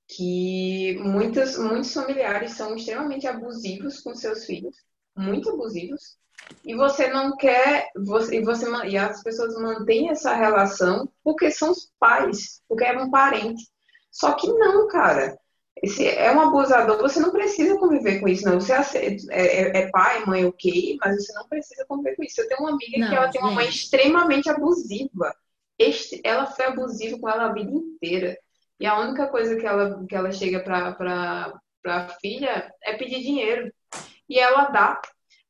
que 0.07 0.95
muitos, 1.01 1.57
muitos 1.57 1.91
familiares 1.91 2.51
são 2.51 2.75
extremamente 2.75 3.25
abusivos 3.25 3.99
com 4.01 4.13
seus 4.13 4.45
filhos, 4.45 4.75
muito 5.17 5.49
abusivos, 5.49 6.17
e 6.63 6.75
você 6.75 7.07
não 7.07 7.35
quer, 7.37 7.89
você, 8.05 8.37
e, 8.37 8.43
você, 8.43 8.65
e 8.89 8.97
as 8.97 9.23
pessoas 9.23 9.55
mantêm 9.55 10.09
essa 10.09 10.35
relação 10.35 11.09
porque 11.23 11.49
são 11.49 11.71
os 11.71 11.91
pais, 11.97 12.61
porque 12.67 12.83
é 12.83 12.95
um 12.95 13.09
parente. 13.09 13.63
Só 14.11 14.33
que 14.33 14.47
não, 14.47 14.87
cara. 14.87 15.35
Se 15.85 16.07
é 16.07 16.31
um 16.31 16.39
abusador, 16.39 16.97
você 16.97 17.19
não 17.19 17.31
precisa 17.31 17.77
conviver 17.77 18.19
com 18.19 18.27
isso, 18.27 18.45
não. 18.45 18.59
Você 18.59 18.71
é, 18.71 19.17
é, 19.29 19.77
é 19.81 19.89
pai, 19.89 20.23
mãe, 20.25 20.45
ok, 20.45 20.97
mas 21.03 21.15
você 21.17 21.33
não 21.33 21.47
precisa 21.47 21.85
conviver 21.85 22.15
com 22.15 22.23
isso. 22.23 22.39
Eu 22.39 22.47
tenho 22.47 22.61
uma 22.61 22.71
amiga 22.71 22.99
não, 22.99 23.09
que 23.09 23.15
ela 23.15 23.29
tem 23.29 23.41
uma 23.41 23.51
mãe 23.51 23.67
extremamente 23.67 24.49
abusiva. 24.49 25.35
Este, 25.77 26.21
ela 26.23 26.45
foi 26.45 26.65
abusiva 26.65 27.19
com 27.19 27.27
ela 27.27 27.45
a 27.45 27.53
vida 27.53 27.71
inteira. 27.71 28.37
E 28.79 28.85
a 28.85 28.97
única 28.99 29.27
coisa 29.27 29.57
que 29.57 29.65
ela, 29.65 30.05
que 30.07 30.15
ela 30.15 30.31
chega 30.31 30.61
para 30.61 31.53
a 31.85 32.07
filha 32.21 32.73
é 32.81 32.93
pedir 32.93 33.21
dinheiro. 33.21 33.69
E 34.29 34.39
ela 34.39 34.69
dá, 34.69 35.01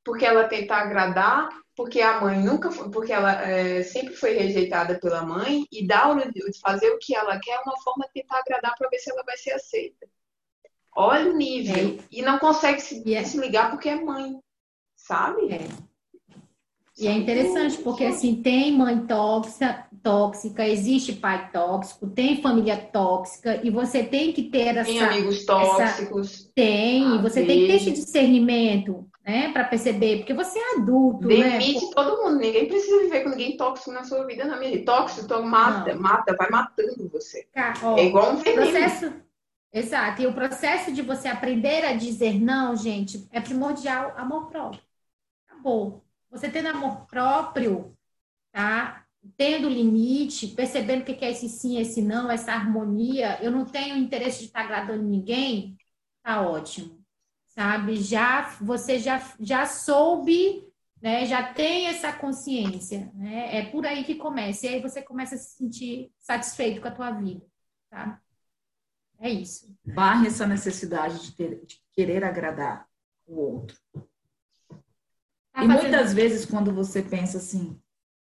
porque 0.03 0.25
ela 0.25 0.47
tenta 0.47 0.75
agradar, 0.75 1.49
porque 1.75 2.01
a 2.01 2.19
mãe 2.19 2.39
nunca 2.39 2.71
foi, 2.71 2.89
porque 2.89 3.13
ela 3.13 3.39
é, 3.41 3.83
sempre 3.83 4.15
foi 4.15 4.33
rejeitada 4.33 4.99
pela 4.99 5.23
mãe, 5.23 5.65
e 5.71 5.85
dá 5.87 6.11
o, 6.11 6.19
fazer 6.61 6.89
o 6.89 6.99
que 6.99 7.15
ela 7.15 7.39
quer 7.39 7.53
é 7.53 7.59
uma 7.59 7.79
forma 7.83 8.05
de 8.07 8.21
tentar 8.21 8.39
agradar 8.39 8.75
para 8.77 8.89
ver 8.89 8.97
se 8.97 9.11
ela 9.11 9.23
vai 9.23 9.37
ser 9.37 9.51
aceita. 9.51 10.07
Olha 10.95 11.31
o 11.31 11.35
nível. 11.35 11.97
É. 11.99 12.03
E 12.11 12.21
não 12.21 12.39
consegue 12.39 12.81
se, 12.81 13.13
é. 13.13 13.23
se 13.23 13.37
ligar 13.37 13.71
porque 13.71 13.89
é 13.89 13.95
mãe. 13.95 14.37
Sabe? 14.95 15.51
É. 15.53 15.67
E 16.97 17.07
é 17.07 17.11
interessante, 17.11 17.77
porque 17.79 18.05
assim, 18.05 18.35
tem 18.35 18.71
mãe 18.71 18.99
tóxica, 19.07 19.87
tóxica, 20.03 20.67
existe 20.67 21.13
pai 21.13 21.49
tóxico, 21.51 22.07
tem 22.07 22.39
família 22.39 22.77
tóxica, 22.77 23.59
e 23.63 23.71
você 23.71 24.03
tem 24.03 24.31
que 24.31 24.43
ter 24.43 24.77
essa. 24.77 24.85
Tem 24.85 25.01
amigos 25.01 25.43
tóxicos. 25.43 26.33
Essa, 26.33 26.49
tem, 26.53 27.19
você 27.19 27.43
tem 27.45 27.61
que 27.61 27.67
ter 27.67 27.75
esse 27.77 27.91
discernimento, 27.91 29.07
né, 29.25 29.51
para 29.51 29.63
perceber, 29.63 30.17
porque 30.17 30.35
você 30.35 30.59
é 30.59 30.75
adulto. 30.75 31.27
Né? 31.27 31.57
Demite 31.57 31.85
né? 31.85 31.91
todo 31.95 32.21
mundo, 32.21 32.37
ninguém 32.37 32.67
precisa 32.67 32.99
viver 32.99 33.23
com 33.23 33.29
ninguém 33.29 33.57
tóxico 33.57 33.91
na 33.91 34.03
sua 34.03 34.23
vida, 34.27 34.45
não. 34.45 34.83
Tóxico, 34.85 35.25
então 35.25 35.41
mata, 35.41 35.95
não. 35.95 36.01
mata, 36.01 36.35
vai 36.37 36.49
matando 36.51 37.09
você. 37.11 37.47
Ó, 37.81 37.97
é 37.97 38.05
igual 38.05 38.33
um 38.33 38.35
veneno. 38.35 38.61
Processo, 38.61 39.13
Exato. 39.73 40.21
E 40.21 40.27
o 40.27 40.33
processo 40.33 40.93
de 40.93 41.01
você 41.01 41.27
aprender 41.27 41.83
a 41.85 41.93
dizer 41.95 42.39
não, 42.39 42.75
gente, 42.75 43.27
é 43.31 43.41
primordial 43.41 44.13
amor 44.17 44.47
próprio. 44.47 44.81
Acabou. 45.47 46.05
Você 46.31 46.49
tendo 46.49 46.69
amor 46.69 47.07
próprio, 47.07 47.97
tá? 48.51 49.05
Tendo 49.37 49.69
limite, 49.69 50.49
percebendo 50.49 51.01
o 51.03 51.05
que 51.05 51.25
é 51.25 51.31
esse 51.31 51.49
sim, 51.49 51.79
esse 51.79 52.01
não, 52.01 52.31
essa 52.31 52.53
harmonia, 52.53 53.41
eu 53.43 53.51
não 53.51 53.65
tenho 53.65 53.97
interesse 53.97 54.39
de 54.41 54.45
estar 54.47 54.61
agradando 54.61 55.03
ninguém, 55.03 55.77
tá 56.23 56.41
ótimo. 56.41 57.03
Sabe? 57.47 57.97
Já 57.97 58.49
você 58.61 58.99
já 58.99 59.21
já 59.39 59.65
soube, 59.67 60.67
né? 61.01 61.25
Já 61.27 61.53
tem 61.53 61.87
essa 61.87 62.13
consciência, 62.13 63.11
né? 63.15 63.57
É 63.57 63.65
por 63.71 63.85
aí 63.87 64.03
que 64.05 64.15
começa. 64.15 64.67
E 64.67 64.69
aí 64.71 64.81
você 64.81 65.01
começa 65.03 65.35
a 65.35 65.37
se 65.39 65.57
sentir 65.57 66.11
satisfeito 66.19 66.81
com 66.81 66.87
a 66.89 66.91
tua 66.91 67.11
vida, 67.11 67.45
tá? 67.91 68.22
É 69.23 69.29
isso. 69.29 69.73
Barre 69.85 70.27
essa 70.27 70.45
necessidade 70.45 71.17
de, 71.23 71.31
ter, 71.31 71.65
de 71.65 71.81
querer 71.93 72.25
agradar 72.25 72.89
o 73.25 73.39
outro. 73.39 73.77
Tá 75.53 75.63
e 75.63 75.67
muitas 75.67 76.13
vezes, 76.13 76.45
quando 76.45 76.73
você 76.73 77.01
pensa 77.01 77.37
assim, 77.37 77.81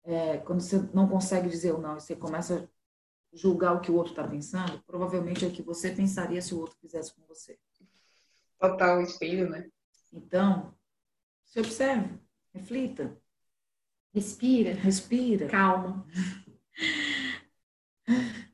é, 0.05 0.37
quando 0.37 0.61
você 0.61 0.79
não 0.93 1.09
consegue 1.09 1.49
dizer 1.49 1.73
o 1.73 1.79
não, 1.79 1.97
e 1.97 2.01
você 2.03 2.15
começa 2.15 2.69
a 3.33 3.37
julgar 3.37 3.73
o 3.73 3.81
que 3.81 3.91
o 3.91 3.95
outro 3.95 4.13
está 4.13 4.29
pensando, 4.29 4.83
provavelmente 4.83 5.47
é 5.47 5.49
o 5.49 5.51
que 5.53 5.63
você 5.63 5.91
pensaria 5.91 6.43
se 6.43 6.53
o 6.53 6.61
outro 6.61 6.77
fizesse 6.79 7.15
com 7.15 7.23
você. 7.27 7.59
Total 8.61 9.01
espelho, 9.01 9.49
né? 9.49 9.71
Então, 10.13 10.75
se 11.47 11.59
observe, 11.59 12.21
reflita. 12.53 13.17
Respira. 14.13 14.75
Respira. 14.75 15.49
Calma. 15.49 16.07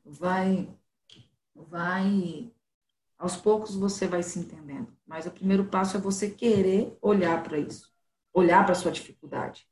Vai 0.05 0.78
vai 1.69 2.51
aos 3.17 3.35
poucos 3.35 3.75
você 3.75 4.07
vai 4.07 4.23
se 4.23 4.39
entendendo. 4.39 4.95
Mas 5.05 5.25
o 5.25 5.31
primeiro 5.31 5.65
passo 5.65 5.97
é 5.97 5.99
você 5.99 6.29
querer 6.29 6.97
olhar 7.01 7.43
para 7.43 7.57
isso, 7.57 7.91
olhar 8.33 8.65
para 8.65 8.75
sua 8.75 8.91
dificuldade. 8.91 9.67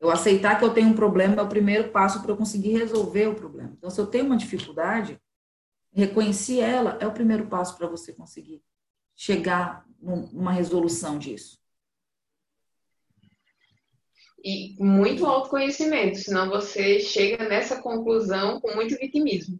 Eu 0.00 0.10
aceitar 0.10 0.58
que 0.58 0.64
eu 0.64 0.74
tenho 0.74 0.88
um 0.88 0.94
problema 0.94 1.36
é 1.36 1.42
o 1.42 1.48
primeiro 1.48 1.90
passo 1.90 2.20
para 2.20 2.32
eu 2.32 2.36
conseguir 2.36 2.76
resolver 2.76 3.28
o 3.28 3.34
problema. 3.34 3.74
Então, 3.76 3.90
se 3.90 4.00
eu 4.00 4.06
tenho 4.06 4.26
uma 4.26 4.36
dificuldade, 4.36 5.20
reconhecer 5.92 6.60
ela 6.60 6.98
é 7.00 7.06
o 7.06 7.12
primeiro 7.12 7.46
passo 7.46 7.76
para 7.76 7.86
você 7.86 8.12
conseguir 8.12 8.62
chegar 9.14 9.86
numa 10.00 10.52
resolução 10.52 11.18
disso. 11.18 11.62
e 14.44 14.76
muito 14.78 15.24
autoconhecimento, 15.24 16.18
senão 16.18 16.50
você 16.50 17.00
chega 17.00 17.48
nessa 17.48 17.80
conclusão 17.80 18.60
com 18.60 18.74
muito 18.74 18.94
vitimismo. 18.98 19.58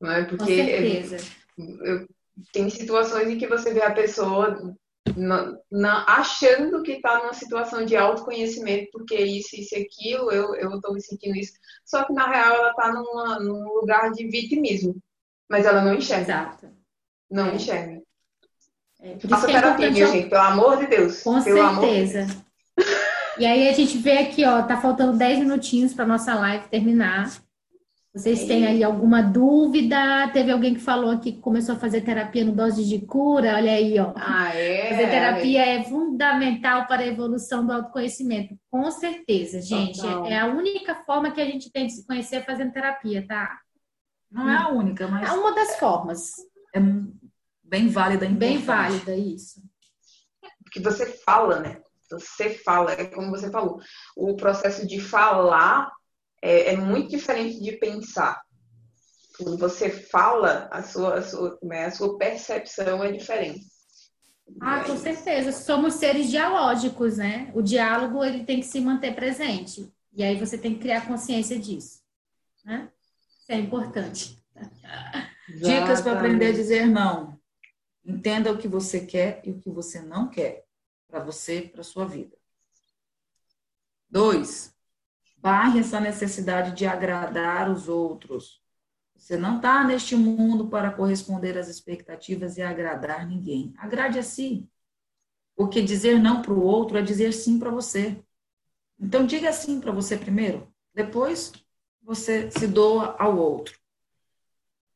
Não 0.00 0.10
é? 0.10 0.24
Porque 0.24 0.38
com 0.38 0.46
certeza. 0.46 1.16
Eu, 1.58 2.08
tem 2.52 2.70
situações 2.70 3.28
em 3.28 3.38
que 3.38 3.46
você 3.46 3.74
vê 3.74 3.82
a 3.82 3.92
pessoa 3.92 4.74
na, 5.16 5.56
na, 5.70 6.04
achando 6.06 6.82
que 6.82 6.92
está 6.92 7.18
numa 7.18 7.34
situação 7.34 7.84
de 7.84 7.96
autoconhecimento, 7.96 8.88
porque 8.92 9.16
isso, 9.16 9.56
isso 9.56 9.74
e 9.74 9.82
aquilo, 9.82 10.30
eu 10.30 10.74
estou 10.76 10.94
me 10.94 11.02
sentindo 11.02 11.36
isso. 11.36 11.52
Só 11.84 12.04
que 12.04 12.12
na 12.12 12.28
real 12.28 12.54
ela 12.54 12.70
está 12.70 12.92
num 13.40 13.74
lugar 13.74 14.10
de 14.12 14.26
vitimismo. 14.28 14.96
Mas 15.48 15.66
ela 15.66 15.82
não 15.82 15.94
enxerga. 15.94 16.22
Exato. 16.22 16.68
Não 17.30 17.46
é. 17.46 17.54
enxerga. 17.56 18.00
É, 19.00 19.18
Faça 19.18 19.50
é 19.50 19.52
terapia, 19.52 19.92
gente, 19.92 20.28
pelo 20.28 20.42
amor 20.42 20.76
de 20.78 20.86
Deus. 20.86 21.22
Com 21.22 21.40
certeza. 21.40 22.26
E 23.38 23.46
aí 23.46 23.68
a 23.68 23.72
gente 23.72 23.96
vê 23.98 24.18
aqui, 24.18 24.44
ó, 24.44 24.62
tá 24.62 24.80
faltando 24.80 25.16
10 25.16 25.40
minutinhos 25.40 25.94
para 25.94 26.06
nossa 26.06 26.34
live 26.34 26.68
terminar. 26.68 27.30
Vocês 28.12 28.44
têm 28.44 28.66
aí 28.66 28.82
alguma 28.82 29.22
dúvida? 29.22 30.28
Teve 30.32 30.50
alguém 30.50 30.74
que 30.74 30.80
falou 30.80 31.10
aqui 31.10 31.32
que 31.32 31.40
começou 31.40 31.76
a 31.76 31.78
fazer 31.78 32.00
terapia 32.00 32.44
no 32.44 32.52
dose 32.52 32.84
de 32.84 33.06
cura? 33.06 33.54
Olha 33.54 33.70
aí, 33.70 34.00
ó. 34.00 34.12
Ah, 34.16 34.52
é? 34.52 34.90
Fazer 34.90 35.10
terapia 35.10 35.64
é 35.64 35.84
fundamental 35.84 36.88
para 36.88 37.02
a 37.02 37.06
evolução 37.06 37.64
do 37.64 37.72
autoconhecimento. 37.72 38.58
Com 38.68 38.90
certeza, 38.90 39.62
gente. 39.62 40.04
É 40.26 40.40
a 40.40 40.46
única 40.46 40.96
forma 41.04 41.30
que 41.30 41.40
a 41.40 41.46
gente 41.46 41.70
tem 41.70 41.86
de 41.86 41.92
se 41.92 42.06
conhecer 42.06 42.44
fazendo 42.44 42.72
terapia, 42.72 43.24
tá? 43.28 43.60
Não 44.28 44.50
é 44.50 44.56
a 44.56 44.68
única, 44.68 45.06
mas. 45.06 45.28
É 45.28 45.32
uma 45.32 45.54
das 45.54 45.76
formas. 45.78 46.32
É 46.74 46.80
bem 47.62 47.88
válida, 47.88 48.26
Bem 48.26 48.58
válida, 48.58 49.14
isso. 49.14 49.62
Porque 50.64 50.80
você 50.80 51.06
fala, 51.06 51.60
né? 51.60 51.80
Você 52.10 52.50
fala, 52.50 52.90
é 52.92 53.04
como 53.04 53.30
você 53.30 53.48
falou. 53.52 53.78
O 54.16 54.34
processo 54.34 54.84
de 54.84 55.00
falar 55.00 55.92
é, 56.42 56.72
é 56.72 56.76
muito 56.76 57.10
diferente 57.10 57.60
de 57.60 57.72
pensar. 57.72 58.40
Quando 59.36 59.58
você 59.58 59.90
fala, 59.90 60.68
a 60.70 60.82
sua, 60.82 61.14
a 61.14 61.22
sua, 61.22 61.58
né, 61.62 61.86
a 61.86 61.90
sua 61.90 62.18
percepção 62.18 63.02
é 63.02 63.12
diferente. 63.12 63.66
Ah, 64.60 64.82
com 64.84 64.96
certeza. 64.96 65.52
Somos 65.52 65.94
seres 65.94 66.28
dialógicos, 66.30 67.18
né? 67.18 67.50
O 67.54 67.62
diálogo 67.62 68.24
ele 68.24 68.44
tem 68.44 68.60
que 68.60 68.66
se 68.66 68.80
manter 68.80 69.14
presente. 69.14 69.92
E 70.12 70.24
aí 70.24 70.36
você 70.38 70.58
tem 70.58 70.74
que 70.74 70.80
criar 70.80 71.06
consciência 71.06 71.58
disso. 71.58 72.00
Né? 72.64 72.90
Isso 73.40 73.52
é 73.52 73.56
importante. 73.56 74.42
Dicas 75.48 76.00
para 76.00 76.12
aprender 76.12 76.46
a 76.46 76.52
dizer 76.52 76.86
não. 76.86 77.38
Entenda 78.04 78.52
o 78.52 78.58
que 78.58 78.68
você 78.68 79.06
quer 79.06 79.40
e 79.44 79.50
o 79.50 79.58
que 79.58 79.70
você 79.70 80.00
não 80.00 80.28
quer 80.28 80.64
para 81.08 81.20
você, 81.20 81.62
para 81.62 81.82
sua 81.82 82.06
vida. 82.06 82.36
Dois, 84.08 84.69
Barre 85.40 85.80
essa 85.80 85.98
necessidade 85.98 86.76
de 86.76 86.86
agradar 86.86 87.70
os 87.70 87.88
outros. 87.88 88.60
Você 89.16 89.36
não 89.36 89.56
está 89.56 89.84
neste 89.84 90.16
mundo 90.16 90.68
para 90.68 90.90
corresponder 90.90 91.56
às 91.56 91.68
expectativas 91.68 92.56
e 92.56 92.62
agradar 92.62 93.26
ninguém. 93.26 93.72
Agrade 93.78 94.18
a 94.18 94.22
si. 94.22 94.68
Porque 95.54 95.82
dizer 95.82 96.18
não 96.18 96.42
para 96.42 96.52
o 96.52 96.62
outro 96.62 96.98
é 96.98 97.02
dizer 97.02 97.32
sim 97.32 97.58
para 97.58 97.70
você. 97.70 98.22
Então, 98.98 99.24
diga 99.24 99.52
sim 99.52 99.80
para 99.80 99.92
você 99.92 100.16
primeiro. 100.16 100.70
Depois, 100.94 101.52
você 102.02 102.50
se 102.50 102.66
doa 102.66 103.16
ao 103.18 103.36
outro. 103.38 103.78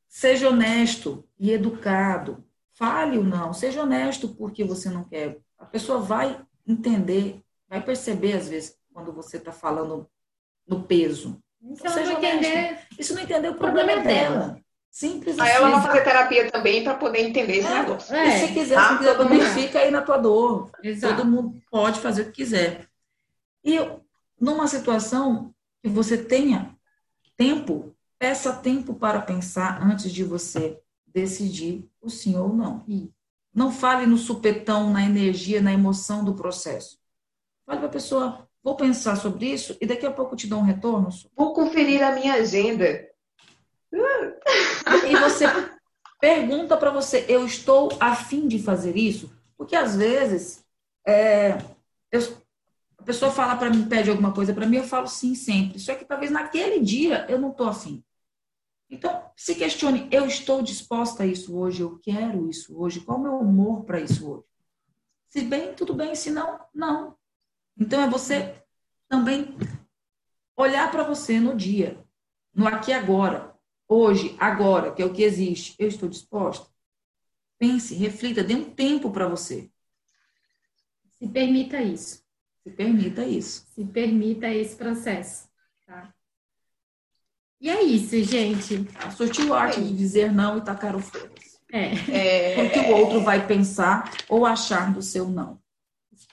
Seja 0.09 0.49
honesto 0.49 1.27
e 1.39 1.51
educado. 1.51 2.45
Fale 2.75 3.19
o 3.19 3.25
não. 3.25 3.53
Seja 3.55 3.83
honesto 3.83 4.29
porque 4.29 4.63
você 4.63 4.91
não 4.91 5.05
quer. 5.05 5.39
A 5.59 5.65
pessoa 5.65 6.01
vai 6.01 6.45
entender, 6.67 7.43
vai 7.69 7.83
perceber, 7.83 8.35
às 8.35 8.49
vezes, 8.49 8.79
quando 8.93 9.13
você 9.13 9.39
está 9.39 9.53
falando 9.53 10.09
no 10.67 10.83
peso. 10.83 11.41
Então, 11.63 11.95
não 11.95 12.13
entender... 12.13 12.79
Isso 12.99 13.15
não 13.15 13.23
entender 13.23 13.49
o 13.49 13.55
problema, 13.55 13.93
problema 13.93 14.11
é 14.11 14.15
dela. 14.15 14.39
dela. 14.39 14.65
Simples 14.95 15.37
Aí 15.41 15.51
assim. 15.51 15.57
ela 15.57 15.71
vai 15.71 15.83
fazer 15.83 16.05
terapia 16.05 16.51
também 16.53 16.85
para 16.85 16.95
poder 16.95 17.29
entender 17.29 17.57
esse 17.57 17.67
é, 17.67 17.75
negócio. 17.75 18.15
É. 18.15 18.29
E 18.29 18.47
se 18.47 18.55
quiser, 18.55 18.79
ah, 18.79 18.91
se 18.91 18.99
quiser 18.99 19.17
também 19.17 19.39
mundo. 19.39 19.51
fica 19.51 19.79
aí 19.81 19.91
na 19.91 20.03
tua 20.03 20.19
dor. 20.19 20.71
Exato. 20.85 21.17
Todo 21.17 21.29
mundo 21.29 21.61
pode 21.69 21.99
fazer 21.99 22.23
o 22.23 22.25
que 22.27 22.33
quiser. 22.33 22.87
E 23.65 23.77
numa 24.41 24.69
situação 24.69 25.53
que 25.83 25.89
você 25.89 26.17
tenha 26.17 26.77
tempo, 27.37 27.93
peça 28.21 28.53
tempo 28.53 28.95
para 28.95 29.21
pensar 29.21 29.83
antes 29.83 30.13
de 30.13 30.23
você 30.23 30.81
decidir 31.09 31.91
o 32.01 32.09
sim 32.09 32.37
ou 32.37 32.51
não. 32.51 32.85
Não 33.53 33.73
fale 33.73 34.07
no 34.07 34.17
supetão, 34.17 34.91
na 34.91 35.05
energia, 35.05 35.61
na 35.61 35.73
emoção 35.73 36.25
do 36.25 36.35
processo. 36.35 37.01
Fale 37.67 37.81
para 37.81 37.89
a 37.89 37.93
pessoa, 37.93 38.49
vou 38.65 38.75
pensar 38.75 39.17
sobre 39.17 39.53
isso 39.53 39.77
e 39.79 39.87
daqui 39.87 40.07
a 40.07 40.11
pouco 40.11 40.35
te 40.35 40.47
dou 40.47 40.61
um 40.61 40.65
retorno. 40.65 41.11
Vou 41.37 41.53
conferir 41.53 42.03
a 42.03 42.13
minha 42.13 42.35
agenda. 42.35 43.07
E 45.07 45.17
você 45.17 45.45
pergunta 46.19 46.75
para 46.77 46.91
você, 46.91 47.27
eu 47.29 47.45
estou 47.45 47.91
afim 48.01 48.49
de 48.49 48.59
fazer 48.59 48.97
isso? 48.97 49.31
Porque 49.59 49.77
às 49.77 49.95
vezes 49.95 50.65
é, 51.07 51.59
eu, 52.11 52.21
a 52.97 53.03
pessoa 53.03 53.31
fala 53.31 53.55
para 53.55 53.69
mim, 53.69 53.87
pede 53.87 54.09
alguma 54.09 54.33
coisa 54.33 54.55
para 54.55 54.67
mim, 54.67 54.79
eu 54.79 54.85
falo 54.85 55.07
sim 55.07 55.35
sempre. 55.35 55.79
Só 55.79 55.95
que 55.95 56.07
talvez 56.07 56.31
naquele 56.31 56.81
dia 56.81 57.27
eu 57.29 57.39
não 57.39 57.51
estou 57.51 57.69
afim. 57.69 58.03
Então, 58.89 59.31
se 59.37 59.55
questione, 59.55 60.09
eu 60.11 60.27
estou 60.27 60.63
disposta 60.63 61.25
a 61.25 61.27
isso 61.27 61.57
hoje, 61.57 61.83
eu 61.83 61.99
quero 62.03 62.49
isso 62.49 62.79
hoje, 62.79 63.01
qual 63.01 63.19
o 63.19 63.23
meu 63.23 63.39
humor 63.39 63.85
para 63.85 64.01
isso 64.01 64.31
hoje? 64.31 64.45
Se 65.29 65.43
bem, 65.43 65.75
tudo 65.75 65.95
bem, 65.95 66.15
se 66.15 66.31
não, 66.31 66.61
não. 66.73 67.17
Então 67.79 68.03
é 68.03 68.09
você 68.09 68.55
também 69.09 69.57
olhar 70.57 70.91
para 70.91 71.03
você 71.03 71.41
no 71.41 71.57
dia, 71.57 71.99
no 72.55 72.67
aqui 72.67 72.91
e 72.91 72.95
agora, 72.95 73.55
hoje, 73.89 74.37
agora, 74.39 74.93
que 74.93 75.03
é 75.03 75.05
o 75.05 75.13
que 75.13 75.23
existe. 75.23 75.75
Eu 75.79 75.89
estou 75.89 76.09
disposta? 76.09 76.69
Pense, 77.59 77.95
reflita, 77.95 78.45
dê 78.45 78.55
um 78.55 78.71
tempo 78.71 79.11
para 79.11 79.29
você. 79.29 79.71
Se 81.19 81.29
permita 81.29 81.81
isso. 81.81 82.23
Se 82.63 82.71
permita 82.71 83.25
isso. 83.25 83.67
Se 83.75 83.85
permita 83.85 84.49
esse 84.49 84.77
processo. 84.77 85.49
Tá? 85.87 86.13
E 87.61 87.71
é 87.71 87.83
isso, 87.83 88.23
gente. 88.23 88.87
Surtiu 89.17 89.49
o 89.49 89.55
arte 89.55 89.81
de 89.81 89.97
dizer 89.97 90.33
não 90.33 90.59
e 90.59 90.61
tacar 90.61 90.97
o 90.97 91.01
fogo. 91.01 91.35
É. 91.73 92.57
é. 92.59 92.63
O 92.63 92.71
que 92.71 92.79
o 92.81 92.97
outro 92.97 93.21
vai 93.23 93.47
pensar 93.47 94.13
ou 94.29 94.45
achar 94.45 94.93
do 94.93 95.03
seu 95.03 95.29
não. 95.29 95.59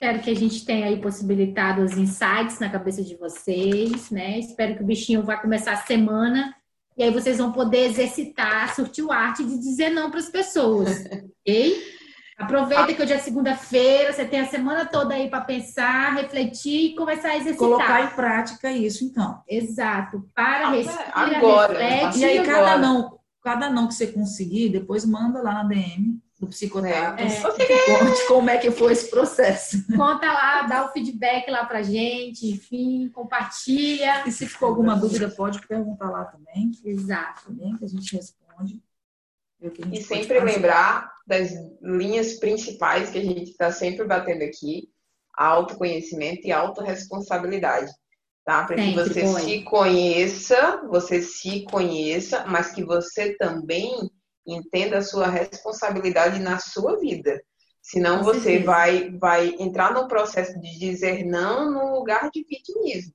Espero 0.02 0.18
que 0.18 0.30
a 0.30 0.34
gente 0.34 0.64
tenha 0.64 0.86
aí 0.86 1.00
possibilitado 1.00 1.80
os 1.80 1.96
insights 1.96 2.58
na 2.58 2.68
cabeça 2.68 3.04
de 3.04 3.14
vocês, 3.14 4.10
né? 4.10 4.36
Espero 4.36 4.74
que 4.74 4.82
o 4.82 4.84
bichinho 4.84 5.22
vá 5.22 5.36
começar 5.36 5.74
a 5.74 5.76
semana 5.76 6.52
e 6.98 7.04
aí 7.04 7.12
vocês 7.12 7.38
vão 7.38 7.52
poder 7.52 7.86
exercitar, 7.86 8.74
surtir 8.74 9.04
o 9.04 9.12
arte 9.12 9.44
de 9.44 9.56
dizer 9.56 9.90
não 9.90 10.10
para 10.10 10.18
as 10.18 10.28
pessoas, 10.28 11.04
ok? 11.46 11.80
Aproveita 12.36 12.92
que 12.92 13.00
hoje 13.00 13.12
é 13.12 13.18
segunda-feira, 13.18 14.12
você 14.12 14.24
tem 14.24 14.40
a 14.40 14.48
semana 14.48 14.84
toda 14.86 15.14
aí 15.14 15.30
para 15.30 15.42
pensar, 15.42 16.16
refletir 16.16 16.86
e 16.86 16.94
começar 16.96 17.28
a 17.28 17.36
exercitar. 17.36 17.68
Colocar 17.68 18.02
em 18.02 18.16
prática 18.16 18.72
isso, 18.72 19.04
então. 19.04 19.40
Exato. 19.48 20.28
Para, 20.34 20.70
respira, 20.70 21.12
agora, 21.14 21.78
reflete. 21.78 22.18
E 22.18 22.24
aí, 22.24 22.44
cada 22.44 22.76
não, 22.76 23.20
cada 23.40 23.70
não 23.70 23.86
que 23.86 23.94
você 23.94 24.08
conseguir, 24.08 24.68
depois 24.68 25.04
manda 25.04 25.40
lá 25.40 25.62
na 25.62 25.64
DM 25.68 26.20
do 26.42 26.48
psicoterapeuta. 26.48 27.62
É. 27.62 27.98
Conte 27.98 28.26
como 28.26 28.50
é 28.50 28.58
que 28.58 28.72
foi 28.72 28.92
esse 28.92 29.08
processo. 29.08 29.76
Conta 29.96 30.26
lá, 30.26 30.62
dá 30.62 30.84
o 30.84 30.88
feedback 30.92 31.48
lá 31.48 31.64
pra 31.64 31.82
gente, 31.82 32.50
enfim, 32.50 33.08
compartilha. 33.10 34.24
E 34.26 34.32
se 34.32 34.46
ficou 34.46 34.70
alguma 34.70 34.96
dúvida, 34.96 35.28
pode 35.28 35.64
perguntar 35.68 36.10
lá 36.10 36.24
também. 36.24 36.72
Exato. 36.84 37.44
Também 37.46 37.76
que 37.76 37.84
a 37.84 37.88
gente 37.88 38.16
responde. 38.16 38.82
Gente 39.62 39.96
e 39.96 40.02
sempre 40.02 40.40
lembrar 40.40 41.12
das 41.24 41.52
linhas 41.80 42.34
principais 42.34 43.10
que 43.10 43.18
a 43.18 43.22
gente 43.22 43.52
está 43.52 43.70
sempre 43.70 44.04
batendo 44.04 44.42
aqui: 44.42 44.90
autoconhecimento 45.32 46.44
e 46.44 46.50
autorresponsabilidade. 46.50 47.92
Tá? 48.44 48.64
Para 48.64 48.74
que 48.74 48.92
você 48.92 49.24
se 49.24 49.62
conheça, 49.62 50.82
você 50.88 51.22
se 51.22 51.62
conheça, 51.62 52.44
mas 52.48 52.72
que 52.72 52.82
você 52.82 53.36
também 53.36 54.10
entenda 54.46 54.98
a 54.98 55.02
sua 55.02 55.28
responsabilidade 55.28 56.38
na 56.40 56.58
sua 56.58 56.98
vida. 56.98 57.42
Senão 57.80 58.22
você 58.22 58.60
vai, 58.60 59.10
vai 59.18 59.54
entrar 59.58 59.92
no 59.92 60.06
processo 60.06 60.58
de 60.60 60.78
dizer 60.78 61.24
não 61.24 61.70
no 61.70 61.94
lugar 61.94 62.30
de 62.30 62.44
vitimismo. 62.44 63.12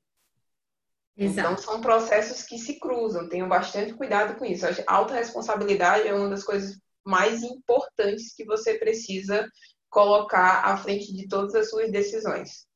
Exato. 1.18 1.40
Então, 1.40 1.58
são 1.58 1.82
processos 1.82 2.44
que 2.44 2.60
se 2.60 2.80
cruzam. 2.80 3.28
Tenham 3.28 3.48
bastante 3.48 3.94
cuidado 3.94 4.38
com 4.38 4.46
isso. 4.46 4.66
A 4.66 4.94
autorresponsabilidade 4.94 6.08
é 6.08 6.14
uma 6.14 6.30
das 6.30 6.44
coisas 6.44 6.78
mais 7.04 7.42
importantes 7.42 8.36
que 8.36 8.46
você 8.46 8.76
precisa 8.78 9.48
colocar 9.90 10.66
à 10.66 10.78
frente 10.78 11.14
de 11.14 11.28
todas 11.28 11.56
as 11.56 11.70
suas 11.70 11.92
decisões. 11.92 12.68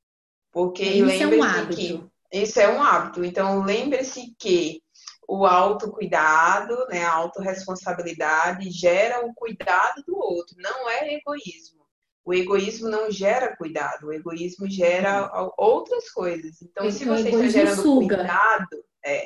Porque 0.51 0.83
lembre-se 0.83 1.23
é 1.23 1.27
um 1.27 1.69
que 1.69 2.11
isso 2.31 2.59
é 2.59 2.69
um 2.69 2.81
hábito. 2.81 3.23
Então, 3.23 3.63
lembre-se 3.63 4.33
que 4.39 4.80
o 5.27 5.45
autocuidado, 5.45 6.75
né, 6.89 7.03
a 7.03 7.13
autorresponsabilidade 7.13 8.69
gera 8.69 9.25
o 9.25 9.33
cuidado 9.33 10.03
do 10.05 10.17
outro, 10.17 10.55
não 10.59 10.89
é 10.89 11.13
egoísmo. 11.13 11.81
O 12.23 12.33
egoísmo 12.33 12.87
não 12.89 13.09
gera 13.09 13.55
cuidado, 13.55 14.07
o 14.07 14.13
egoísmo 14.13 14.69
gera 14.69 15.31
outras 15.57 16.09
coisas. 16.11 16.61
Então, 16.61 16.89
se 16.91 17.03
você 17.05 17.29
está 17.29 17.47
gerando 17.47 17.81
suga. 17.81 18.17
cuidado, 18.17 18.85
é, 19.03 19.25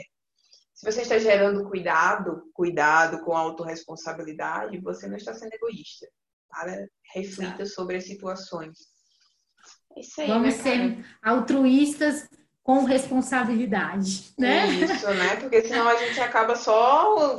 se 0.73 0.91
você 0.91 1.01
está 1.01 1.17
gerando 1.17 1.67
cuidado, 1.67 2.49
cuidado 2.53 3.23
com 3.23 3.35
autorresponsabilidade, 3.35 4.79
você 4.79 5.07
não 5.07 5.17
está 5.17 5.33
sendo 5.33 5.53
egoísta. 5.53 6.07
Para, 6.49 6.87
reflita 7.13 7.65
sobre 7.65 7.97
as 7.97 8.05
situações. 8.05 8.77
É 9.95 10.01
isso 10.01 10.21
aí, 10.21 10.27
Vamos 10.27 10.55
né, 10.57 10.63
ser 10.63 11.05
altruístas 11.23 12.29
com 12.65 12.83
responsabilidade, 12.83 14.33
né? 14.39 14.65
Isso, 14.65 15.07
né? 15.13 15.35
Porque 15.35 15.61
senão 15.61 15.87
a 15.87 15.97
gente 15.97 16.19
acaba 16.19 16.55
só 16.55 17.37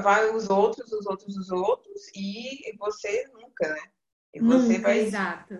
vai 0.00 0.30
os 0.30 0.48
outros, 0.48 0.92
os 0.92 1.04
outros, 1.06 1.36
os 1.36 1.50
outros 1.50 2.08
e 2.14 2.72
você 2.78 3.28
nunca, 3.34 3.68
né? 3.68 3.80
E 4.32 4.38
você 4.38 4.74
nunca, 4.74 4.82
vai 4.82 5.00
exato. 5.00 5.58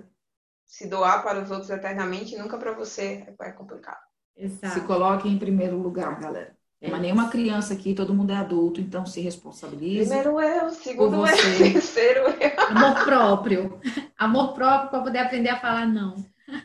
se 0.65 0.87
doar 0.87 1.25
para 1.25 1.43
os 1.43 1.51
outros 1.51 1.71
eternamente, 1.71 2.39
nunca 2.39 2.57
para 2.57 2.71
você 2.71 3.27
é 3.41 3.51
complicado. 3.51 3.99
Exato. 4.37 4.75
Se 4.75 4.81
coloque 4.83 5.29
em 5.29 5.41
primeiro 5.41 5.77
lugar, 5.77 6.17
galera. 6.21 6.57
É. 6.81 6.89
Mas 6.89 7.01
nenhuma 7.01 7.31
criança 7.31 7.75
aqui, 7.75 7.93
todo 7.95 8.15
mundo 8.15 8.31
é 8.31 8.37
adulto, 8.37 8.81
então 8.81 9.05
se 9.05 9.21
responsabilize. 9.21 10.09
Primeiro 10.09 10.41
eu, 10.41 10.71
segundo 10.71 11.27
eu, 11.27 11.35
terceiro 11.59 12.21
eu. 12.21 12.77
Amor 12.77 13.05
próprio. 13.05 13.81
Amor 14.17 14.55
próprio 14.55 14.89
para 14.89 15.03
poder 15.03 15.19
aprender 15.19 15.49
a 15.49 15.59
falar 15.59 15.89
não. 15.89 16.15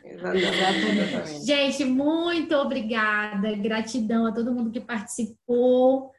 Exatamente. 0.04 1.44
Gente, 1.44 1.84
muito 1.84 2.54
obrigada. 2.54 3.54
Gratidão 3.56 4.26
a 4.26 4.32
todo 4.32 4.52
mundo 4.52 4.70
que 4.70 4.80
participou, 4.80 6.10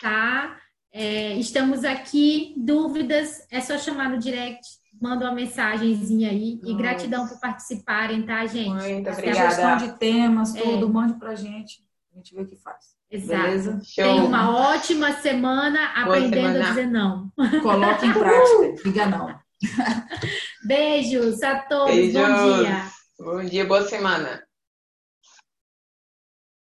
tá? 0.00 0.56
É, 0.92 1.34
estamos 1.34 1.84
aqui. 1.84 2.54
Dúvidas, 2.56 3.46
é 3.50 3.60
só 3.60 3.78
chamar 3.78 4.10
no 4.10 4.18
direct, 4.18 4.66
manda 5.00 5.24
uma 5.24 5.34
mensagenzinha 5.34 6.30
aí. 6.30 6.56
Nossa. 6.56 6.70
E 6.70 6.74
gratidão 6.74 7.26
por 7.26 7.40
participarem, 7.40 8.22
tá, 8.22 8.44
gente? 8.46 8.68
Muito 8.68 9.10
obrigada. 9.10 9.50
Sugestão 9.50 9.76
de 9.78 9.98
temas, 9.98 10.52
tudo, 10.52 10.86
é. 10.86 10.90
mande 10.90 11.14
pra 11.14 11.34
gente. 11.34 11.82
A 12.12 12.16
gente 12.16 12.34
vê 12.34 12.42
o 12.42 12.46
que 12.46 12.56
faz. 12.56 12.92
Exato. 13.10 13.42
Beleza? 13.42 13.80
Tenha 13.94 14.22
uma 14.22 14.72
ótima 14.72 15.12
semana 15.12 15.92
Boa 16.04 16.16
aprendendo 16.16 16.46
semana. 16.46 16.64
a 16.64 16.68
dizer 16.68 16.86
não. 16.86 17.32
Coloque 17.62 18.06
em 18.06 18.12
prática, 18.12 18.82
diga 18.84 19.06
não. 19.06 19.34
Beijos 20.64 21.42
a 21.42 21.56
todos, 21.60 21.94
Beijos. 21.94 22.14
bom 22.14 22.62
dia. 22.62 22.84
Bom 23.22 23.44
dia, 23.44 23.64
boa 23.64 23.86
semana. 23.88 24.42